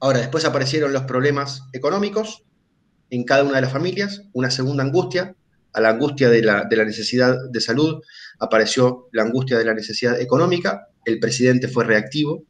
Ahora, 0.00 0.18
después 0.18 0.44
aparecieron 0.44 0.92
los 0.92 1.02
problemas 1.02 1.62
económicos 1.72 2.44
en 3.10 3.24
cada 3.24 3.42
una 3.42 3.56
de 3.56 3.62
las 3.62 3.72
familias, 3.72 4.22
una 4.32 4.50
segunda 4.50 4.82
angustia, 4.82 5.34
a 5.72 5.80
la 5.80 5.90
angustia 5.90 6.28
de 6.28 6.42
la, 6.42 6.64
de 6.64 6.76
la 6.76 6.84
necesidad 6.84 7.36
de 7.50 7.60
salud 7.60 8.00
apareció 8.38 9.08
la 9.12 9.22
angustia 9.22 9.58
de 9.58 9.64
la 9.64 9.74
necesidad 9.74 10.20
económica, 10.20 10.88
el 11.04 11.20
presidente 11.20 11.68
fue 11.68 11.84
reactivo, 11.84 12.44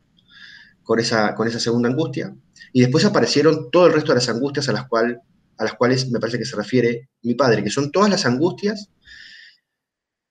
con 0.88 0.98
esa, 0.98 1.60
segunda 1.60 1.90
angustia. 1.90 2.34
Y 2.72 2.80
después 2.80 3.04
aparecieron 3.04 3.70
todo 3.70 3.88
el 3.88 3.92
resto 3.92 4.12
de 4.12 4.20
las 4.20 4.28
angustias 4.30 4.70
a 4.70 4.72
las, 4.72 4.88
cual, 4.88 5.20
a 5.58 5.64
las 5.64 5.74
cuales 5.74 6.10
me 6.10 6.18
parece 6.18 6.38
que 6.38 6.46
se 6.46 6.56
refiere 6.56 7.10
mi 7.20 7.34
padre, 7.34 7.62
que 7.62 7.68
son 7.68 7.92
todas 7.92 8.08
las 8.08 8.24
angustias 8.24 8.88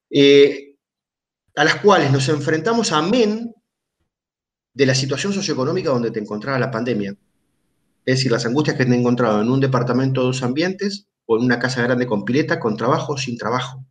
eh, 0.10 0.74
a 1.56 1.64
las 1.64 1.76
cuales 1.76 2.12
nos 2.12 2.28
enfrentamos 2.30 2.92
amén 2.92 3.54
de 4.74 4.86
la 4.88 4.96
situación 4.96 5.32
socioeconómica 5.32 5.92
donde 5.92 6.10
te 6.10 6.20
encontraba 6.20 6.58
la 6.58 6.72
pandemia. 6.72 7.12
Es 8.04 8.18
decir, 8.18 8.32
las 8.32 8.48
angustias 8.48 8.78
que 8.78 8.86
te 8.86 8.92
he 8.92 8.98
encontrado 8.98 9.40
en 9.44 9.52
un 9.52 9.60
departamento 9.60 10.22
de 10.22 10.28
dos 10.28 10.42
ambientes 10.42 11.06
o 11.28 11.38
en 11.38 11.44
una 11.44 11.60
casa 11.60 11.84
grande 11.84 12.08
con 12.08 12.26
pileta, 12.26 12.60
con 12.60 12.76
trabajo 12.78 13.14
o 13.14 13.18
sin 13.18 13.38
trabajo 13.38 13.86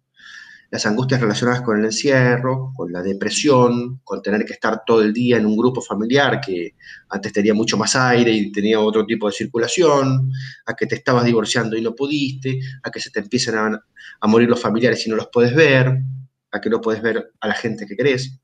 las 0.70 0.84
angustias 0.86 1.20
relacionadas 1.20 1.62
con 1.62 1.78
el 1.78 1.84
encierro, 1.84 2.72
con 2.74 2.92
la 2.92 3.02
depresión, 3.02 4.00
con 4.02 4.20
tener 4.20 4.44
que 4.44 4.54
estar 4.54 4.82
todo 4.84 5.02
el 5.02 5.12
día 5.12 5.36
en 5.36 5.46
un 5.46 5.56
grupo 5.56 5.80
familiar 5.80 6.40
que 6.40 6.74
antes 7.08 7.32
tenía 7.32 7.54
mucho 7.54 7.76
más 7.76 7.94
aire 7.94 8.32
y 8.32 8.50
tenía 8.50 8.80
otro 8.80 9.06
tipo 9.06 9.26
de 9.26 9.32
circulación, 9.32 10.30
a 10.66 10.74
que 10.74 10.86
te 10.86 10.96
estabas 10.96 11.24
divorciando 11.24 11.76
y 11.76 11.82
no 11.82 11.94
pudiste, 11.94 12.58
a 12.82 12.90
que 12.90 13.00
se 13.00 13.10
te 13.10 13.20
empiecen 13.20 13.54
a, 13.56 13.80
morir 14.26 14.48
los 14.48 14.60
familiares 14.60 15.06
y 15.06 15.10
no 15.10 15.16
los 15.16 15.28
puedes 15.32 15.54
ver, 15.54 16.00
a 16.50 16.60
que 16.60 16.70
no 16.70 16.80
puedes 16.80 17.00
ver 17.00 17.32
a 17.40 17.48
la 17.48 17.54
gente 17.54 17.86
que 17.86 17.96
querés. 17.96 18.38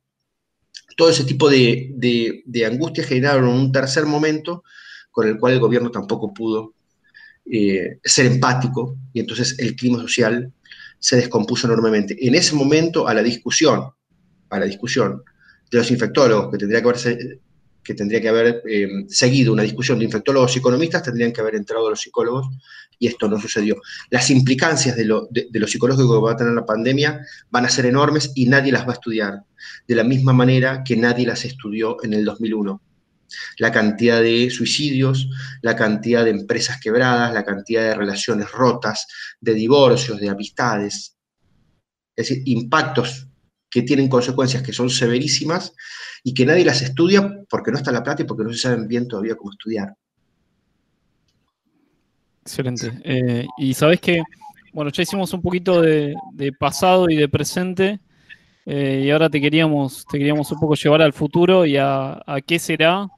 Todo 0.97 1.11
ese 1.11 1.25
tipo 1.25 1.51
de, 1.51 1.91
de, 2.45 2.67
angustias 2.67 3.07
generaron 3.07 3.49
un 3.49 3.73
tercer 3.73 4.07
momento 4.07 4.63
con 5.11 5.27
el 5.27 5.39
cual 5.39 5.55
el 5.55 5.61
gobierno 5.61 5.91
tampoco 5.91 6.33
pudo 6.33 6.75
eh, 7.51 7.99
ser 8.05 8.27
empático 8.27 8.97
y 9.13 9.21
entonces 9.21 9.59
el 9.59 9.75
clima 9.75 9.99
social 9.99 10.53
se 11.03 11.17
descompuso 11.17 11.67
enormemente. 11.67 12.17
En 12.21 12.37
ese 12.37 12.55
momento, 12.55 13.09
a 13.09 13.13
la 13.13 13.25
discusión, 13.25 13.91
a 14.51 14.59
la 14.61 14.67
discusión 14.67 15.25
de 15.69 15.79
los 15.79 15.91
infectólogos, 15.91 16.53
que 16.53 16.59
tendría 16.59 16.81
que 16.81 16.89
haber, 16.89 17.41
que 17.83 17.95
tendría 17.95 18.21
que 18.21 18.29
haber 18.29 18.63
eh, 18.69 18.89
seguido 19.09 19.53
una 19.53 19.65
discusión 19.65 19.99
de 19.99 20.05
infectólogos 20.05 20.55
y 20.55 20.61
economistas, 20.61 21.03
tendrían 21.03 21.33
que 21.33 21.41
haber 21.41 21.57
entrado 21.57 21.91
los 21.91 22.01
psicólogos, 22.01 22.47
y 23.01 23.09
esto 23.09 23.29
no 23.29 23.41
sucedió. 23.41 23.83
Las 24.11 24.31
implicancias 24.31 24.95
de 24.95 25.05
lo, 25.05 25.27
de, 25.29 25.49
lo 25.53 25.67
psicológico 25.67 26.21
que 26.21 26.25
va 26.25 26.33
a 26.33 26.37
tener 26.37 26.53
la 26.53 26.65
pandemia 26.65 27.27
van 27.51 27.65
a 27.65 27.69
ser 27.69 27.87
enormes 27.87 28.31
y 28.37 28.47
nadie 28.47 28.71
las 28.71 28.87
va 28.87 28.91
a 28.91 28.95
estudiar, 28.95 29.43
de 29.89 29.95
la 29.97 30.05
misma 30.05 30.33
manera 30.33 30.85
que 30.85 30.97
nadie 30.97 31.27
las 31.27 31.45
estudió 31.45 31.97
en 32.05 32.13
el 32.13 32.25
2001 32.25 32.81
la 33.59 33.73
cantidad 33.73 34.21
de 34.21 34.51
suicidios, 34.51 35.29
la 35.63 35.77
cantidad 35.77 36.25
de 36.25 36.31
empresas 36.31 36.81
quebradas, 36.81 37.33
la 37.33 37.45
cantidad 37.45 37.83
de 37.83 37.95
relaciones 37.95 38.51
rotas, 38.51 39.07
de 39.41 39.55
divorcios, 39.55 40.21
de 40.21 40.29
amistades. 40.29 41.17
Es 42.15 42.29
decir, 42.29 42.43
impactos 42.47 43.29
que 43.73 43.83
tienen 43.83 44.09
consecuencias 44.09 44.63
que 44.63 44.73
son 44.73 44.91
severísimas 44.91 45.73
y 46.23 46.35
que 46.35 46.45
nadie 46.45 46.65
las 46.65 46.83
estudia 46.83 47.43
porque 47.49 47.73
no 47.73 47.79
está 47.79 47.91
la 47.91 48.03
plata 48.03 48.23
y 48.23 48.27
porque 48.27 48.45
no 48.45 48.53
se 48.53 48.59
saben 48.59 48.87
bien 48.87 49.09
todavía 49.09 49.35
cómo 49.35 49.51
estudiar. 49.51 49.97
Excelente. 52.43 52.93
Eh, 53.05 53.47
y 53.57 53.73
sabes 53.73 54.01
que, 54.01 54.23
bueno, 54.73 54.91
ya 54.91 55.03
hicimos 55.03 55.33
un 55.33 55.41
poquito 55.41 55.81
de, 55.81 56.15
pasado 56.59 57.09
y 57.09 57.17
de 57.17 57.29
presente. 57.29 58.01
Eh, 58.67 59.05
y 59.07 59.11
ahora 59.11 59.29
te 59.31 59.41
queríamos, 59.41 60.05
te 60.11 60.19
queríamos 60.19 60.53
un 60.53 60.61
poco 60.61 60.75
llevar 60.75 61.03
al 61.03 61.13
futuro 61.13 61.65
y 61.65 61.77
a 61.79 62.23
qué 62.47 62.59
será 62.59 63.09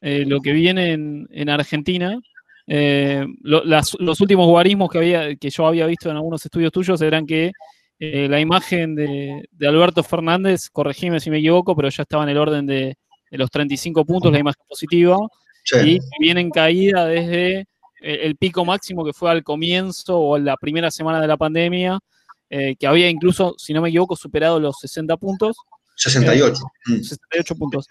eh, 0.00 0.24
lo 0.26 0.40
que 0.40 0.52
viene 0.52 0.92
en, 0.92 1.48
Argentina. 1.48 2.18
Eh, 2.66 3.24
los 3.42 4.20
últimos 4.20 4.46
guarismos 4.46 4.90
que, 4.90 4.98
había, 4.98 5.36
que 5.36 5.50
yo 5.50 5.66
había 5.66 5.86
visto 5.86 6.10
en 6.10 6.16
algunos 6.16 6.44
estudios 6.44 6.70
tuyos 6.70 7.00
eran 7.00 7.26
que 7.26 7.52
eh, 7.98 8.28
la 8.28 8.40
imagen 8.40 8.94
de, 8.94 9.48
Alberto 9.66 10.02
Fernández, 10.02 10.68
corregime 10.70 11.18
si 11.18 11.30
me 11.30 11.38
equivoco, 11.38 11.74
pero 11.74 11.88
ya 11.88 12.02
estaba 12.02 12.22
en 12.24 12.28
el 12.28 12.38
orden 12.38 12.66
de, 12.66 12.96
los 13.30 13.50
35 13.50 14.04
puntos, 14.04 14.32
la 14.32 14.38
imagen 14.38 14.62
positiva, 14.68 15.16
y 15.84 15.98
viene 16.18 16.40
en 16.40 16.50
caída 16.50 17.06
desde 17.06 17.66
el, 18.00 18.36
pico 18.36 18.64
máximo 18.64 19.04
que 19.04 19.12
fue 19.12 19.30
al 19.30 19.42
comienzo 19.42 20.18
o 20.18 20.36
en 20.38 20.46
la 20.46 20.56
primera 20.56 20.90
semana 20.90 21.20
de 21.20 21.26
la 21.26 21.36
pandemia, 21.36 21.98
que 22.48 22.86
había 22.86 23.10
incluso, 23.10 23.54
si 23.58 23.74
no 23.74 23.82
me 23.82 23.90
equivoco, 23.90 24.16
superado 24.16 24.58
los 24.60 24.78
60 24.78 25.16
puntos. 25.18 25.56
68. 25.96 26.62
68 27.02 27.54
puntos 27.56 27.86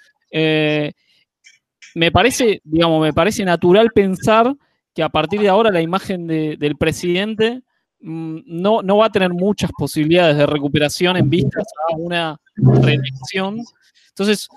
me 1.98 2.12
parece, 2.12 2.62
digamos, 2.64 3.02
me 3.02 3.12
parece 3.12 3.44
natural 3.44 3.90
pensar 3.92 4.56
que 4.94 5.02
a 5.02 5.10
partir 5.10 5.42
de 5.42 5.50
ahora 5.50 5.72
la 5.72 5.82
imagen 5.82 6.28
del 6.28 6.76
presidente 6.78 7.64
mm, 8.00 8.40
no, 8.46 8.84
no, 8.84 8.98
va 8.98 9.08
a 9.08 9.12
tener 9.12 9.32
muchas 9.32 9.72
posibilidades 9.76 10.38
de 10.38 10.46
recuperación 10.46 11.18
en 11.18 11.28
vistas 11.28 11.66
a 11.90 11.98
una 11.98 12.40
reelección. 12.56 13.64
Entonces, 14.10 14.48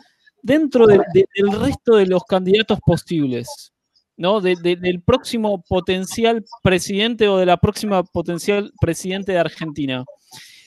dentro 0.42 0.86
del 0.86 1.02
resto 1.58 1.96
de 1.96 2.06
los 2.06 2.24
candidatos 2.24 2.78
posibles, 2.84 3.72
¿no? 4.18 4.42
del 4.42 5.02
próximo 5.02 5.62
potencial 5.66 6.44
presidente 6.62 7.26
o 7.26 7.38
de 7.38 7.46
la 7.46 7.56
próxima 7.56 8.02
potencial 8.02 8.70
presidente 8.78 9.32
de 9.32 9.38
Argentina, 9.38 10.04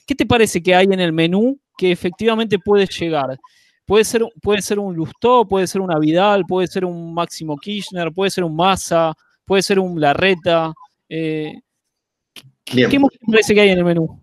¿qué 0.08 0.16
te 0.16 0.26
parece 0.26 0.64
que 0.64 0.74
hay 0.74 0.86
en 0.86 1.00
el 1.00 1.14
menú 1.14 1.60
que 1.78 1.92
efectivamente 1.92 2.58
puede 2.58 2.88
llegar? 2.88 3.38
Puede 3.86 4.06
ser, 4.06 4.24
puede 4.42 4.62
ser 4.62 4.80
un 4.80 4.96
Lustó, 4.96 5.46
puede 5.48 5.68
ser 5.68 5.82
una 5.82 6.00
Vidal, 6.00 6.46
puede 6.48 6.68
ser 6.68 6.86
un 6.86 7.14
Máximo 7.14 7.58
Kirchner, 7.58 8.12
puede 8.14 8.32
ser 8.32 8.44
un 8.44 8.56
Massa, 8.56 9.14
puede 9.46 9.62
ser 9.62 9.80
un 9.80 10.00
Larreta. 10.00 10.74
Eh, 11.10 11.54
¿Qué 12.64 13.00
parece 13.28 13.54
que 13.54 13.62
hay 13.62 13.70
en 13.70 13.80
el 13.80 13.84
menú? 13.84 14.22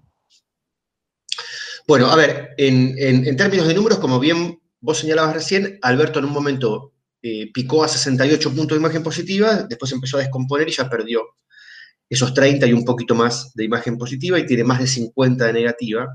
Bueno, 1.87 2.07
a 2.07 2.17
ver, 2.17 2.55
en, 2.57 3.37
términos 3.37 3.67
de 3.67 3.75
números, 3.75 3.99
como 3.99 4.19
bien 4.19 4.61
vos 4.81 4.99
señalabas 4.99 5.35
recién, 5.35 5.79
Alberto 5.83 6.21
en 6.21 6.25
un 6.25 6.33
momento 6.33 6.93
eh, 7.21 7.51
picó 7.53 7.85
a 7.85 7.89
68 7.89 8.55
puntos 8.55 8.77
de 8.77 8.81
imagen 8.81 9.03
positiva, 9.03 9.65
después 9.65 9.93
empezó 9.93 10.17
a 10.17 10.21
descomponer 10.21 10.69
y 10.69 10.73
ya 10.73 10.89
perdió 10.89 11.23
esos 12.09 12.33
30 12.33 12.67
y 12.67 12.73
un 12.73 12.85
poquito 12.85 13.15
más 13.15 13.53
de 13.55 13.65
imagen 13.65 13.99
positiva 13.99 14.39
y 14.39 14.47
tiene 14.47 14.65
más 14.65 14.81
de 14.81 14.87
50 14.87 15.47
de 15.47 15.53
negativa. 15.53 16.09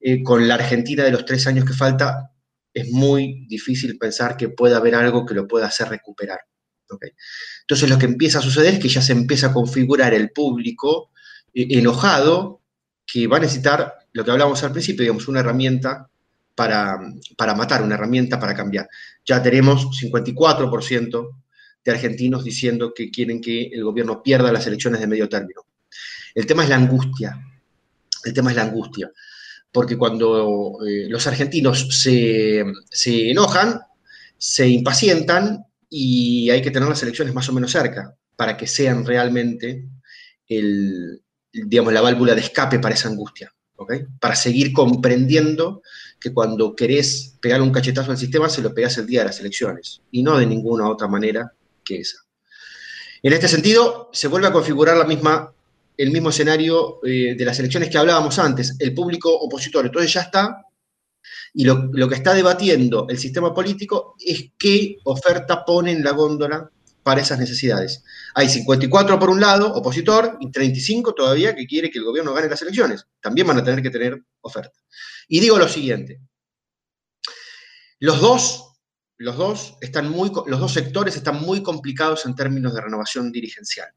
Eh, 0.00 0.22
con 0.22 0.48
la 0.48 0.54
Argentina 0.54 1.04
de 1.04 1.10
los 1.10 1.26
tres 1.26 1.46
años 1.46 1.66
que 1.66 1.74
falta, 1.74 2.32
es 2.72 2.90
muy 2.90 3.46
difícil 3.48 3.98
pensar 3.98 4.36
que 4.36 4.48
pueda 4.48 4.76
haber 4.76 4.94
algo 4.94 5.26
que 5.26 5.34
lo 5.34 5.46
pueda 5.46 5.66
hacer 5.66 5.88
recuperar. 5.88 6.40
Entonces 7.62 7.88
lo 7.88 7.98
que 7.98 8.06
empieza 8.06 8.38
a 8.38 8.42
suceder 8.42 8.74
es 8.74 8.80
que 8.80 8.88
ya 8.88 9.02
se 9.02 9.12
empieza 9.12 9.48
a 9.48 9.52
configurar 9.52 10.12
el 10.14 10.30
público 10.30 11.10
eh, 11.54 11.66
enojado 11.70 12.60
que 13.06 13.26
va 13.26 13.38
a 13.38 13.40
necesitar, 13.40 13.94
lo 14.12 14.24
que 14.24 14.30
hablábamos 14.30 14.62
al 14.62 14.72
principio, 14.72 15.02
digamos, 15.02 15.28
una 15.28 15.40
herramienta 15.40 16.08
para, 16.54 16.98
para 17.36 17.54
matar, 17.54 17.82
una 17.82 17.94
herramienta 17.94 18.38
para 18.38 18.54
cambiar. 18.54 18.88
Ya 19.24 19.42
tenemos 19.42 19.86
54% 20.00 21.30
de 21.84 21.92
argentinos 21.92 22.44
diciendo 22.44 22.92
que 22.94 23.10
quieren 23.10 23.40
que 23.40 23.68
el 23.72 23.84
gobierno 23.84 24.22
pierda 24.22 24.52
las 24.52 24.66
elecciones 24.66 25.00
de 25.00 25.06
medio 25.06 25.28
término. 25.28 25.62
El 26.34 26.46
tema 26.46 26.62
es 26.64 26.68
la 26.68 26.76
angustia. 26.76 27.40
El 28.24 28.32
tema 28.32 28.50
es 28.50 28.56
la 28.56 28.62
angustia. 28.62 29.10
Porque 29.72 29.96
cuando 29.96 30.78
eh, 30.86 31.06
los 31.08 31.26
argentinos 31.26 31.88
se, 31.90 32.64
enojan, 33.30 33.80
se 34.36 34.68
impacientan 34.68 35.64
y 35.88 36.50
hay 36.50 36.62
que 36.62 36.70
tener 36.70 36.88
las 36.88 37.02
elecciones 37.02 37.34
más 37.34 37.48
o 37.48 37.52
menos 37.52 37.70
cerca 37.70 38.16
para 38.36 38.56
que 38.56 38.66
sean 38.66 39.04
realmente 39.04 39.86
el, 40.48 41.22
digamos, 41.52 41.92
la 41.92 42.00
válvula 42.00 42.34
de 42.34 42.40
escape 42.40 42.78
para 42.78 42.94
esa 42.94 43.08
angustia. 43.08 43.52
Para 44.18 44.36
seguir 44.36 44.74
comprendiendo 44.74 45.82
que 46.20 46.34
cuando 46.34 46.76
querés 46.76 47.38
pegar 47.40 47.62
un 47.62 47.72
cachetazo 47.72 48.10
al 48.10 48.18
sistema, 48.18 48.50
se 48.50 48.60
lo 48.60 48.74
pegás 48.74 48.98
el 48.98 49.06
día 49.06 49.20
de 49.20 49.26
las 49.26 49.40
elecciones, 49.40 50.02
y 50.10 50.22
no 50.22 50.36
de 50.36 50.44
ninguna 50.44 50.86
otra 50.86 51.08
manera 51.08 51.54
esa. 51.98 52.18
En 53.22 53.32
este 53.32 53.48
sentido, 53.48 54.08
se 54.12 54.28
vuelve 54.28 54.48
a 54.48 54.52
configurar 54.52 54.96
la 54.96 55.04
misma, 55.04 55.52
el 56.00 56.10
mismo 56.10 56.30
escenario 56.30 56.98
eh, 57.04 57.34
de 57.36 57.44
las 57.44 57.58
elecciones 57.58 57.90
que 57.90 57.98
hablábamos 57.98 58.38
antes, 58.38 58.74
el 58.78 58.94
público 58.94 59.34
opositor. 59.34 59.84
Entonces 59.84 60.10
ya 60.14 60.22
está, 60.22 60.64
y 61.52 61.64
lo, 61.64 62.08
que 62.08 62.14
está 62.14 62.32
debatiendo 62.32 63.06
el 63.10 63.18
sistema 63.18 63.52
político 63.52 64.14
es 64.18 64.50
qué 64.58 64.96
oferta 65.04 65.62
pone 65.62 65.92
en 65.92 66.02
la 66.02 66.12
góndola 66.12 66.70
para 67.02 67.20
esas 67.20 67.38
necesidades. 67.38 68.02
Hay 68.34 68.48
54 68.48 69.18
por 69.18 69.28
un 69.28 69.42
lado, 69.42 69.74
opositor, 69.74 70.38
y 70.40 70.50
35 70.50 71.12
todavía 71.12 71.54
que 71.54 71.66
quiere 71.66 71.90
que 71.90 71.98
el 71.98 72.04
gobierno 72.04 72.32
gane 72.32 72.48
las 72.48 72.62
elecciones. 72.62 73.06
También 73.20 73.46
van 73.46 73.58
a 73.58 73.64
tener 73.64 73.82
que 73.82 73.90
tener 73.90 74.22
oferta. 74.40 74.78
Y 75.28 75.40
digo 75.40 75.58
lo 75.58 75.68
siguiente, 75.68 76.18
los 77.98 78.22
dos 78.22 78.70
los 79.18 79.36
dos, 79.36 79.76
están 79.82 80.08
muy, 80.08 80.32
los 80.46 80.60
dos 80.60 80.72
sectores 80.72 81.14
están 81.14 81.42
muy 81.42 81.62
complicados 81.62 82.24
en 82.24 82.34
términos 82.34 82.72
de 82.72 82.80
renovación 82.80 83.30
dirigencial. 83.30 83.90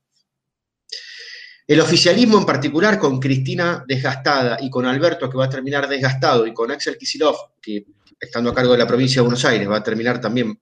El 1.74 1.82
oficialismo 1.82 2.38
en 2.38 2.46
particular, 2.46 3.00
con 3.00 3.20
Cristina 3.20 3.84
desgastada 3.88 4.60
y 4.62 4.70
con 4.70 4.86
Alberto 4.86 5.28
que 5.28 5.38
va 5.38 5.46
a 5.46 5.50
terminar 5.50 5.90
desgastado 5.90 6.46
y 6.46 6.54
con 6.54 6.70
Axel 6.70 7.00
Kisilov, 7.00 7.36
que 7.60 7.88
estando 8.20 8.52
a 8.52 8.54
cargo 8.54 8.74
de 8.74 8.78
la 8.78 8.86
provincia 8.86 9.16
de 9.16 9.22
Buenos 9.26 9.44
Aires 9.44 9.68
va 9.68 9.78
a 9.78 9.84
terminar 9.84 10.22
también 10.22 10.56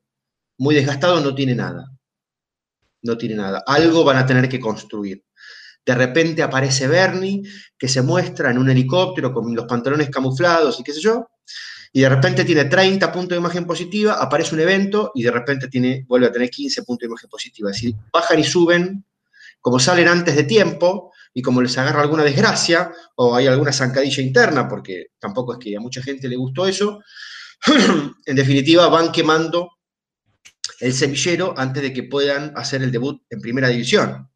muy 0.59 0.73
desgastado, 0.73 1.19
no 1.19 1.35
tiene 1.35 1.53
nada. 1.53 1.91
No 3.01 3.17
tiene 3.17 3.35
nada. 3.35 3.61
Algo 3.67 4.05
van 4.05 4.19
a 4.19 4.25
tener 4.25 4.47
que 4.47 4.61
construir. 4.61 5.21
De 5.85 5.95
repente 5.95 6.43
aparece 6.43 6.87
Bernie, 6.87 7.41
que 7.77 7.89
se 7.89 8.01
muestra 8.01 8.49
en 8.49 8.57
un 8.57 8.69
helicóptero 8.69 9.33
con 9.33 9.53
los 9.53 9.65
pantalones 9.65 10.09
camuflados 10.09 10.79
y 10.79 10.83
qué 10.83 10.93
sé 10.93 11.01
yo, 11.01 11.27
y 11.91 11.99
de 11.99 12.07
repente 12.07 12.45
tiene 12.45 12.63
30 12.63 13.11
puntos 13.11 13.31
de 13.31 13.41
imagen 13.41 13.65
positiva, 13.65 14.13
aparece 14.13 14.55
un 14.55 14.61
evento 14.61 15.11
y 15.13 15.23
de 15.23 15.31
repente 15.31 15.67
tiene, 15.67 16.05
vuelve 16.07 16.27
a 16.27 16.31
tener 16.31 16.49
15 16.49 16.83
puntos 16.83 17.01
de 17.01 17.07
imagen 17.07 17.29
positiva. 17.29 17.69
Es 17.69 17.75
decir, 17.75 17.95
bajan 18.13 18.39
y 18.39 18.45
suben, 18.45 19.03
como 19.61 19.79
salen 19.79 20.07
antes 20.07 20.35
de 20.35 20.43
tiempo 20.43 21.13
y 21.33 21.41
como 21.41 21.61
les 21.61 21.77
agarra 21.77 22.01
alguna 22.01 22.23
desgracia 22.23 22.91
o 23.15 23.35
hay 23.35 23.47
alguna 23.47 23.71
zancadilla 23.71 24.21
interna, 24.21 24.67
porque 24.67 25.07
tampoco 25.19 25.53
es 25.53 25.59
que 25.59 25.77
a 25.77 25.79
mucha 25.79 26.01
gente 26.01 26.27
le 26.27 26.35
gustó 26.35 26.67
eso, 26.67 27.01
en 28.25 28.35
definitiva 28.35 28.87
van 28.89 29.11
quemando 29.11 29.77
el 30.79 30.93
semillero 30.93 31.53
antes 31.55 31.83
de 31.83 31.93
que 31.93 32.03
puedan 32.03 32.53
hacer 32.57 32.81
el 32.81 32.91
debut 32.91 33.21
en 33.29 33.39
primera 33.39 33.69
división. 33.69 34.29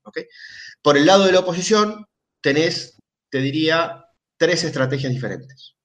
Por 0.82 0.97
el 0.97 1.05
lado 1.05 1.26
de 1.26 1.32
la 1.32 1.39
oposición 1.39 2.05
tenés, 2.39 2.97
te 3.30 3.39
diría, 3.39 4.05
tres 4.38 4.63
estrategias 4.63 5.11
diferentes 5.11 5.76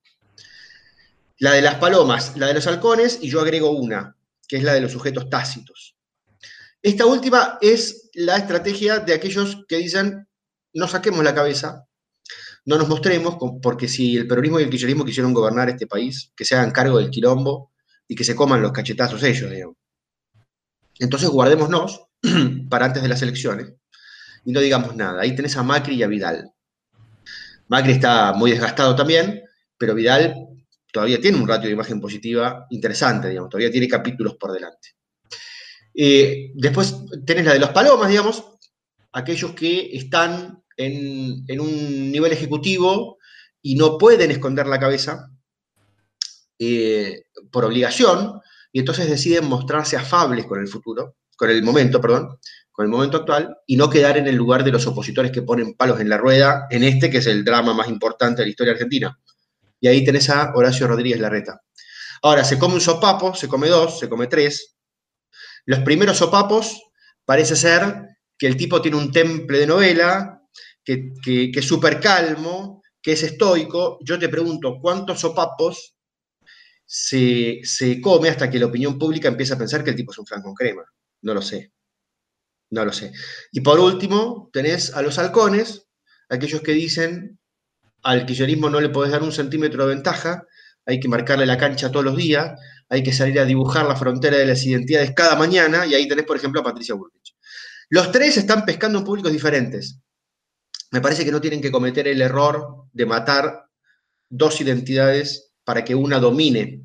la 1.41 1.53
de 1.53 1.63
las 1.63 1.77
palomas, 1.77 2.37
la 2.37 2.47
de 2.47 2.55
los 2.55 2.67
halcones, 2.67 3.19
y 3.23 3.31
yo 3.31 3.41
agrego 3.41 3.71
una, 3.71 4.15
que 4.47 4.59
es 4.59 4.63
la 4.63 4.75
de 4.75 4.83
los 4.83 4.93
sujetos 4.93 5.29
tácitos. 5.29 5.97
Esta 6.83 7.07
última 7.07 7.59
es 7.61 8.00
la 8.15 8.37
estrategia 8.37 8.99
de 8.99 9.15
aquellos 9.15 9.65
que 9.69 9.77
dicen, 9.79 10.29
no 10.75 10.89
saquemos 10.89 11.25
la 11.25 11.35
cabeza, 11.35 11.87
no 12.65 12.77
nos 12.77 12.89
mostremos, 12.89 13.37
porque 13.63 13.89
si 13.89 14.17
el 14.17 14.27
peronismo 14.27 14.61
y 14.61 14.65
el 14.65 14.71
kirchnerismo 14.71 15.05
quisieron 15.05 15.33
gobernar 15.33 15.69
este 15.69 15.87
país, 15.87 16.33
que 16.37 16.45
se 16.45 16.55
hagan 16.55 16.71
cargo 16.71 16.99
del 16.99 17.11
quilombo 17.11 17.73
y 18.07 18.15
que 18.15 18.25
se 18.25 18.37
coman 18.37 18.63
los 18.63 18.73
cachetazos 18.73 19.23
ellos, 19.23 19.51
digamos. 19.51 19.77
Entonces 20.99 21.29
guardémonos 21.29 22.07
para 22.69 22.87
antes 22.87 23.03
de 23.03 23.09
las 23.09 23.23
elecciones 23.23 23.73
y 24.45 24.53
no 24.53 24.61
digamos 24.61 24.95
nada. 24.95 25.23
Ahí 25.23 25.35
tenés 25.35 25.57
a 25.57 25.63
Macri 25.63 25.97
y 25.97 26.03
a 26.03 26.07
Vidal. 26.07 26.53
Macri 27.69 27.93
está 27.93 28.33
muy 28.33 28.51
desgastado 28.51 28.95
también, 28.95 29.43
pero 29.79 29.95
Vidal 29.95 30.35
todavía 30.93 31.21
tiene 31.21 31.39
un 31.39 31.49
ratio 31.49 31.69
de 31.69 31.75
imagen 31.75 32.01
positiva 32.01 32.67
interesante, 32.71 33.29
digamos, 33.29 33.49
todavía 33.49 33.71
tiene 33.71 33.89
capítulos 33.89 34.37
por 34.37 34.53
delante. 34.53 34.91
Eh, 35.95 36.53
después 36.55 36.97
tenés 37.25 37.45
la 37.45 37.53
de 37.53 37.59
los 37.59 37.71
palomas, 37.71 38.09
digamos, 38.09 38.45
aquellos 39.13 39.53
que 39.53 39.97
están 39.97 40.63
en, 40.77 41.61
un 41.61 42.11
nivel 42.11 42.33
ejecutivo 42.33 43.19
y 43.61 43.75
no 43.75 43.99
pueden 43.99 44.31
esconder 44.31 44.67
la 44.67 44.79
cabeza 44.79 45.31
eh, 46.59 47.25
por 47.51 47.65
obligación, 47.65 48.41
y 48.73 48.79
entonces 48.79 49.09
deciden 49.09 49.47
mostrarse 49.47 49.97
afables 49.97 50.47
con 50.47 50.61
el 50.61 50.69
futuro, 50.69 51.17
con 51.37 51.51
el 51.51 51.63
momento, 51.63 52.01
perdón, 52.01 52.39
con 52.71 52.85
el 52.85 52.91
momento 52.91 53.19
actual, 53.19 53.57
y 53.67 53.77
no 53.77 53.91
quedar 53.91 54.17
en 54.17 54.29
el 54.29 54.37
lugar 54.37 54.63
de 54.63 54.71
los 54.71 54.87
opositores 54.87 55.33
que 55.33 55.43
ponen 55.43 55.75
palos 55.75 56.01
en 56.01 56.09
la 56.09 56.19
rueda, 56.19 56.67
en 56.71 56.85
este 56.85 57.11
que 57.11 57.19
es 57.19 57.27
el 57.27 57.45
drama 57.45 57.75
más 57.75 57.89
importante 57.89 58.43
de 58.43 58.47
la 58.47 58.51
historia 58.51 58.73
argentina 58.73 59.19
y 59.81 59.89
ahí 59.89 60.05
tenés 60.05 60.29
a 60.31 60.53
Horacio 60.55 60.87
Rodríguez 60.87 61.19
Larreta. 61.19 61.63
Ahora, 62.23 62.45
se 62.45 62.59
come 62.59 62.75
un 62.75 62.81
sopapo, 62.81 63.35
se 63.35 63.49
come 63.49 63.69
dos, 63.69 63.99
se 63.99 64.09
come 64.09 64.27
tres. 64.27 64.77
Los 65.67 65.81
primeros 65.81 66.19
sopapos 66.19 66.83
parece 67.25 67.57
ser 67.57 68.09
que 68.39 68.47
el 68.47 68.57
tipo 68.57 68.81
tiene 68.81 68.97
un 68.97 69.13
temple 69.13 69.59
de 69.59 69.67
novela, 69.67 70.43
que, 70.85 71.13
es 71.55 71.65
súper 71.65 72.01
calmo, 72.01 72.83
que 73.03 73.13
es 73.13 73.23
estoico. 73.23 73.99
Yo 74.03 74.19
te 74.19 74.29
pregunto, 74.29 74.79
¿cuántos 74.81 75.21
sopapos 75.21 75.95
se, 76.85 77.61
se, 77.63 78.01
come 78.01 78.29
hasta 78.29 78.51
que 78.51 78.59
la 78.59 78.67
opinión 78.67 78.99
pública 78.99 79.29
empieza 79.29 79.55
a 79.55 79.59
pensar 79.59 79.85
que 79.85 79.91
el 79.91 79.97
tipo 79.97 80.13
es 80.13 80.19
un 80.19 80.27
flan 80.27 80.43
con 80.43 80.55
crema? 80.55 80.85
No 81.23 81.35
lo 81.35 81.43
sé. 81.43 81.73
No 82.71 82.85
lo 82.85 82.93
sé. 82.93 83.13
Y 83.53 83.61
por 83.61 83.79
último, 83.81 84.49
tenés 84.53 84.95
a 84.95 85.03
los 85.03 85.19
halcones, 85.19 85.87
aquellos 86.29 86.63
que 86.63 86.73
dicen 86.73 87.39
al 88.03 88.25
kirchnerismo 88.25 88.71
no 88.71 88.81
le 88.81 88.89
podés 88.89 89.13
dar 89.13 89.23
un 89.23 89.33
centímetro 89.33 89.87
de 89.87 89.95
ventaja, 89.95 90.47
hay 90.87 91.01
que 91.01 91.09
marcarle 91.09 91.47
la 91.47 91.59
cancha 91.59 91.91
todos 91.91 92.05
los 92.05 92.17
días, 92.17 92.59
hay 92.91 93.03
que 93.03 93.13
salir 93.13 93.39
a 93.41 93.45
dibujar 93.45 93.87
la 93.87 93.97
frontera 93.97 94.37
de 94.37 94.47
las 94.47 94.65
identidades 94.67 95.13
cada 95.15 95.37
mañana, 95.37 95.87
y 95.87 95.95
ahí 95.95 96.07
tenés, 96.07 96.27
por 96.27 96.37
ejemplo, 96.37 96.61
a 96.61 96.65
Patricia 96.65 96.95
Bullrich. 96.95 97.37
Los 97.89 98.13
tres 98.13 98.37
están 98.37 98.65
pescando 98.65 98.99
en 98.99 99.05
públicos 99.05 99.33
diferentes. 99.33 99.99
Me 100.91 101.01
parece 101.01 101.25
que 101.25 101.33
no 101.33 101.41
tienen 101.41 101.61
que 101.61 101.71
cometer 101.71 102.09
el 102.09 102.21
error 102.21 102.87
de 102.93 103.07
matar 103.07 103.65
dos 104.29 104.61
identidades 104.61 105.53
para 105.65 105.85
que 105.85 105.95
una 105.95 106.19
domine. 106.19 106.83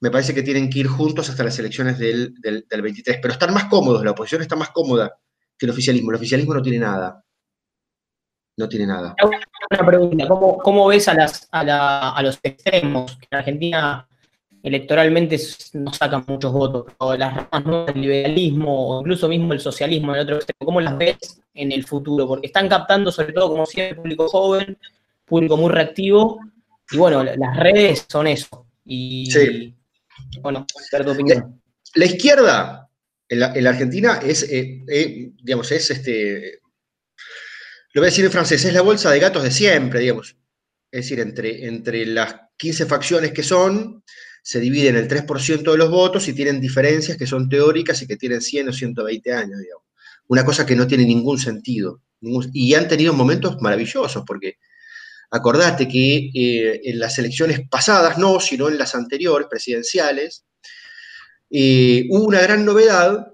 Me 0.00 0.10
parece 0.10 0.34
que 0.34 0.42
tienen 0.42 0.68
que 0.68 0.80
ir 0.80 0.88
juntos 0.88 1.28
hasta 1.28 1.44
las 1.44 1.58
elecciones 1.58 1.98
del, 1.98 2.34
del 2.40 2.82
23, 2.82 3.18
pero 3.20 3.32
están 3.32 3.54
más 3.54 3.66
cómodos, 3.66 4.04
la 4.04 4.10
oposición 4.12 4.42
está 4.42 4.56
más 4.56 4.70
cómoda 4.70 5.14
que 5.58 5.66
el 5.66 5.70
oficialismo. 5.70 6.10
El 6.10 6.16
oficialismo 6.16 6.54
no 6.54 6.62
tiene 6.62 6.78
nada 6.78 7.22
no 8.56 8.68
tiene 8.68 8.86
nada. 8.86 9.14
Una 9.70 9.86
pregunta, 9.86 10.28
¿cómo, 10.28 10.86
ves 10.88 11.08
a, 11.08 11.14
las, 11.14 11.48
a, 11.50 12.20
los 12.22 12.38
extremos? 12.42 13.16
Que 13.16 13.26
en 13.30 13.38
Argentina 13.38 14.08
electoralmente 14.62 15.38
no 15.74 15.92
sacan 15.92 16.24
muchos 16.26 16.52
votos, 16.52 16.92
o 16.98 17.14
las 17.16 17.34
ramas 17.34 17.64
nuevas 17.64 17.94
del 17.94 18.02
liberalismo, 18.02 18.88
o 18.88 19.00
incluso 19.00 19.28
mismo 19.28 19.52
el 19.52 19.60
socialismo 19.60 20.12
en 20.12 20.20
el 20.20 20.24
otro 20.24 20.36
extremo, 20.36 20.66
¿cómo 20.66 20.80
las 20.80 20.96
ves 20.96 21.16
en 21.54 21.72
el 21.72 21.84
futuro? 21.84 22.26
Porque 22.26 22.46
están 22.46 22.68
captando 22.68 23.10
sobre 23.10 23.32
todo, 23.32 23.48
como 23.48 23.66
siempre, 23.66 23.96
público 23.96 24.28
joven, 24.28 24.78
público 25.24 25.56
muy 25.56 25.70
reactivo, 25.70 26.40
y 26.90 26.96
bueno, 26.96 27.24
las 27.24 27.56
redes 27.56 28.06
son 28.08 28.26
eso. 28.26 28.66
Y, 28.84 29.30
sí. 29.30 29.74
bueno, 30.40 30.66
tu 30.66 31.10
opinión. 31.10 31.60
La, 31.94 32.04
izquierda 32.04 32.88
en 33.28 33.40
la, 33.40 33.70
Argentina 33.70 34.20
es, 34.22 34.42
eh, 34.44 34.82
eh, 34.88 35.30
digamos, 35.42 35.70
es 35.72 35.90
este, 35.90 36.60
lo 37.92 38.00
voy 38.00 38.06
a 38.06 38.10
decir 38.10 38.24
en 38.24 38.30
francés, 38.30 38.64
es 38.64 38.72
la 38.72 38.80
bolsa 38.80 39.10
de 39.10 39.20
gatos 39.20 39.42
de 39.42 39.50
siempre, 39.50 40.00
digamos. 40.00 40.36
es 40.90 41.02
decir, 41.04 41.20
entre, 41.20 41.66
entre 41.66 42.06
las 42.06 42.36
15 42.56 42.86
facciones 42.86 43.32
que 43.32 43.42
son, 43.42 44.02
se 44.42 44.58
dividen 44.58 44.96
el 44.96 45.08
3% 45.08 45.70
de 45.70 45.78
los 45.78 45.90
votos 45.90 46.26
y 46.28 46.32
tienen 46.32 46.60
diferencias 46.60 47.16
que 47.16 47.26
son 47.26 47.48
teóricas 47.48 48.02
y 48.02 48.06
que 48.08 48.16
tienen 48.16 48.40
100 48.40 48.68
o 48.68 48.72
120 48.72 49.32
años, 49.32 49.60
digamos. 49.60 49.84
Una 50.26 50.44
cosa 50.44 50.66
que 50.66 50.76
no 50.76 50.86
tiene 50.86 51.04
ningún 51.06 51.38
sentido. 51.38 52.00
y 52.52 52.74
han 52.74 52.86
tenido 52.86 53.12
momentos 53.12 53.60
maravillosos, 53.60 54.22
porque 54.26 54.58
acordate 55.30 55.88
que 55.88 56.30
eh, 56.34 56.80
en 56.84 56.98
las 57.00 57.18
elecciones 57.18 57.60
pasadas, 57.68 58.18
no, 58.18 58.38
sino 58.38 58.68
en 58.68 58.78
las 58.78 58.94
anteriores, 58.94 59.48
presidenciales, 59.50 60.44
eh, 61.50 62.06
hubo 62.10 62.24
una 62.24 62.40
gran 62.40 62.64
novedad, 62.64 63.28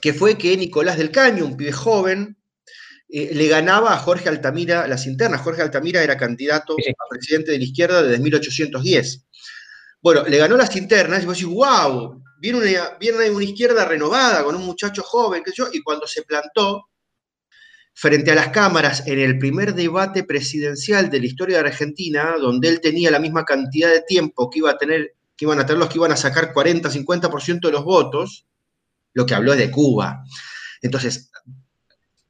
que 0.00 0.12
fue 0.12 0.38
que 0.38 0.56
Nicolás 0.56 0.98
del 0.98 1.10
Caño, 1.10 1.44
un 1.44 1.56
pibe 1.56 1.72
joven, 1.72 2.38
eh, 3.10 3.30
le 3.32 3.48
ganaba 3.48 3.94
a 3.94 3.98
Jorge 3.98 4.28
Altamira 4.28 4.86
las 4.86 5.06
internas. 5.06 5.40
Jorge 5.40 5.62
Altamira 5.62 6.02
era 6.02 6.16
candidato 6.16 6.74
a 6.74 7.08
presidente 7.10 7.52
de 7.52 7.58
la 7.58 7.64
izquierda 7.64 8.02
desde 8.02 8.22
1810. 8.22 9.27
Bueno, 10.00 10.24
le 10.24 10.38
ganó 10.38 10.56
las 10.56 10.74
internas 10.76 11.22
y 11.22 11.26
vos 11.26 11.36
decís, 11.36 11.52
wow, 11.52 12.22
viene 12.40 12.58
una, 12.58 12.96
viene 12.98 13.30
una 13.30 13.44
izquierda 13.44 13.84
renovada 13.84 14.44
con 14.44 14.54
un 14.54 14.64
muchacho 14.64 15.02
joven, 15.02 15.42
qué 15.44 15.50
sé 15.50 15.56
yo, 15.58 15.68
y 15.72 15.82
cuando 15.82 16.06
se 16.06 16.22
plantó 16.22 16.88
frente 17.94 18.30
a 18.30 18.36
las 18.36 18.50
cámaras 18.50 19.08
en 19.08 19.18
el 19.18 19.40
primer 19.40 19.74
debate 19.74 20.22
presidencial 20.22 21.10
de 21.10 21.18
la 21.18 21.26
historia 21.26 21.60
de 21.60 21.68
Argentina, 21.68 22.36
donde 22.38 22.68
él 22.68 22.80
tenía 22.80 23.10
la 23.10 23.18
misma 23.18 23.44
cantidad 23.44 23.90
de 23.90 24.02
tiempo 24.02 24.48
que, 24.48 24.60
iba 24.60 24.70
a 24.70 24.78
tener, 24.78 25.16
que 25.36 25.44
iban 25.44 25.58
a 25.58 25.66
tener 25.66 25.80
los 25.80 25.88
que 25.88 25.98
iban 25.98 26.12
a 26.12 26.16
sacar 26.16 26.52
40, 26.52 26.88
50% 26.88 27.60
de 27.60 27.72
los 27.72 27.82
votos, 27.82 28.46
lo 29.14 29.26
que 29.26 29.34
habló 29.34 29.52
es 29.52 29.58
de 29.58 29.72
Cuba. 29.72 30.22
Entonces, 30.80 31.32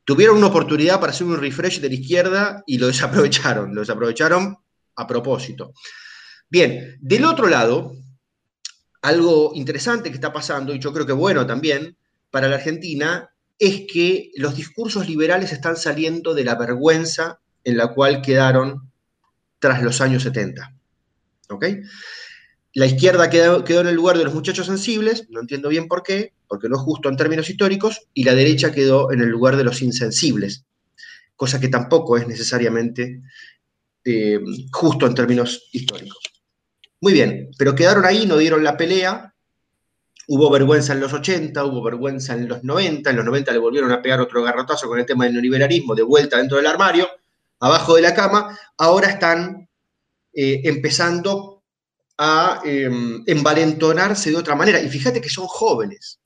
tuvieron 0.05 0.39
una 0.39 0.47
oportunidad 0.47 0.99
para 1.01 1.13
hacer 1.13 1.27
un 1.27 1.39
refresh 1.39 1.81
de 1.81 1.89
la 1.91 1.95
izquierda 1.97 2.63
y 2.67 2.79
lo 2.79 2.87
desaprovecharon, 2.89 3.75
lo 3.75 3.83
desaprovecharon 3.83 4.57
a 4.97 5.07
propósito. 5.07 5.75
Bien, 6.51 6.97
del 7.01 7.25
otro 7.25 7.49
lado, 7.49 7.95
algo 9.03 9.53
interesante 9.55 10.09
que 10.09 10.15
está 10.15 10.33
pasando, 10.33 10.75
y 10.75 10.79
yo 10.79 10.93
creo 10.93 11.07
que 11.07 11.13
bueno 11.13 11.47
también 11.47 11.97
para 12.31 12.49
la 12.49 12.57
Argentina, 12.57 13.31
es 13.59 13.87
que 13.93 14.31
los 14.37 14.57
discursos 14.57 15.09
liberales 15.09 15.53
están 15.53 15.77
saliendo 15.77 16.35
de 16.35 16.45
la 16.45 16.55
vergüenza 16.55 17.41
en 17.65 17.77
la 17.77 17.93
cual 17.93 18.23
quedaron 18.23 18.91
tras 19.59 19.83
los 19.83 20.01
años 20.01 20.23
70. 20.23 20.75
¿Ok? 21.51 21.67
La 22.75 22.87
izquierda 22.87 23.29
quedó, 23.31 23.65
en 23.67 23.89
el 23.89 23.95
lugar 23.95 24.19
de 24.19 24.25
los 24.25 24.35
muchachos 24.35 24.67
sensibles, 24.67 25.27
no 25.31 25.41
entiendo 25.41 25.69
bien 25.69 25.89
por 25.89 26.03
qué, 26.03 26.33
porque 26.47 26.69
no 26.69 26.77
es 26.77 26.83
justo 26.83 27.09
en 27.09 27.17
términos 27.17 27.51
históricos, 27.51 28.07
y 28.15 28.25
la 28.25 28.35
derecha 28.35 28.73
quedó 28.73 29.11
en 29.13 29.21
el 29.21 29.29
lugar 29.29 29.57
de 29.57 29.65
los 29.65 29.83
insensibles, 29.83 30.65
cosa 31.35 31.59
que 31.61 31.69
tampoco 31.69 32.17
es 32.17 32.29
necesariamente 32.29 33.23
eh, 34.05 34.39
justo 34.71 35.07
en 35.07 35.15
términos 35.15 35.69
históricos. 35.73 36.28
Muy 37.01 37.13
bien, 37.13 37.51
pero 37.57 37.75
quedaron 37.75 38.05
ahí, 38.05 38.27
no 38.27 38.37
dieron 38.37 38.65
la 38.65 38.77
pelea. 38.77 39.35
Hubo 40.27 40.51
vergüenza 40.51 40.93
en 40.93 41.01
los 41.01 41.13
80, 41.13 41.65
hubo 41.65 41.83
vergüenza 41.83 42.35
en 42.35 42.49
los 42.49 42.63
90, 42.63 43.11
en 43.11 43.17
los 43.17 43.25
90 43.25 43.53
le 43.53 43.59
volvieron 43.59 43.91
a 43.93 44.03
pegar 44.03 44.21
otro 44.21 44.43
garrotazo 44.43 44.89
con 44.89 44.99
el 44.99 45.07
tema 45.07 45.25
del 45.25 45.35
neoliberalismo, 45.35 45.95
de 45.95 46.03
vuelta 46.03 46.37
dentro 46.37 46.59
del 46.59 46.67
armario, 46.67 47.09
abajo 47.61 47.95
de 47.95 48.03
la 48.03 48.15
cama. 48.15 48.59
Ahora 48.77 49.09
están 49.09 49.69
eh, 50.35 50.61
empezando 50.65 51.63
a 52.19 52.61
em, 52.65 53.23
envalentonarse 53.27 54.31
de 54.31 54.37
otra 54.37 54.57
manera. 54.57 54.81
Y 54.81 54.89
fíjate 54.89 55.21
que 55.21 55.31
son 55.31 55.47
jóvenes. 55.47 56.21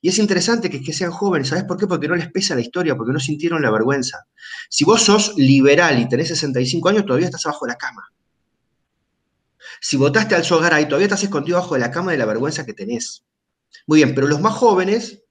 Y 0.00 0.08
es 0.08 0.18
interesante 0.18 0.70
que, 0.70 0.80
que, 0.80 0.92
sean 0.92 1.10
jóvenes, 1.10 1.48
¿sabes 1.48 1.64
por 1.64 1.76
qué? 1.76 1.88
Porque 1.88 2.06
no 2.06 2.14
les 2.14 2.30
pesa 2.30 2.54
la 2.54 2.60
historia, 2.60 2.96
porque 2.96 3.12
no 3.12 3.18
sintieron 3.18 3.60
la 3.60 3.70
vergüenza. 3.72 4.26
Si 4.70 4.84
vos 4.84 5.02
sos 5.02 5.36
liberal 5.36 5.98
y 5.98 6.08
tenés 6.08 6.28
65 6.28 6.88
años, 6.88 7.04
todavía 7.04 7.26
estás 7.26 7.44
abajo 7.46 7.66
de 7.66 7.72
la 7.72 7.78
cama. 7.78 8.08
Si 9.80 9.96
votaste 9.96 10.34
al 10.34 10.44
Sogaray, 10.44 10.86
todavía 10.86 11.06
estás 11.06 11.22
escondido 11.22 11.58
bajo 11.58 11.74
de 11.74 11.80
la 11.80 11.90
cama 11.90 12.12
de 12.12 12.18
la 12.18 12.26
vergüenza 12.26 12.66
que 12.66 12.74
tenés. 12.74 13.24
Muy 13.86 13.98
bien, 13.98 14.14
pero 14.14 14.26
los 14.26 14.40
más 14.40 14.54
jóvenes, 14.54 15.22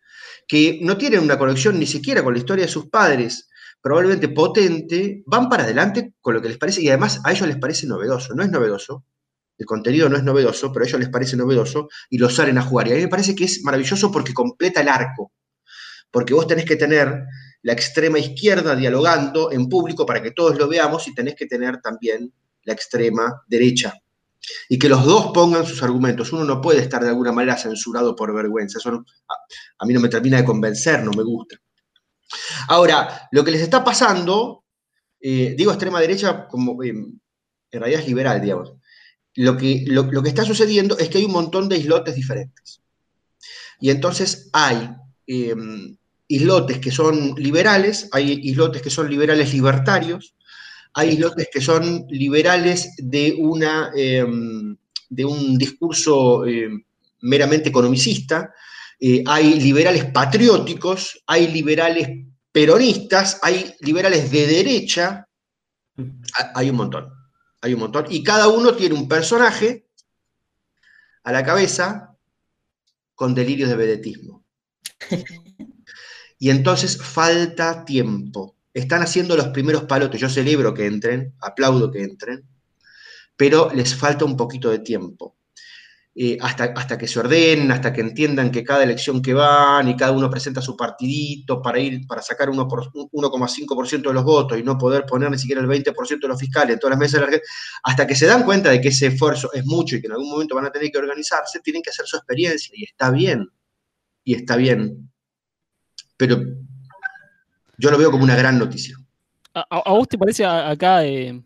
que 0.47 0.79
no 0.81 0.97
tienen 0.97 1.19
una 1.19 1.37
conexión 1.37 1.77
ni 1.77 1.85
siquiera 1.85 2.23
con 2.23 2.33
la 2.33 2.39
historia 2.39 2.65
de 2.65 2.71
sus 2.71 2.87
padres, 2.89 3.49
probablemente 3.81 4.29
potente, 4.29 5.23
van 5.25 5.49
para 5.49 5.63
adelante 5.63 6.13
con 6.21 6.33
lo 6.33 6.41
que 6.41 6.49
les 6.49 6.57
parece 6.57 6.81
y 6.81 6.89
además 6.89 7.19
a 7.23 7.31
ellos 7.31 7.47
les 7.47 7.57
parece 7.57 7.87
novedoso. 7.87 8.33
No 8.33 8.43
es 8.43 8.49
novedoso, 8.49 9.03
el 9.57 9.65
contenido 9.65 10.07
no 10.07 10.17
es 10.17 10.23
novedoso, 10.23 10.71
pero 10.71 10.85
a 10.85 10.87
ellos 10.87 10.99
les 10.99 11.09
parece 11.09 11.35
novedoso 11.35 11.89
y 12.09 12.17
lo 12.17 12.29
salen 12.29 12.57
a 12.57 12.61
jugar. 12.61 12.87
Y 12.87 12.91
a 12.91 12.95
mí 12.95 13.01
me 13.01 13.07
parece 13.07 13.35
que 13.35 13.43
es 13.43 13.63
maravilloso 13.63 14.11
porque 14.11 14.33
completa 14.33 14.81
el 14.81 14.87
arco. 14.87 15.33
Porque 16.09 16.33
vos 16.33 16.47
tenés 16.47 16.65
que 16.65 16.77
tener 16.77 17.25
la 17.63 17.73
extrema 17.73 18.17
izquierda 18.17 18.75
dialogando 18.75 19.51
en 19.51 19.67
público 19.67 20.05
para 20.05 20.21
que 20.21 20.31
todos 20.31 20.57
lo 20.57 20.67
veamos 20.69 21.07
y 21.07 21.13
tenés 21.13 21.35
que 21.35 21.47
tener 21.47 21.81
también 21.81 22.31
la 22.63 22.73
extrema 22.73 23.43
derecha 23.47 23.93
y 24.69 24.79
que 24.79 24.89
los 24.89 25.05
dos 25.05 25.31
pongan 25.33 25.65
sus 25.65 25.81
argumentos. 25.83 26.31
Uno 26.33 26.43
no 26.43 26.61
puede 26.61 26.79
estar 26.79 27.03
de 27.03 27.09
alguna 27.09 27.31
manera 27.31 27.57
censurado 27.57 28.15
por 28.15 28.33
vergüenza. 28.33 28.79
Eso 28.79 29.03
a, 29.79 29.85
mí 29.85 29.93
no 29.93 29.99
me 29.99 30.09
termina 30.09 30.37
de 30.37 30.45
convencer, 30.45 31.03
no 31.03 31.11
me 31.11 31.23
gusta. 31.23 31.57
Ahora, 32.67 33.29
lo 33.31 33.43
que 33.43 33.51
les 33.51 33.61
está 33.61 33.83
pasando, 33.83 34.65
eh, 35.19 35.55
digo 35.57 35.71
extrema 35.71 36.01
derecha 36.01 36.47
como 36.47 36.81
eh, 36.83 36.89
en 36.89 37.21
realidad 37.71 38.01
es 38.01 38.07
liberal, 38.07 38.41
digamos. 38.41 38.73
Lo 39.35 39.55
que, 39.55 39.83
lo, 39.87 40.23
que 40.23 40.29
está 40.29 40.43
sucediendo 40.43 40.97
es 40.97 41.09
que 41.09 41.19
hay 41.19 41.25
un 41.25 41.31
montón 41.31 41.69
de 41.69 41.77
islotes 41.77 42.15
diferentes. 42.15 42.81
Y 43.79 43.91
entonces 43.91 44.49
hay 44.51 44.89
em, 45.27 45.95
islotes 46.27 46.79
que 46.79 46.91
son 46.91 47.35
liberales, 47.35 48.09
hay 48.11 48.39
islotes 48.43 48.81
que 48.81 48.89
son 48.89 49.09
liberales 49.09 49.53
libertarios, 49.53 50.35
hay 50.97 51.09
islotes 51.09 51.47
que 51.53 51.61
son 51.61 52.07
liberales 52.09 52.95
de, 52.97 53.35
una, 53.37 53.91
em, 53.95 54.75
de 55.07 55.25
un 55.25 55.55
discurso 55.55 56.43
em, 56.43 56.83
meramente 57.21 57.69
economicista, 57.69 58.51
eh, 58.99 59.23
hay 59.27 59.59
liberales 59.59 60.05
patrióticos, 60.05 61.23
hay 61.27 61.49
liberales 61.49 62.09
peronistas, 62.51 63.37
hay 63.43 63.75
liberales 63.81 64.31
de 64.31 64.47
derecha, 64.47 65.27
hay 66.55 66.71
un 66.71 66.77
montón, 66.77 67.13
hay 67.61 67.75
un 67.75 67.79
montón, 67.81 68.07
y 68.09 68.23
cada 68.23 68.47
uno 68.47 68.73
tiene 68.73 68.95
un 68.95 69.07
personaje 69.07 69.85
a 71.23 71.31
la 71.31 71.43
cabeza 71.43 72.17
con 73.13 73.35
delirios 73.35 73.69
de 73.69 73.75
vedetismo. 73.75 74.43
Y 76.39 76.51
entonces 76.51 77.01
falta 77.01 77.83
tiempo 77.83 78.56
están 78.79 79.01
haciendo 79.01 79.35
los 79.35 79.49
primeros 79.49 79.83
palotes. 79.83 80.19
Yo 80.19 80.29
celebro 80.29 80.73
que 80.73 80.85
entren, 80.85 81.33
aplaudo 81.41 81.91
que 81.91 82.03
entren, 82.03 82.43
pero 83.35 83.71
les 83.73 83.95
falta 83.95 84.25
un 84.25 84.37
poquito 84.37 84.69
de 84.69 84.79
tiempo. 84.79 85.35
Eh, 86.19 86.35
hasta, 86.41 86.73
hasta, 86.75 86.97
que 86.97 87.07
se 87.07 87.19
ordenen, 87.19 87.71
hasta 87.71 87.93
que 87.93 88.01
entiendan 88.01 88.49
que 88.49 88.63
cada 88.63 88.83
elección 88.83 89.21
que 89.21 89.35
van 89.35 89.87
y 89.87 89.95
cada 89.95 90.11
uno 90.13 90.31
presenta 90.31 90.61
su 90.61 90.75
partidito 90.75 91.61
para 91.61 91.79
ir, 91.79 92.07
para 92.07 92.23
sacar 92.23 92.49
1,5% 92.49 94.01
de 94.01 94.13
los 94.13 94.23
votos 94.23 94.57
y 94.57 94.63
no 94.63 94.79
poder 94.79 95.05
poner 95.05 95.29
ni 95.29 95.37
siquiera 95.37 95.61
el 95.61 95.67
20% 95.67 96.19
de 96.19 96.27
los 96.27 96.39
fiscales 96.39 96.73
en 96.73 96.79
todas 96.79 96.93
las 96.93 96.99
mesas 96.99 97.21
de 97.21 97.37
la 97.37 97.41
hasta 97.83 98.07
que 98.07 98.15
se 98.15 98.25
dan 98.25 98.43
cuenta 98.43 98.71
de 98.71 98.81
que 98.81 98.87
ese 98.87 99.07
esfuerzo 99.07 99.53
es 99.53 99.63
mucho 99.67 99.95
y 99.95 100.01
que 100.01 100.07
en 100.07 100.13
algún 100.13 100.31
momento 100.31 100.55
van 100.55 100.65
a 100.65 100.71
tener 100.71 100.89
que 100.89 100.97
organizarse, 100.97 101.59
tienen 101.59 101.83
que 101.83 101.91
hacer 101.91 102.07
su 102.07 102.17
experiencia 102.17 102.73
y 102.75 102.85
está 102.85 103.11
bien, 103.11 103.47
y 104.23 104.33
está 104.33 104.55
bien. 104.55 105.11
Pero 106.17 106.39
yo 107.77 107.91
lo 107.91 107.97
veo 107.97 108.11
como 108.11 108.23
una 108.23 108.35
gran 108.35 108.57
noticia. 108.57 108.97
¿A, 109.53 109.91
vos 109.91 110.07
te 110.07 110.17
parece 110.17 110.45
acá 110.45 111.05
eh, 111.05 111.41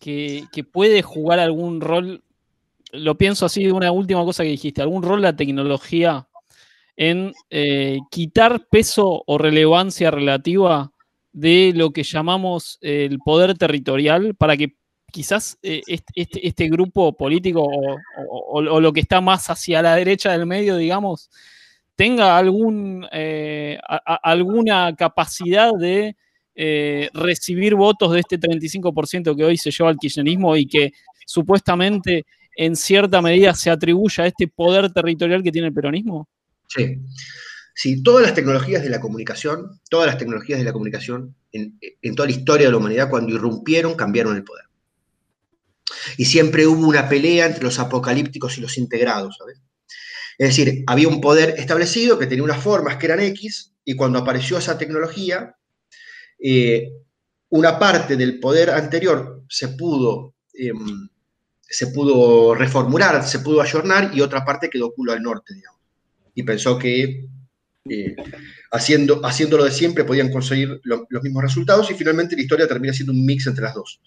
que, 0.00 0.64
puede 0.72 1.02
jugar 1.02 1.38
algún 1.38 1.80
rol? 1.80 2.24
Lo 2.92 3.16
pienso 3.16 3.46
así, 3.46 3.68
una 3.68 3.92
última 3.92 4.24
cosa 4.24 4.42
que 4.42 4.50
dijiste, 4.50 4.82
algún 4.82 5.02
rol 5.02 5.22
la 5.22 5.36
tecnología 5.36 6.26
en 6.96 7.32
eh, 7.50 7.98
quitar 8.10 8.66
peso 8.68 9.22
o 9.24 9.38
relevancia 9.38 10.10
relativa 10.10 10.90
de 11.32 11.72
lo 11.74 11.92
que 11.92 12.02
llamamos 12.02 12.78
el 12.80 13.18
poder 13.20 13.56
territorial 13.56 14.34
para 14.34 14.56
que 14.56 14.74
quizás 15.12 15.58
eh, 15.62 15.82
este, 15.86 16.46
este, 16.46 16.68
grupo 16.68 17.16
político 17.16 17.68
o, 18.28 18.80
lo 18.80 18.92
que 18.92 19.00
está 19.00 19.20
más 19.20 19.48
hacia 19.48 19.80
la 19.80 19.94
derecha 19.94 20.32
del 20.32 20.46
medio, 20.46 20.76
digamos, 20.76 21.30
tenga 21.98 22.38
algún, 22.38 23.04
eh, 23.10 23.76
alguna 24.22 24.94
capacidad 24.94 25.72
de 25.76 26.14
eh, 26.54 27.10
recibir 27.12 27.74
votos 27.74 28.12
de 28.12 28.20
este 28.20 28.38
35% 28.38 29.36
que 29.36 29.44
hoy 29.44 29.56
se 29.56 29.72
lleva 29.72 29.90
al 29.90 29.96
kirchnerismo 29.96 30.56
y 30.56 30.68
que 30.68 30.92
supuestamente 31.26 32.24
en 32.56 32.76
cierta 32.76 33.20
medida 33.20 33.52
se 33.52 33.70
atribuye 33.70 34.22
a 34.22 34.26
este 34.26 34.46
poder 34.46 34.92
territorial 34.92 35.42
que 35.42 35.50
tiene 35.50 35.66
el 35.68 35.74
peronismo? 35.74 36.28
Sí. 36.68 37.00
Sí, 37.74 38.00
todas 38.00 38.22
las 38.22 38.34
tecnologías 38.34 38.84
de 38.84 38.90
la 38.90 39.00
comunicación, 39.00 39.80
todas 39.90 40.06
las 40.06 40.18
tecnologías 40.18 40.60
de 40.60 40.64
la 40.64 40.72
comunicación 40.72 41.34
en, 41.50 41.80
en 41.80 42.14
toda 42.14 42.28
la 42.28 42.34
historia 42.34 42.66
de 42.66 42.72
la 42.72 42.78
humanidad, 42.78 43.10
cuando 43.10 43.34
irrumpieron, 43.34 43.96
cambiaron 43.96 44.36
el 44.36 44.44
poder. 44.44 44.66
Y 46.16 46.26
siempre 46.26 46.64
hubo 46.66 46.86
una 46.86 47.08
pelea 47.08 47.46
entre 47.46 47.64
los 47.64 47.80
apocalípticos 47.80 48.56
y 48.56 48.60
los 48.60 48.78
integrados, 48.78 49.36
¿sabes? 49.36 49.60
Es 50.38 50.56
decir, 50.56 50.84
había 50.86 51.08
un 51.08 51.20
poder 51.20 51.56
establecido 51.58 52.16
que 52.16 52.28
tenía 52.28 52.44
unas 52.44 52.62
formas 52.62 52.96
que 52.96 53.06
eran 53.06 53.20
X, 53.20 53.74
y 53.84 53.96
cuando 53.96 54.20
apareció 54.20 54.56
esa 54.56 54.78
tecnología, 54.78 55.56
eh, 56.38 56.92
una 57.50 57.78
parte 57.78 58.16
del 58.16 58.38
poder 58.38 58.70
anterior 58.70 59.42
se 59.48 59.68
pudo, 59.68 60.34
em, 60.54 61.08
se 61.60 61.88
pudo 61.88 62.54
reformular, 62.54 63.26
se 63.26 63.40
pudo 63.40 63.60
ayornar 63.60 64.12
y 64.14 64.20
otra 64.20 64.44
parte 64.44 64.70
quedó 64.70 64.94
culo 64.94 65.12
al 65.12 65.22
norte, 65.22 65.54
digamos. 65.54 65.80
Y 66.34 66.42
pensó 66.44 66.78
que 66.78 67.26
eh, 67.90 68.14
haciendo, 68.70 69.24
haciéndolo 69.24 69.64
de 69.64 69.70
siempre 69.70 70.04
podían 70.04 70.30
conseguir 70.30 70.80
los 70.84 71.22
mismos 71.22 71.42
resultados 71.42 71.90
y 71.90 71.94
finalmente 71.94 72.36
la 72.36 72.42
historia 72.42 72.68
termina 72.68 72.92
siendo 72.92 73.12
un 73.12 73.24
mix 73.24 73.46
entre 73.46 73.64
las 73.64 73.74
dos. 73.74 74.00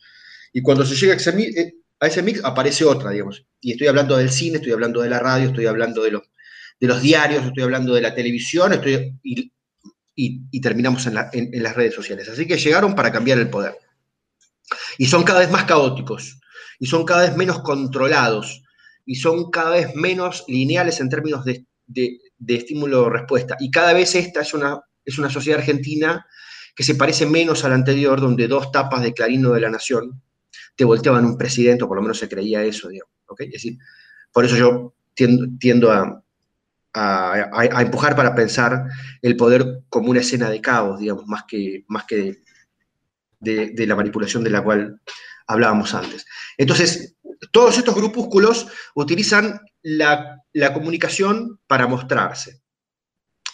Y 0.54 0.62
cuando 0.62 0.86
se 0.86 0.96
llega 0.96 1.14
a 1.14 1.18
ese, 1.18 1.32
eh, 1.32 1.76
a 2.02 2.08
ese 2.08 2.24
mix 2.24 2.44
aparece 2.44 2.84
otra, 2.84 3.12
digamos. 3.12 3.46
Y 3.62 3.74
estoy 3.74 3.88
hablando 3.88 4.18
del 4.18 4.32
cine, 4.32 4.58
estoy 4.58 4.72
hablando 4.72 5.02
de 5.02 5.10
la 5.10 5.20
radio, 5.20 5.50
estoy 5.50 5.68
hablando 5.68 6.02
de 6.02 6.12
los, 6.12 6.24
de 6.80 7.00
diarios, 7.00 7.46
estoy 7.46 7.64
hablando 7.64 7.94
de 7.94 8.02
la 8.02 8.14
televisión, 8.14 8.74
y, 9.24 10.62
terminamos 10.62 11.06
en, 11.06 11.64
las 11.64 11.76
redes 11.76 11.94
sociales. 11.94 12.28
Así 12.28 12.48
que 12.48 12.58
llegaron 12.58 12.96
para 12.96 13.12
cambiar 13.12 13.38
el 13.38 13.50
poder. 13.50 13.76
Y 14.98 15.06
son 15.06 15.24
cada 15.24 15.40
vez 15.40 15.52
más 15.52 15.66
caóticos, 15.66 16.40
y 16.80 16.88
son 16.88 17.06
cada 17.06 17.22
vez 17.22 17.38
menos 17.38 17.60
controlados, 17.60 18.64
y 19.06 19.16
son 19.16 19.52
cada 19.52 19.70
vez 19.70 19.96
menos 19.96 20.44
lineales 20.48 21.00
en 21.02 21.10
términos 21.10 21.46
de, 21.46 21.68
de 21.86 22.56
estímulo-respuesta. 22.56 23.58
Y 23.60 23.70
cada 23.70 23.94
vez 23.94 24.16
esta 24.16 24.42
es 24.42 24.56
una, 24.56 24.82
es 25.06 25.20
una 25.20 25.30
sociedad 25.30 25.60
argentina 25.60 26.26
que 26.76 26.84
se 26.84 26.96
parece 26.96 27.28
menos 27.28 27.64
a 27.64 27.70
la 27.70 27.76
anterior, 27.76 28.20
donde 28.20 28.48
dos 28.48 28.72
tapas 28.72 29.04
de 29.04 29.14
Clarino 29.14 29.52
de 29.52 29.62
la 29.62 29.70
Nación 29.70 30.24
te 30.76 30.86
volteaban 30.86 31.26
un 31.26 31.38
presidente, 31.38 31.84
o 31.84 31.88
por 31.88 31.98
lo 31.98 32.02
menos 32.02 32.18
se 32.18 32.30
creía 32.30 32.64
eso, 32.64 32.90
digamos. 32.90 33.14
Es 33.40 33.52
decir, 33.52 33.78
por 34.32 34.46
eso 34.46 34.56
yo 34.56 34.94
tiendo, 35.14 35.92
a, 35.92 36.24
empujar 37.82 38.16
para 38.16 38.36
pensar 38.36 38.86
el 39.22 39.36
poder 39.36 39.84
como 39.90 40.10
una 40.10 40.20
escena 40.20 40.50
de 40.50 40.62
caos, 40.62 41.00
digamos, 41.00 41.26
más 41.28 41.44
que, 41.48 41.86
más 41.88 42.06
que 42.06 42.42
de 43.40 43.88
la 43.88 43.96
manipulación 43.96 44.44
de 44.44 44.50
la 44.50 44.64
cual 44.64 45.00
hablábamos 45.48 45.94
antes. 45.94 46.26
Entonces, 46.58 47.16
todos 47.52 47.78
estos 47.78 47.96
grupúsculos 47.96 48.68
utilizan 48.96 49.60
la, 49.82 50.38
comunicación 50.74 51.60
para 51.68 51.88
mostrarse. 51.88 52.62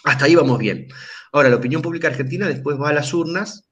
Hasta 0.03 0.25
ahí 0.25 0.35
vamos 0.35 0.59
bien. 0.59 0.87
Ahora, 1.31 1.49
la 1.49 1.55
opinión 1.55 1.81
pública 1.81 2.07
argentina 2.07 2.47
después 2.47 2.79
va 2.79 2.89
a 2.89 2.93
las 2.93 3.13
urnas 3.13 3.69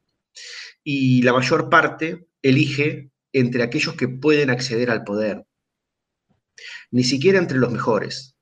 y 0.83 1.21
la 1.21 1.33
mayor 1.33 1.69
parte 1.69 2.27
elige 2.41 3.11
entre 3.37 3.63
aquellos 3.63 3.95
que 3.95 4.07
pueden 4.07 4.49
acceder 4.49 4.89
al 4.89 5.03
poder. 5.03 5.45
Ni 6.89 7.03
siquiera 7.03 7.37
entre 7.37 7.57
los 7.57 7.69
mejores, 7.69 8.37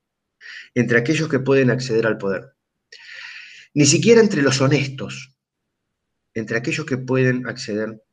entre 0.75 0.99
aquellos 0.99 1.29
que 1.29 1.39
pueden 1.39 1.71
acceder 1.71 2.05
al 2.05 2.19
poder. 2.19 2.53
Ni 3.73 3.87
siquiera 3.87 4.21
entre 4.21 4.43
los 4.43 4.61
honestos, 4.61 5.33
entre 6.35 6.57
aquellos 6.57 6.85
que 6.85 6.97
pueden 6.97 7.47
acceder 7.47 8.03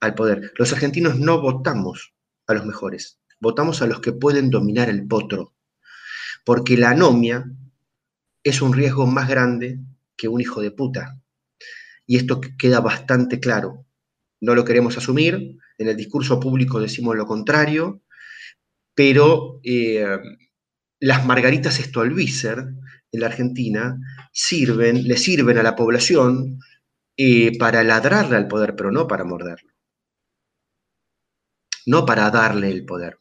al 0.00 0.14
poder. 0.14 0.54
Los 0.56 0.72
argentinos 0.72 1.18
no 1.18 1.42
votamos 1.42 2.14
a 2.46 2.54
los 2.54 2.64
mejores, 2.64 3.20
votamos 3.38 3.82
a 3.82 3.86
los 3.86 4.00
que 4.00 4.12
pueden 4.12 4.48
dominar 4.48 4.88
el 4.88 5.06
potro, 5.06 5.54
porque 6.46 6.78
la 6.78 6.92
anomia 6.92 7.44
es 8.42 8.62
un 8.62 8.72
riesgo 8.72 9.06
más 9.06 9.28
grande 9.28 9.78
que 10.16 10.28
un 10.28 10.40
hijo 10.40 10.62
de 10.62 10.70
puta. 10.70 11.20
Y 12.06 12.16
esto 12.16 12.40
queda 12.58 12.80
bastante 12.80 13.40
claro. 13.40 13.84
No 14.40 14.54
lo 14.54 14.64
queremos 14.64 14.96
asumir, 14.96 15.58
en 15.80 15.88
el 15.88 15.96
discurso 15.96 16.38
público 16.38 16.78
decimos 16.78 17.16
lo 17.16 17.24
contrario, 17.24 18.02
pero 18.94 19.60
eh, 19.64 20.04
las 21.00 21.24
margaritas 21.24 21.76
Stolbizer 21.76 22.58
en 23.10 23.20
la 23.20 23.26
Argentina 23.26 23.98
sirven, 24.30 25.08
le 25.08 25.16
sirven 25.16 25.56
a 25.56 25.62
la 25.62 25.74
población 25.74 26.60
eh, 27.16 27.58
para 27.58 27.82
ladrarle 27.82 28.36
al 28.36 28.46
poder, 28.46 28.76
pero 28.76 28.92
no 28.92 29.08
para 29.08 29.24
morderlo. 29.24 29.72
No 31.86 32.04
para 32.04 32.30
darle 32.30 32.70
el 32.70 32.84
poder, 32.84 33.18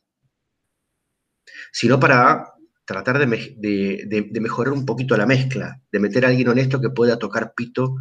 sino 1.72 1.98
para 1.98 2.56
tratar 2.84 3.20
de, 3.20 4.40
mejorar 4.42 4.74
un 4.74 4.86
poquito 4.86 5.16
la 5.16 5.26
mezcla, 5.26 5.82
de 5.94 6.00
meter 6.00 6.26
a 6.26 6.28
alguien 6.28 6.50
honesto 6.50 6.82
que 6.82 6.90
pueda 6.90 7.18
tocar 7.18 7.54
pito 7.56 7.96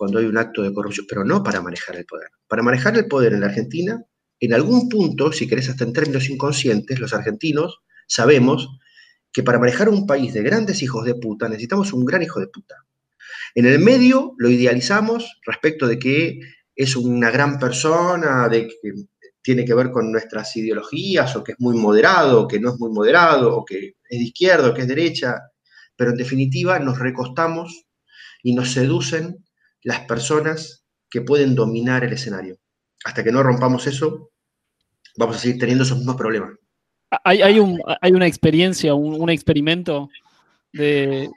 cuando 0.00 0.18
hay 0.18 0.24
un 0.24 0.38
acto 0.38 0.62
de 0.62 0.72
corrupción, 0.72 1.04
pero 1.06 1.26
no 1.26 1.42
para 1.42 1.60
manejar 1.60 1.94
el 1.94 2.06
poder. 2.06 2.30
Para 2.48 2.62
manejar 2.62 2.96
el 2.96 3.06
poder 3.06 3.34
en 3.34 3.40
la 3.40 3.48
Argentina, 3.48 4.02
en 4.40 4.54
algún 4.54 4.88
punto, 4.88 5.30
si 5.30 5.46
querés 5.46 5.68
hasta 5.68 5.84
en 5.84 5.92
términos 5.92 6.30
inconscientes, 6.30 6.98
los 6.98 7.12
argentinos 7.12 7.82
sabemos 8.08 8.80
que 9.30 9.42
para 9.42 9.58
manejar 9.58 9.90
un 9.90 10.06
país 10.06 10.32
de 10.32 10.42
grandes 10.42 10.82
hijos 10.82 11.04
de 11.04 11.16
puta 11.16 11.50
necesitamos 11.50 11.92
un 11.92 12.06
gran 12.06 12.22
hijo 12.22 12.40
de 12.40 12.46
puta. 12.46 12.76
En 13.54 13.66
el 13.66 13.78
medio 13.78 14.32
lo 14.38 14.48
idealizamos 14.48 15.38
respecto 15.44 15.86
de 15.86 15.98
que 15.98 16.40
es 16.74 16.96
una 16.96 17.30
gran 17.30 17.58
persona, 17.58 18.48
de 18.48 18.68
que 18.68 18.92
tiene 19.42 19.66
que 19.66 19.74
ver 19.74 19.90
con 19.90 20.10
nuestras 20.10 20.56
ideologías, 20.56 21.36
o 21.36 21.44
que 21.44 21.52
es 21.52 21.60
muy 21.60 21.76
moderado, 21.76 22.44
o 22.44 22.48
que 22.48 22.58
no 22.58 22.70
es 22.72 22.80
muy 22.80 22.90
moderado, 22.90 23.54
o 23.54 23.66
que 23.66 23.96
es 24.08 24.18
de 24.18 24.24
izquierda, 24.24 24.70
o 24.70 24.72
que 24.72 24.80
es 24.80 24.88
derecha, 24.88 25.36
pero 25.94 26.12
en 26.12 26.16
definitiva 26.16 26.78
nos 26.78 26.98
recostamos 26.98 27.84
y 28.42 28.54
nos 28.54 28.72
seducen 28.72 29.44
las 29.82 30.00
personas 30.00 30.84
que 31.10 31.22
pueden 31.22 31.54
dominar 31.54 32.04
el 32.04 32.12
escenario. 32.12 32.56
Hasta 33.04 33.24
que 33.24 33.32
no 33.32 33.42
rompamos 33.42 33.86
eso, 33.86 34.30
vamos 35.16 35.36
a 35.36 35.38
seguir 35.38 35.58
teniendo 35.58 35.84
esos 35.84 35.98
mismos 35.98 36.16
problemas. 36.16 36.52
Hay, 37.24 37.42
hay, 37.42 37.58
una 37.58 38.26
experiencia, 38.26 38.94
un, 38.94 39.30
experimento 39.30 40.08
de, 40.72 41.28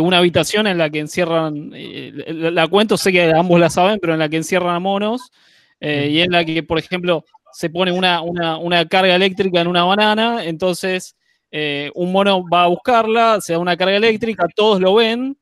una 0.00 0.18
habitación 0.18 0.66
en 0.66 0.76
la 0.76 0.90
que 0.90 0.98
encierran, 0.98 1.70
eh, 1.74 2.12
la 2.28 2.68
cuento, 2.68 2.98
sé 2.98 3.10
que 3.10 3.32
ambos 3.32 3.58
la 3.58 3.70
saben, 3.70 3.98
pero 4.00 4.12
en 4.12 4.18
la 4.18 4.28
que 4.28 4.36
encierran 4.36 4.74
a 4.74 4.80
monos 4.80 5.32
eh, 5.80 6.08
y 6.10 6.20
en 6.20 6.32
la 6.32 6.44
que, 6.44 6.62
por 6.62 6.78
ejemplo, 6.78 7.24
se 7.52 7.70
pone 7.70 7.92
una, 7.92 8.20
carga 8.88 9.14
eléctrica 9.14 9.62
en 9.62 9.68
una 9.68 9.84
banana, 9.84 10.44
entonces 10.44 11.16
eh, 11.50 11.90
un 11.94 12.12
mono 12.12 12.44
va 12.46 12.64
a 12.64 12.68
buscarla, 12.68 13.40
se 13.40 13.54
da 13.54 13.58
una 13.58 13.76
carga 13.76 13.96
eléctrica, 13.96 14.46
todos 14.54 14.80
lo 14.80 14.94
ven, 14.94 15.38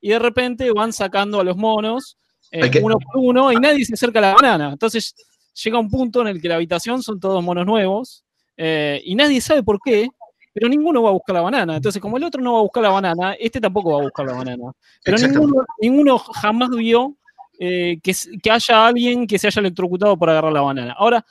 y 0.00 0.10
de 0.10 0.18
repente 0.18 0.70
van 0.72 0.92
sacando 0.92 1.40
a 1.40 1.44
los 1.44 1.56
monos 1.56 2.16
eh, 2.50 2.70
uno 2.82 2.98
por 2.98 3.22
uno 3.22 3.52
y 3.52 3.56
nadie 3.56 3.84
se 3.84 3.94
acerca 3.94 4.18
a 4.18 4.22
la 4.22 4.34
banana. 4.34 4.70
Entonces 4.72 5.14
llega 5.62 5.78
un 5.78 5.90
punto 5.90 6.22
en 6.22 6.28
el 6.28 6.40
que 6.40 6.48
la 6.48 6.56
habitación 6.56 7.02
son 7.02 7.20
todos 7.20 7.42
monos 7.44 7.66
nuevos 7.66 8.24
y 8.56 9.14
nadie 9.14 9.40
sabe 9.40 9.62
por 9.62 9.78
qué, 9.82 10.08
pero 10.52 10.68
ninguno 10.68 11.02
va 11.02 11.10
a 11.10 11.12
buscar 11.12 11.34
la 11.34 11.42
banana. 11.42 11.76
Entonces, 11.76 12.02
como 12.02 12.16
el 12.16 12.24
otro 12.24 12.42
no 12.42 12.54
va 12.54 12.58
a 12.58 12.62
buscar 12.62 12.82
la 12.82 12.90
banana, 12.90 13.32
este 13.34 13.60
tampoco 13.60 13.92
va 13.92 14.00
a 14.00 14.02
buscar 14.02 14.26
la 14.26 14.34
banana. 14.34 14.72
Pero 15.04 15.16
ninguno, 15.18 15.64
ninguno 15.80 16.18
jamás 16.18 16.70
vio 16.70 17.16
eh, 17.58 18.00
que, 18.02 18.50
haya 18.50 18.86
alguien 18.86 19.26
que 19.26 19.38
se 19.38 19.46
haya 19.46 19.60
electrocutado 19.60 20.16
por 20.16 20.30
agarrar 20.30 20.52
la 20.52 20.62
banana. 20.62 20.94
Ahora, 20.98 21.24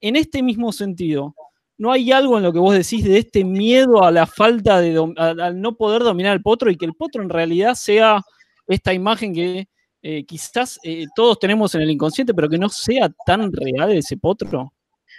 en 0.00 0.16
este 0.16 0.42
mismo 0.42 0.72
sentido, 0.72 1.34
¿no 1.78 1.92
hay 1.92 2.12
algo 2.12 2.38
en 2.38 2.44
lo 2.44 2.52
que 2.52 2.58
vos 2.58 2.74
decís 2.74 3.04
de 3.04 3.18
este 3.18 3.44
miedo 3.44 4.04
a 4.04 4.10
la 4.10 4.26
falta 4.26 4.80
de, 4.80 4.96
al 5.16 5.60
no 5.60 5.76
poder 5.76 6.02
dominar 6.02 6.34
el 6.34 6.42
potro 6.42 6.70
y 6.70 6.76
que 6.76 6.86
el 6.86 6.94
potro 6.94 7.22
en 7.22 7.28
realidad 7.28 7.74
sea 7.74 8.22
esta 8.66 8.92
imagen 8.92 9.34
que 9.34 9.68
eh, 10.02 10.24
quizás 10.24 10.78
eh, 10.82 11.06
todos 11.14 11.38
tenemos 11.38 11.74
en 11.74 11.82
el 11.82 11.90
inconsciente, 11.90 12.34
pero 12.34 12.48
que 12.48 12.58
no 12.58 12.68
sea 12.68 13.12
tan 13.26 13.52
real 13.52 13.92
ese 13.92 14.16
potro? 14.16 14.72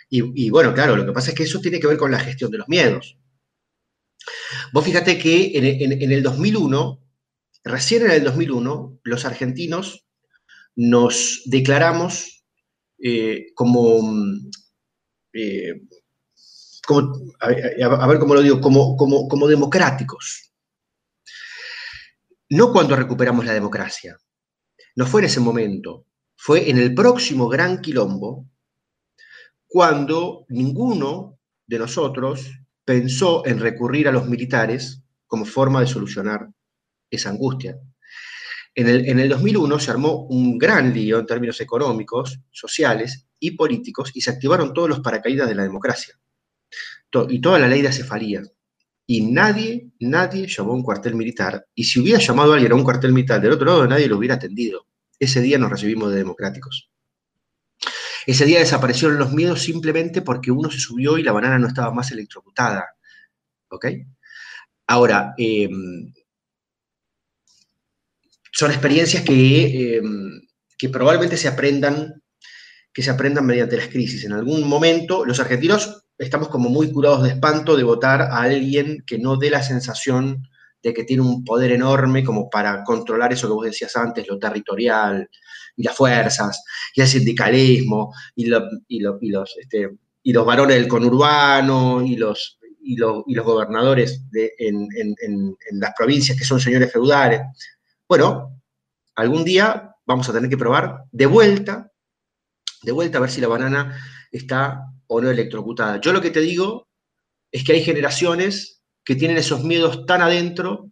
Y, 0.09 0.51
bueno, 0.51 0.75
claro, 0.75 0.95
lo 0.95 1.07
que 1.07 1.11
pasa 1.11 1.31
es 1.31 1.35
que 1.35 1.43
eso 1.43 1.59
tiene 1.59 1.79
que 1.79 1.87
ver 1.87 1.97
con 1.97 2.11
la 2.11 2.19
gestión 2.19 2.51
de 2.51 2.59
los 2.59 2.69
miedos. 2.69 3.17
Vos 4.71 4.85
fíjate 4.85 5.17
que 5.17 5.57
en 5.57 6.11
el 6.11 6.21
2001, 6.21 6.99
recién 7.63 8.03
en 8.03 8.11
el 8.11 8.23
2001, 8.23 8.99
los 9.03 9.25
argentinos 9.25 10.05
nos 10.75 11.41
declaramos 11.45 12.45
eh, 12.99 13.47
como, 13.53 14.01
eh, 15.33 15.81
a, 16.89 18.07
ver 18.07 18.19
cómo 18.19 18.35
lo 18.35 18.41
digo, 18.41 18.59
como, 18.59 18.95
como, 18.97 19.27
como 19.27 19.47
democráticos. 19.47 20.51
No 22.49 22.71
cuando 22.71 22.95
recuperamos 22.95 23.45
la 23.45 23.53
democracia, 23.53 24.17
no 24.95 25.05
fue 25.05 25.21
en 25.21 25.25
ese 25.25 25.39
momento, 25.39 26.05
fue 26.35 26.69
en 26.69 26.77
el 26.77 26.93
próximo 26.93 27.47
gran 27.47 27.81
quilombo, 27.81 28.47
cuando 29.67 30.45
ninguno 30.49 31.39
de 31.65 31.79
nosotros 31.79 32.51
pensó 32.85 33.45
en 33.45 33.59
recurrir 33.59 34.07
a 34.07 34.11
los 34.11 34.27
militares 34.27 35.01
como 35.25 35.45
forma 35.45 35.79
de 35.79 35.87
solucionar 35.87 36.49
esa 37.09 37.29
angustia. 37.29 37.79
En 38.75 39.19
el, 39.19 39.29
2001 39.29 39.79
se 39.79 39.91
armó 39.91 40.25
un 40.25 40.57
gran 40.57 40.93
lío 40.93 41.19
en 41.19 41.27
términos 41.27 41.61
económicos, 41.61 42.39
sociales 42.51 43.27
y 43.39 43.51
políticos 43.51 44.11
y 44.15 44.21
se 44.21 44.31
activaron 44.31 44.73
todos 44.73 44.89
los 44.89 44.99
paracaídas 44.99 45.47
de 45.47 45.55
la 45.55 45.63
democracia 45.63 46.19
y 47.29 47.39
toda 47.39 47.59
la 47.59 47.67
ley 47.67 47.81
de 47.81 47.89
acefalía. 47.89 48.41
Y 49.05 49.21
nadie, 49.21 49.91
nadie 49.99 50.47
llamó 50.47 50.71
a 50.71 50.75
un 50.75 50.83
cuartel 50.83 51.15
militar. 51.15 51.65
Y 51.75 51.83
si 51.83 51.99
hubiera 51.99 52.19
llamado 52.19 52.51
a 52.51 52.55
alguien 52.55 52.71
a 52.71 52.75
un 52.75 52.83
cuartel 52.83 53.13
militar 53.13 53.41
del 53.41 53.51
otro 53.51 53.65
lado, 53.65 53.87
nadie 53.87 54.07
lo 54.07 54.17
hubiera 54.17 54.35
atendido. 54.35 54.87
Ese 55.19 55.41
día 55.41 55.57
nos 55.57 55.69
recibimos 55.69 56.11
de 56.11 56.17
democráticos. 56.17 56.89
Ese 58.25 58.45
día 58.45 58.59
desaparecieron 58.59 59.17
los 59.17 59.33
miedos 59.33 59.61
simplemente 59.61 60.21
porque 60.21 60.51
uno 60.51 60.71
se 60.71 60.79
subió 60.79 61.17
y 61.17 61.23
la 61.23 61.33
banana 61.33 61.59
no 61.59 61.67
estaba 61.67 61.91
más 61.91 62.11
electrocutada. 62.11 62.85
¿Ok? 63.69 63.87
Ahora, 64.87 65.33
em, 65.37 66.13
son 68.51 68.71
experiencias 68.71 69.23
que, 69.23 69.97
em, 69.97 70.41
que 70.77 70.89
probablemente 70.89 71.37
se 71.37 71.47
aprendan, 71.47 72.21
que 72.93 73.03
se 73.03 73.09
aprendan 73.09 73.45
mediante 73.45 73.77
las 73.77 73.87
crisis. 73.87 74.23
En 74.23 74.33
algún 74.33 74.67
momento, 74.67 75.25
los 75.25 75.39
argentinos 75.39 76.02
estamos 76.17 76.47
como 76.49 76.69
muy 76.69 76.91
curados 76.91 77.23
de 77.23 77.29
espanto 77.29 77.75
de 77.75 77.83
votar 77.83 78.21
a 78.21 78.41
alguien 78.41 79.03
que 79.05 79.17
no 79.17 79.37
dé 79.37 79.49
la 79.49 79.63
sensación 79.63 80.47
de 80.81 80.93
que 80.93 81.05
tiene 81.05 81.23
un 81.23 81.43
poder 81.43 81.71
enorme 81.71 82.23
como 82.23 82.49
para 82.49 82.83
controlar 82.83 83.31
eso 83.31 83.47
que 83.47 83.53
vos 83.53 83.65
decías 83.65 83.95
antes, 83.95 84.27
lo 84.27 84.37
territorial 84.37 85.29
y 85.77 85.83
las 85.83 85.95
fuerzas, 85.95 86.63
y 86.93 87.01
el 87.01 87.07
sindicalismo, 87.07 88.13
y, 88.35 88.47
y, 88.87 88.99
los, 88.99 89.57
este, 89.59 89.89
y 90.21 90.33
los 90.33 90.45
varones 90.45 90.75
del 90.75 90.87
conurbano, 90.87 92.03
y 92.03 92.17
los, 92.17 92.59
y 92.83 92.97
los, 92.97 93.23
gobernadores 93.25 94.29
de, 94.29 94.53
en, 94.59 95.55
las 95.71 95.93
provincias 95.97 96.37
que 96.37 96.43
son 96.43 96.59
señores 96.59 96.91
feudales. 96.91 97.41
Bueno, 98.07 98.61
algún 99.15 99.43
día 99.43 99.95
vamos 100.05 100.27
a 100.29 100.33
tener 100.33 100.49
que 100.49 100.57
probar 100.57 101.05
de 101.11 101.25
vuelta, 101.25 101.91
de 102.81 102.91
vuelta 102.91 103.17
a 103.17 103.21
ver 103.21 103.31
si 103.31 103.41
la 103.41 103.47
banana 103.47 103.97
está 104.31 104.92
o 105.07 105.21
no 105.21 105.29
electrocutada. 105.29 105.99
Yo 105.99 106.13
lo 106.13 106.21
que 106.21 106.31
te 106.31 106.41
digo 106.41 106.87
es 107.51 107.63
que 107.63 107.73
hay 107.73 107.83
generaciones 107.83 108.81
que 109.03 109.15
tienen 109.15 109.37
esos 109.37 109.63
miedos 109.63 110.05
tan 110.05 110.21
adentro 110.21 110.89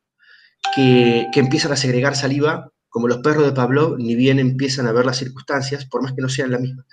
que, 0.75 1.27
empiezan 1.33 1.71
a 1.71 1.77
segregar 1.77 2.15
saliva, 2.15 2.71
como 2.89 3.07
los 3.07 3.19
perros 3.19 3.45
de 3.45 3.53
Pablo, 3.53 3.95
ni 3.97 4.15
bien 4.15 4.39
empiezan 4.39 4.85
a 4.87 4.91
ver 4.91 5.05
las 5.05 5.17
circunstancias, 5.17 5.85
por 5.85 6.01
más 6.01 6.13
que 6.13 6.21
no 6.21 6.29
sean 6.29 6.51
la 6.51 6.59
misma. 6.59 6.85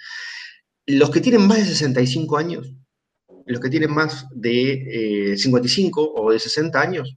Los 0.86 1.10
que 1.10 1.20
tienen 1.20 1.46
más 1.46 1.58
de 1.58 1.64
65 1.66 2.38
años, 2.38 2.72
los 3.46 3.60
que 3.60 3.68
tienen 3.68 3.92
más 3.92 4.26
de 4.30 5.34
55 5.36 6.02
eh, 6.02 6.10
o 6.14 6.30
de 6.30 6.38
60 6.38 6.80
años, 6.80 7.16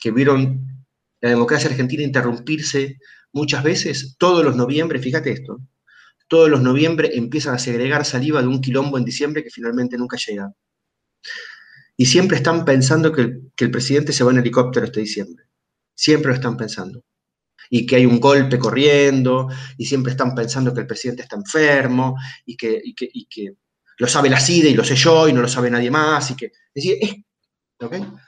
que 0.00 0.10
vieron 0.10 0.84
la 1.20 1.30
democracia 1.30 1.68
argentina 1.68 2.02
interrumpirse 2.02 2.98
muchas 3.32 3.62
veces, 3.62 4.16
todos 4.18 4.44
los 4.44 4.56
noviembre, 4.56 4.98
fíjate 4.98 5.32
esto, 5.32 5.60
todos 6.30 6.48
los 6.48 6.62
noviembre 6.62 7.10
empiezan 7.14 7.54
a 7.54 7.58
segregar 7.58 8.04
saliva 8.04 8.40
de 8.40 8.46
un 8.46 8.60
quilombo 8.60 8.96
en 8.96 9.04
diciembre 9.04 9.42
que 9.42 9.50
finalmente 9.50 9.98
nunca 9.98 10.16
llega 10.16 10.54
y 11.96 12.06
siempre 12.06 12.36
están 12.36 12.64
pensando 12.64 13.12
que 13.12 13.20
el, 13.20 13.70
presidente 13.70 14.12
se 14.12 14.22
va 14.22 14.30
en 14.30 14.38
helicóptero 14.38 14.86
este 14.86 15.00
diciembre. 15.00 15.44
Siempre 15.92 16.30
lo 16.30 16.34
están 16.34 16.56
pensando. 16.56 17.04
Y 17.68 17.84
que 17.84 17.96
hay 17.96 18.06
un 18.06 18.20
golpe 18.20 18.58
corriendo, 18.58 19.48
y 19.76 19.84
siempre 19.84 20.12
están 20.12 20.34
pensando 20.34 20.72
que 20.72 20.80
el 20.80 20.86
presidente 20.86 21.24
está 21.24 21.36
enfermo, 21.36 22.16
y 22.46 22.56
que, 22.56 22.80
lo 23.98 24.06
sabe 24.06 24.30
la 24.30 24.40
CIDE 24.40 24.70
y 24.70 24.74
lo 24.74 24.82
sé 24.84 24.94
yo, 24.94 25.28
y 25.28 25.34
no 25.34 25.42
lo 25.42 25.48
sabe 25.48 25.70
nadie 25.70 25.90
más. 25.90 26.30
Y 26.30 26.36
que, 26.36 26.52
es 26.74 27.16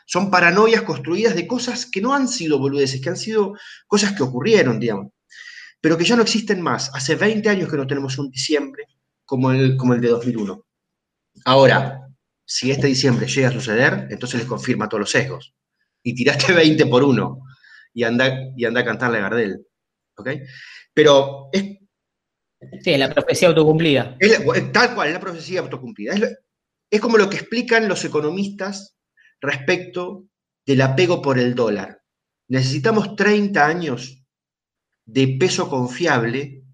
son 0.04 0.30
paranoias 0.30 0.82
construidas 0.82 1.34
de 1.34 1.46
cosas 1.46 1.86
que 1.86 2.02
no 2.02 2.12
han 2.14 2.28
sido 2.28 2.58
boludeces, 2.58 3.00
que 3.00 3.08
han 3.08 3.16
sido 3.16 3.54
cosas 3.86 4.12
que 4.12 4.22
ocurrieron, 4.22 4.80
digamos, 4.80 5.12
pero 5.82 5.98
que 5.98 6.04
ya 6.04 6.14
no 6.14 6.22
existen 6.22 6.62
más. 6.62 6.90
Hace 6.94 7.16
20 7.16 7.48
años 7.48 7.68
que 7.68 7.76
no 7.76 7.86
tenemos 7.86 8.16
un 8.16 8.30
diciembre 8.30 8.86
como 9.24 9.50
el, 9.50 9.76
como 9.76 9.94
el 9.94 10.00
de 10.00 10.08
2001. 10.08 10.64
Ahora, 11.44 12.08
si 12.44 12.70
este 12.70 12.86
diciembre 12.86 13.26
llega 13.26 13.48
a 13.48 13.52
suceder, 13.52 14.06
entonces 14.08 14.40
les 14.40 14.48
confirma 14.48 14.88
todos 14.88 15.00
los 15.00 15.10
sesgos. 15.10 15.54
Y 16.02 16.14
tiraste 16.14 16.52
20 16.54 16.86
por 16.86 17.02
uno 17.02 17.40
y 17.92 18.04
anda, 18.04 18.32
y 18.56 18.64
anda 18.64 18.80
a 18.80 18.84
cantarle 18.84 19.18
a 19.18 19.22
Gardel. 19.22 19.66
¿Ok? 20.16 20.28
Pero 20.94 21.48
es. 21.52 21.78
Sí, 22.80 22.96
la 22.96 23.12
profecía 23.12 23.48
autocumplida. 23.48 24.16
tal 24.72 24.94
cual, 24.94 25.08
es 25.08 25.14
la 25.14 25.20
profecía 25.20 25.60
autocumplida. 25.60 26.14
Es, 26.14 26.38
es 26.90 27.00
como 27.00 27.18
lo 27.18 27.28
que 27.28 27.38
explican 27.38 27.88
los 27.88 28.04
economistas 28.04 28.96
respecto 29.40 30.26
del 30.64 30.82
apego 30.82 31.20
por 31.20 31.40
el 31.40 31.56
dólar. 31.56 32.02
Necesitamos 32.46 33.16
30 33.16 33.66
años 33.66 34.21
de 35.12 35.36
peso 35.38 35.68
confiable 35.68 36.64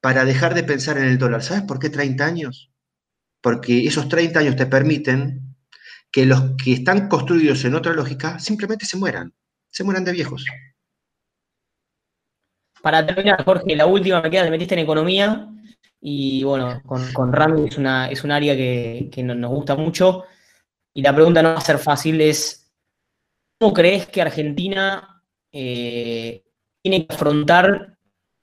para 0.00 0.24
dejar 0.24 0.54
de 0.54 0.64
pensar 0.64 0.98
en 0.98 1.04
el 1.04 1.18
dólar. 1.18 1.42
¿Sabes 1.42 1.64
por 1.64 1.78
qué 1.78 1.90
30 1.90 2.24
años? 2.24 2.70
porque 3.40 3.86
esos 3.86 4.08
30 4.08 4.40
años 4.40 4.56
te 4.56 4.66
permiten 4.66 5.56
que 6.10 6.26
los 6.26 6.56
que 6.62 6.72
están 6.72 7.08
construidos 7.08 7.64
en 7.64 7.74
otra 7.74 7.92
lógica 7.92 8.38
simplemente 8.38 8.86
se 8.86 8.96
mueran, 8.96 9.32
se 9.70 9.84
mueran 9.84 10.04
de 10.04 10.12
viejos. 10.12 10.44
Para 12.82 13.04
terminar, 13.04 13.44
Jorge, 13.44 13.76
la 13.76 13.86
última 13.86 14.20
me 14.22 14.30
queda, 14.30 14.44
te 14.44 14.50
metiste 14.50 14.74
en 14.74 14.80
economía 14.80 15.48
y 16.00 16.44
bueno, 16.44 16.80
con, 16.86 17.12
con 17.12 17.32
Rami 17.32 17.68
es, 17.68 17.76
una, 17.76 18.08
es 18.08 18.24
un 18.24 18.30
área 18.30 18.54
que, 18.56 19.22
nos 19.22 19.50
gusta 19.50 19.74
mucho 19.74 20.24
y 20.94 21.02
la 21.02 21.14
pregunta 21.14 21.42
no 21.42 21.50
va 21.50 21.58
a 21.58 21.60
ser 21.60 21.78
fácil, 21.78 22.20
es 22.20 22.72
¿cómo 23.58 23.74
crees 23.74 24.06
que 24.06 24.22
Argentina 24.22 25.22
eh, 25.52 26.44
tiene 26.88 27.06
que 27.06 27.14
afrontar 27.14 27.98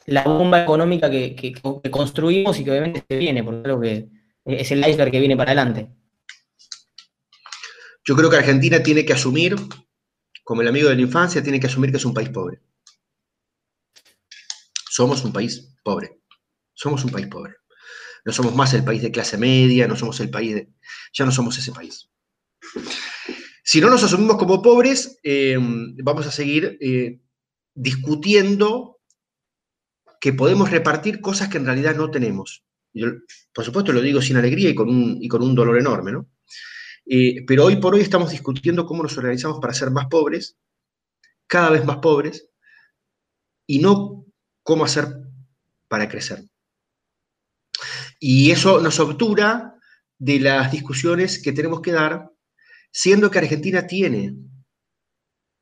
la 0.06 0.24
bomba 0.24 0.62
económica 0.62 1.10
que, 1.10 1.54
construimos 1.90 2.60
y 2.60 2.64
que 2.64 2.70
obviamente 2.70 3.04
se 3.10 3.18
viene? 3.18 3.44
Porque 3.44 3.64
creo 3.64 3.82
que 3.82 4.10
es 4.46 4.72
el 4.72 4.88
iceberg 4.88 5.12
que 5.12 5.20
viene 5.20 5.36
para 5.36 5.52
adelante. 5.52 5.90
Yo 8.04 8.16
creo 8.16 8.30
que 8.30 8.38
Argentina 8.38 8.84
tiene 8.84 9.04
que 9.04 9.14
asumir, 9.14 9.56
como 10.44 10.62
el 10.62 10.68
amigo 10.68 10.90
de 10.90 10.96
la 10.96 11.02
infancia, 11.02 11.42
tiene 11.42 11.60
que 11.60 11.66
asumir 11.66 11.90
que 11.90 11.98
es 11.98 12.06
un 12.06 12.14
país 12.14 12.30
pobre. 12.30 12.60
Somos 14.92 15.24
un 15.26 15.34
país 15.34 15.76
pobre. 15.84 16.22
Somos 16.76 17.04
un 17.04 17.10
país 17.10 17.26
pobre. 17.26 17.56
No 18.26 18.32
somos 18.32 18.56
más 18.56 18.74
el 18.76 18.84
país 18.84 19.02
de 19.02 19.12
clase 19.12 19.38
media, 19.38 19.88
no 19.88 19.96
somos 19.96 20.20
el 20.20 20.30
país 20.30 20.54
de... 20.54 20.70
Ya 21.14 21.26
no 21.26 21.32
somos 21.32 21.58
ese 21.58 21.72
país. 21.72 22.10
Si 23.64 23.82
no 23.82 23.90
nos 23.90 24.04
asumimos 24.04 24.38
como 24.38 24.62
pobres, 24.62 25.20
eh, 25.24 25.58
vamos 25.60 26.28
a 26.28 26.32
seguir 26.32 26.78
eh, 26.80 27.20
discutiendo 27.76 29.00
que 30.20 30.34
podemos 30.34 30.72
repartir 30.72 31.22
cosas 31.22 31.50
que 31.50 31.58
en 31.58 31.66
realidad 31.66 31.96
no 31.96 32.10
tenemos. 32.10 32.64
Yo, 32.94 33.08
por 33.54 33.66
supuesto, 33.66 33.92
lo 33.92 34.02
digo 34.02 34.22
sin 34.22 34.38
alegría 34.38 34.70
y 34.70 34.76
con 34.76 34.90
un, 34.90 35.18
y 35.22 35.28
con 35.28 35.44
un 35.44 35.54
dolor 35.54 35.78
enorme, 35.78 36.14
¿no? 36.14 36.28
Eh, 37.06 37.46
pero 37.46 37.66
hoy 37.66 37.76
por 37.76 37.94
hoy 37.94 38.02
estamos 38.02 38.32
discutiendo 38.32 38.86
cómo 38.86 39.04
nos 39.04 39.18
organizamos 39.18 39.60
para 39.60 39.74
ser 39.74 39.92
más 39.92 40.08
pobres, 40.08 40.58
cada 41.46 41.70
vez 41.70 41.86
más 41.86 41.98
pobres, 41.98 42.50
y 43.68 43.80
no 43.80 44.26
cómo 44.64 44.86
hacer 44.86 45.08
para 45.88 46.10
crecer. 46.10 46.46
Y 48.20 48.50
eso 48.52 48.80
nos 48.80 49.00
obtura 49.00 49.76
de 50.18 50.40
las 50.40 50.72
discusiones 50.72 51.42
que 51.42 51.52
tenemos 51.52 51.82
que 51.82 51.92
dar, 51.92 52.32
siendo 52.92 53.30
que 53.30 53.40
Argentina 53.40 53.86
tiene 53.86 54.34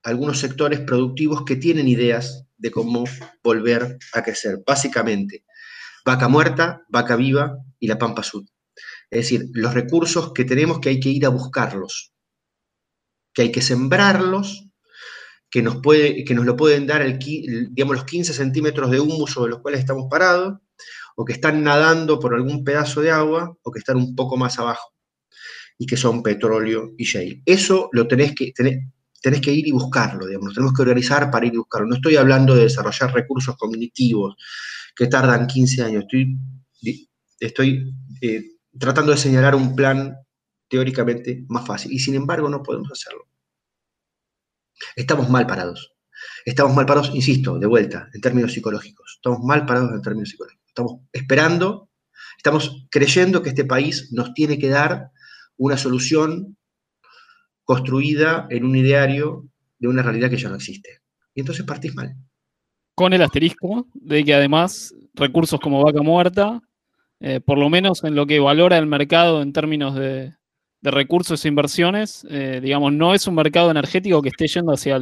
algunos 0.03 0.39
sectores 0.39 0.81
productivos 0.81 1.43
que 1.45 1.55
tienen 1.55 1.87
ideas 1.87 2.45
de 2.57 2.71
cómo 2.71 3.05
volver 3.43 3.97
a 4.13 4.23
crecer. 4.23 4.61
Básicamente, 4.65 5.45
vaca 6.05 6.27
muerta, 6.27 6.83
vaca 6.89 7.15
viva 7.15 7.57
y 7.79 7.87
la 7.87 7.97
pampa 7.97 8.21
azul. 8.21 8.47
Es 9.09 9.19
decir, 9.29 9.49
los 9.53 9.73
recursos 9.73 10.33
que 10.33 10.45
tenemos 10.45 10.79
que 10.79 10.89
hay 10.89 10.99
que 10.99 11.09
ir 11.09 11.25
a 11.25 11.29
buscarlos, 11.29 12.13
que 13.33 13.43
hay 13.43 13.51
que 13.51 13.61
sembrarlos, 13.61 14.67
que 15.49 15.61
nos, 15.61 15.77
puede, 15.77 16.23
que 16.25 16.33
nos 16.33 16.45
lo 16.45 16.55
pueden 16.55 16.87
dar 16.87 17.01
el, 17.01 17.19
los 17.75 18.05
15 18.05 18.33
centímetros 18.33 18.89
de 18.89 18.99
humus 18.99 19.31
sobre 19.31 19.51
los 19.51 19.61
cuales 19.61 19.81
estamos 19.81 20.07
parados, 20.09 20.57
o 21.15 21.25
que 21.25 21.33
están 21.33 21.63
nadando 21.63 22.19
por 22.19 22.33
algún 22.33 22.63
pedazo 22.63 23.01
de 23.01 23.11
agua, 23.11 23.55
o 23.61 23.71
que 23.71 23.79
están 23.79 23.97
un 23.97 24.15
poco 24.15 24.35
más 24.35 24.57
abajo, 24.57 24.93
y 25.77 25.85
que 25.85 25.95
son 25.95 26.23
petróleo 26.23 26.93
y 26.97 27.03
shale. 27.03 27.43
Eso 27.45 27.89
lo 27.91 28.07
tenés 28.07 28.33
que, 28.33 28.51
que 29.32 29.53
ir 29.53 29.67
y 29.67 29.71
buscarlo, 29.71 30.26
digamos, 30.26 30.53
tenemos 30.53 30.74
que 30.74 30.82
organizar 30.82 31.32
para 31.32 31.45
ir 31.45 31.53
y 31.53 31.57
buscarlo. 31.57 31.88
No 31.88 31.95
estoy 31.95 32.17
hablando 32.17 32.55
de 32.55 32.63
desarrollar 32.63 33.13
recursos 33.13 33.55
cognitivos, 33.55 34.36
que 34.95 35.07
tardan 35.07 35.47
15 35.47 35.84
años. 35.84 36.03
Estoy, 36.03 37.09
estoy 37.39 37.93
eh, 38.21 38.43
tratando 38.78 39.11
de 39.11 39.17
señalar 39.17 39.55
un 39.55 39.76
plan 39.76 40.15
teóricamente 40.67 41.45
más 41.47 41.65
fácil 41.65 41.91
y 41.91 41.99
sin 41.99 42.15
embargo 42.15 42.49
no 42.49 42.63
podemos 42.63 42.91
hacerlo. 42.91 43.28
Estamos 44.95 45.30
mal 45.30 45.47
parados. 45.47 45.93
Estamos 46.45 46.76
mal 46.76 46.86
parados, 46.86 47.11
insisto, 47.13 47.57
de 47.59 47.67
vuelta, 47.67 48.09
en 48.13 48.21
términos 48.21 48.53
psicológicos. 48.53 49.13
Estamos 49.15 49.39
mal 49.41 49.65
parados 49.65 49.91
en 49.93 50.01
términos 50.01 50.30
psicológicos. 50.30 50.67
Estamos 50.67 51.01
esperando, 51.11 51.89
estamos 52.38 52.88
creyendo 52.89 53.41
que 53.41 53.49
este 53.49 53.65
país 53.65 54.09
nos 54.11 54.34
tiene 54.34 54.57
que 54.59 54.69
dar 54.69 55.11
una 55.57 55.78
solución 55.78 56.57
construida 57.64 58.47
en 58.49 58.66
un 58.66 58.76
ideario 58.76 59.45
de 59.80 59.88
una 59.88 60.03
realidad 60.03 60.30
que 60.30 60.38
ya 60.38 60.49
no 60.49 60.55
existe. 60.55 60.99
Y 61.34 61.41
entonces 61.41 61.66
partís 61.66 61.95
mal 61.95 62.16
con 62.95 63.14
el 63.14 63.22
asterisco 63.22 63.88
de 63.93 64.24
que 64.24 64.34
además 64.34 64.93
recursos 65.14 65.59
como 65.59 65.84
vaca 65.84 66.01
muerta, 66.01 66.61
eh, 67.20 67.39
por 67.39 67.57
lo 67.57 67.70
menos 67.70 68.03
en 68.03 68.16
lo 68.16 68.26
que 68.26 68.39
valora 68.39 68.78
el 68.78 68.86
mercado 68.86 69.41
en 69.41 69.53
términos 69.53 69.95
de, 69.95 70.34
recursos 70.82 71.45
e 71.45 71.47
inversiones, 71.47 72.28
eh, 72.30 72.59
digamos, 72.61 72.91
no 72.91 73.14
es 73.14 73.26
un 73.26 73.36
mercado 73.36 73.72
energético 73.72 74.22
que 74.22 74.28
esté 74.28 74.47
yendo 74.47 74.74
hacia, 74.74 74.99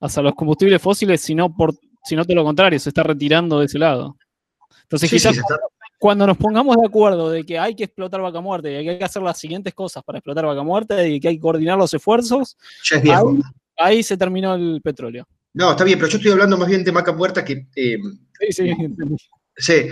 hacia 0.00 0.22
los 0.22 0.34
combustibles 0.34 0.82
fósiles, 0.82 1.20
sino, 1.20 1.54
por, 1.54 1.74
sino 2.02 2.24
todo 2.24 2.34
lo 2.34 2.44
contrario, 2.44 2.76
se 2.80 2.88
está 2.88 3.04
retirando 3.04 3.60
de 3.60 3.66
ese 3.66 3.78
lado. 3.78 4.16
Entonces, 4.82 5.08
quizás 5.08 5.40
cuando 5.98 6.26
nos 6.26 6.36
pongamos 6.36 6.76
de 6.76 6.86
acuerdo 6.86 7.30
de 7.30 7.44
que 7.44 7.58
hay 7.58 7.74
que 7.74 7.84
explotar 7.84 8.20
vaca 8.20 8.40
muerta 8.40 8.68
y 8.68 8.72
que 8.72 8.90
hay 8.90 8.98
que 8.98 9.04
hacer 9.04 9.22
las 9.22 9.38
siguientes 9.38 9.74
cosas 9.74 10.02
para 10.04 10.18
explotar 10.18 10.46
vaca 10.46 10.62
muerta 10.62 11.06
y 11.06 11.20
que 11.20 11.28
hay 11.28 11.36
que 11.36 11.40
coordinar 11.40 11.78
los 11.78 11.92
esfuerzos, 11.94 12.56
ahí 13.76 14.02
se 14.02 14.16
terminó 14.16 14.54
el 14.54 14.80
petróleo. 14.82 15.26
No, 15.54 15.70
está 15.70 15.84
bien, 15.84 15.98
pero 15.98 16.10
yo 16.10 16.18
estoy 16.18 16.32
hablando 16.32 16.58
más 16.58 16.68
bien 16.68 16.84
de 16.84 16.92
Maca 16.92 17.12
Muerta 17.12 17.42
que... 17.42 17.66
Eh, 17.74 17.96
sí, 18.50 18.52
sí, 18.52 18.74
Sí. 19.56 19.88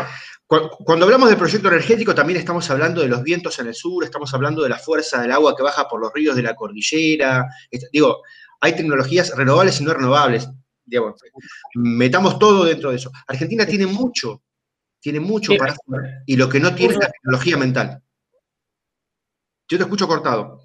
Cuando 0.47 1.07
hablamos 1.07 1.31
del 1.31 1.39
proyecto 1.39 1.69
energético, 1.69 2.15
también 2.15 2.39
estamos 2.39 2.71
hablando 2.71 3.01
de 3.01 3.09
los 3.09 3.23
vientos 3.23 3.59
en 3.59 3.69
el 3.69 3.75
sur, 3.75 4.05
estamos 4.05 4.33
hablando 4.35 4.63
de 4.63 4.69
la 4.69 4.79
fuerza 4.79 5.21
del 5.23 5.33
agua 5.33 5.57
que 5.57 5.63
baja 5.63 5.89
por 5.89 6.01
los 6.01 6.13
ríos 6.13 6.37
de 6.37 6.43
la 6.43 6.55
cordillera. 6.55 7.47
Digo, 7.93 8.23
hay 8.61 8.77
tecnologías 8.77 9.35
renovables 9.37 9.81
y 9.81 9.85
no 9.85 9.95
renovables. 9.95 10.49
metamos 11.75 12.39
todo 12.39 12.67
dentro 12.67 12.91
de 12.91 12.97
eso. 12.97 13.11
Argentina 13.27 13.67
tiene 13.67 13.87
mucho, 13.87 14.43
tiene 15.05 15.21
mucho 15.21 15.55
para 15.59 15.73
hacer, 15.73 16.23
y 16.25 16.35
lo 16.35 16.49
que 16.49 16.59
no 16.59 16.75
tiene 16.75 16.95
es 16.95 16.99
la 16.99 17.11
tecnología 17.11 17.59
mental. 17.59 18.03
Yo 19.69 19.77
te 19.77 19.85
escucho 19.85 20.09
cortado. 20.09 20.63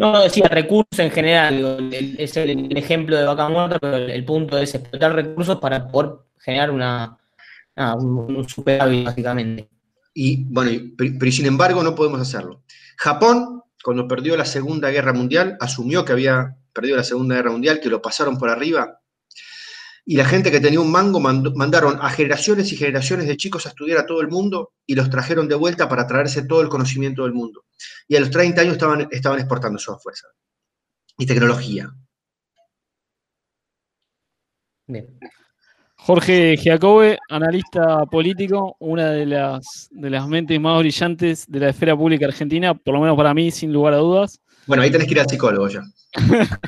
No, 0.00 0.20
decía 0.20 0.48
recursos 0.48 0.98
en 0.98 1.12
general, 1.12 1.88
es 1.92 2.36
el, 2.36 2.76
ejemplo 2.76 3.16
de 3.16 3.24
vaca 3.24 3.48
muerta, 3.48 3.78
pero 3.78 3.98
el, 3.98 4.24
punto 4.24 4.58
es 4.58 4.74
explotar 4.74 5.14
recursos 5.14 5.60
para 5.60 5.86
poder 5.86 6.10
generar 6.40 6.72
una, 6.72 7.16
un, 7.76 8.48
superávit, 8.48 9.04
básicamente. 9.04 9.68
Y 10.12 10.42
bueno, 10.52 10.72
pero, 10.98 11.30
sin 11.30 11.46
embargo 11.46 11.84
no 11.84 11.94
podemos 11.94 12.20
hacerlo. 12.20 12.64
Japón, 12.96 13.62
cuando 13.84 14.08
perdió 14.08 14.36
la 14.36 14.44
Segunda 14.44 14.90
Guerra 14.90 15.12
Mundial, 15.12 15.56
asumió 15.60 16.04
que 16.04 16.10
había 16.10 16.56
perdido 16.72 16.96
la 16.96 17.04
Segunda 17.04 17.36
Guerra 17.36 17.52
Mundial, 17.52 17.78
que 17.78 17.90
lo 17.90 18.02
pasaron 18.02 18.38
por 18.38 18.48
arriba, 18.50 19.01
y 20.04 20.16
la 20.16 20.24
gente 20.24 20.50
que 20.50 20.60
tenía 20.60 20.80
un 20.80 20.90
mango 20.90 21.20
mandaron 21.20 21.98
a 22.00 22.10
generaciones 22.10 22.72
y 22.72 22.76
generaciones 22.76 23.26
de 23.26 23.36
chicos 23.36 23.66
a 23.66 23.68
estudiar 23.68 23.98
a 23.98 24.06
todo 24.06 24.20
el 24.20 24.28
mundo 24.28 24.72
y 24.84 24.94
los 24.94 25.08
trajeron 25.10 25.48
de 25.48 25.54
vuelta 25.54 25.88
para 25.88 26.06
traerse 26.06 26.44
todo 26.44 26.60
el 26.60 26.68
conocimiento 26.68 27.22
del 27.22 27.32
mundo. 27.32 27.64
Y 28.08 28.16
a 28.16 28.20
los 28.20 28.30
30 28.30 28.60
años 28.60 28.72
estaban, 28.74 29.08
estaban 29.10 29.38
exportando 29.38 29.78
software 29.78 30.16
y 31.18 31.26
tecnología. 31.26 31.88
Jorge 35.96 36.56
Giacobbe, 36.56 37.16
analista 37.30 38.04
político, 38.06 38.74
una 38.80 39.12
de 39.12 39.24
las, 39.24 39.88
de 39.92 40.10
las 40.10 40.26
mentes 40.26 40.60
más 40.60 40.80
brillantes 40.80 41.46
de 41.46 41.60
la 41.60 41.68
esfera 41.68 41.96
pública 41.96 42.26
argentina, 42.26 42.74
por 42.74 42.94
lo 42.94 43.00
menos 43.00 43.16
para 43.16 43.32
mí, 43.32 43.52
sin 43.52 43.72
lugar 43.72 43.94
a 43.94 43.98
dudas. 43.98 44.40
Bueno, 44.66 44.82
ahí 44.82 44.90
tenés 44.90 45.06
que 45.06 45.14
ir 45.14 45.20
al 45.20 45.28
psicólogo 45.28 45.68
ya. 45.68 45.82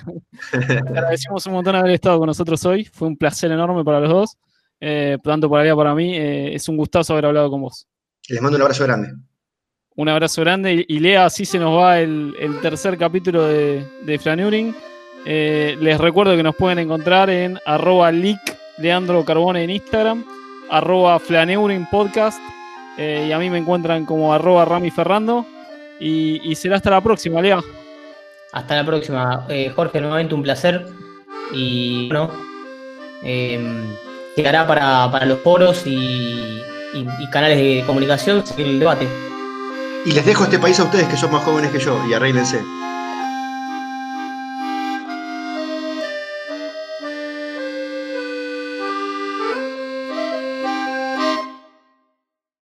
agradecemos 0.52 1.46
un 1.46 1.52
montón 1.52 1.76
haber 1.76 1.92
estado 1.92 2.18
con 2.18 2.26
nosotros 2.26 2.64
hoy. 2.64 2.84
Fue 2.84 3.08
un 3.08 3.16
placer 3.16 3.50
enorme 3.52 3.84
para 3.84 4.00
los 4.00 4.10
dos. 4.10 4.36
Eh, 4.80 5.18
tanto 5.22 5.48
para 5.48 5.64
ella 5.64 5.76
para 5.76 5.94
mí. 5.94 6.16
Eh, 6.16 6.54
es 6.54 6.68
un 6.68 6.76
gustazo 6.76 7.12
haber 7.12 7.26
hablado 7.26 7.50
con 7.50 7.62
vos. 7.62 7.86
Les 8.28 8.40
mando 8.40 8.56
un 8.56 8.62
abrazo 8.62 8.84
grande. 8.84 9.12
Un 9.96 10.08
abrazo 10.08 10.40
grande. 10.40 10.84
Y, 10.88 10.98
Lea, 10.98 11.26
así 11.26 11.44
se 11.44 11.58
nos 11.58 11.78
va 11.78 12.00
el, 12.00 12.34
tercer 12.60 12.98
capítulo 12.98 13.46
de, 13.46 13.86
de 14.04 14.18
Flanuring. 14.18 14.74
Eh, 15.24 15.76
les 15.80 15.98
recuerdo 15.98 16.36
que 16.36 16.42
nos 16.42 16.56
pueden 16.56 16.80
encontrar 16.80 17.30
en 17.30 17.58
arroba 17.64 18.10
leak 18.10 18.58
Leandro 18.76 19.24
Carbone 19.24 19.62
en 19.64 19.70
Instagram, 19.70 20.24
arroba 20.68 21.18
Flaneuring 21.18 21.88
Podcast. 21.90 22.38
y 22.98 23.30
a 23.32 23.38
mí 23.38 23.48
me 23.48 23.58
encuentran 23.58 24.04
como 24.04 24.34
arroba 24.34 24.64
Rami 24.64 24.90
Ferrando. 24.90 25.46
Y, 26.00 26.40
y 26.42 26.56
será 26.56 26.76
hasta 26.76 26.90
la 26.90 27.00
próxima, 27.00 27.40
Lea. 27.40 27.62
Hasta 28.54 28.76
la 28.76 28.86
próxima. 28.86 29.44
Eh, 29.48 29.72
Jorge, 29.74 30.00
nuevamente 30.00 30.32
un 30.32 30.42
placer. 30.42 30.86
Y 31.52 32.06
bueno, 32.08 32.30
eh, 33.24 33.60
llegará 34.36 34.64
para, 34.66 35.26
los 35.26 35.40
foros 35.40 35.82
y, 35.84 36.62
canales 37.32 37.58
de 37.58 37.82
comunicación 37.84 38.46
seguir 38.46 38.68
el 38.68 38.78
debate. 38.78 39.08
Y 40.06 40.12
les 40.12 40.24
dejo 40.24 40.44
este 40.44 40.60
país 40.60 40.78
a 40.78 40.84
ustedes 40.84 41.08
que 41.08 41.16
son 41.16 41.32
más 41.32 41.42
jóvenes 41.42 41.72
que 41.72 41.80
yo 41.80 41.98
y 42.08 42.14
arréglense. 42.14 42.60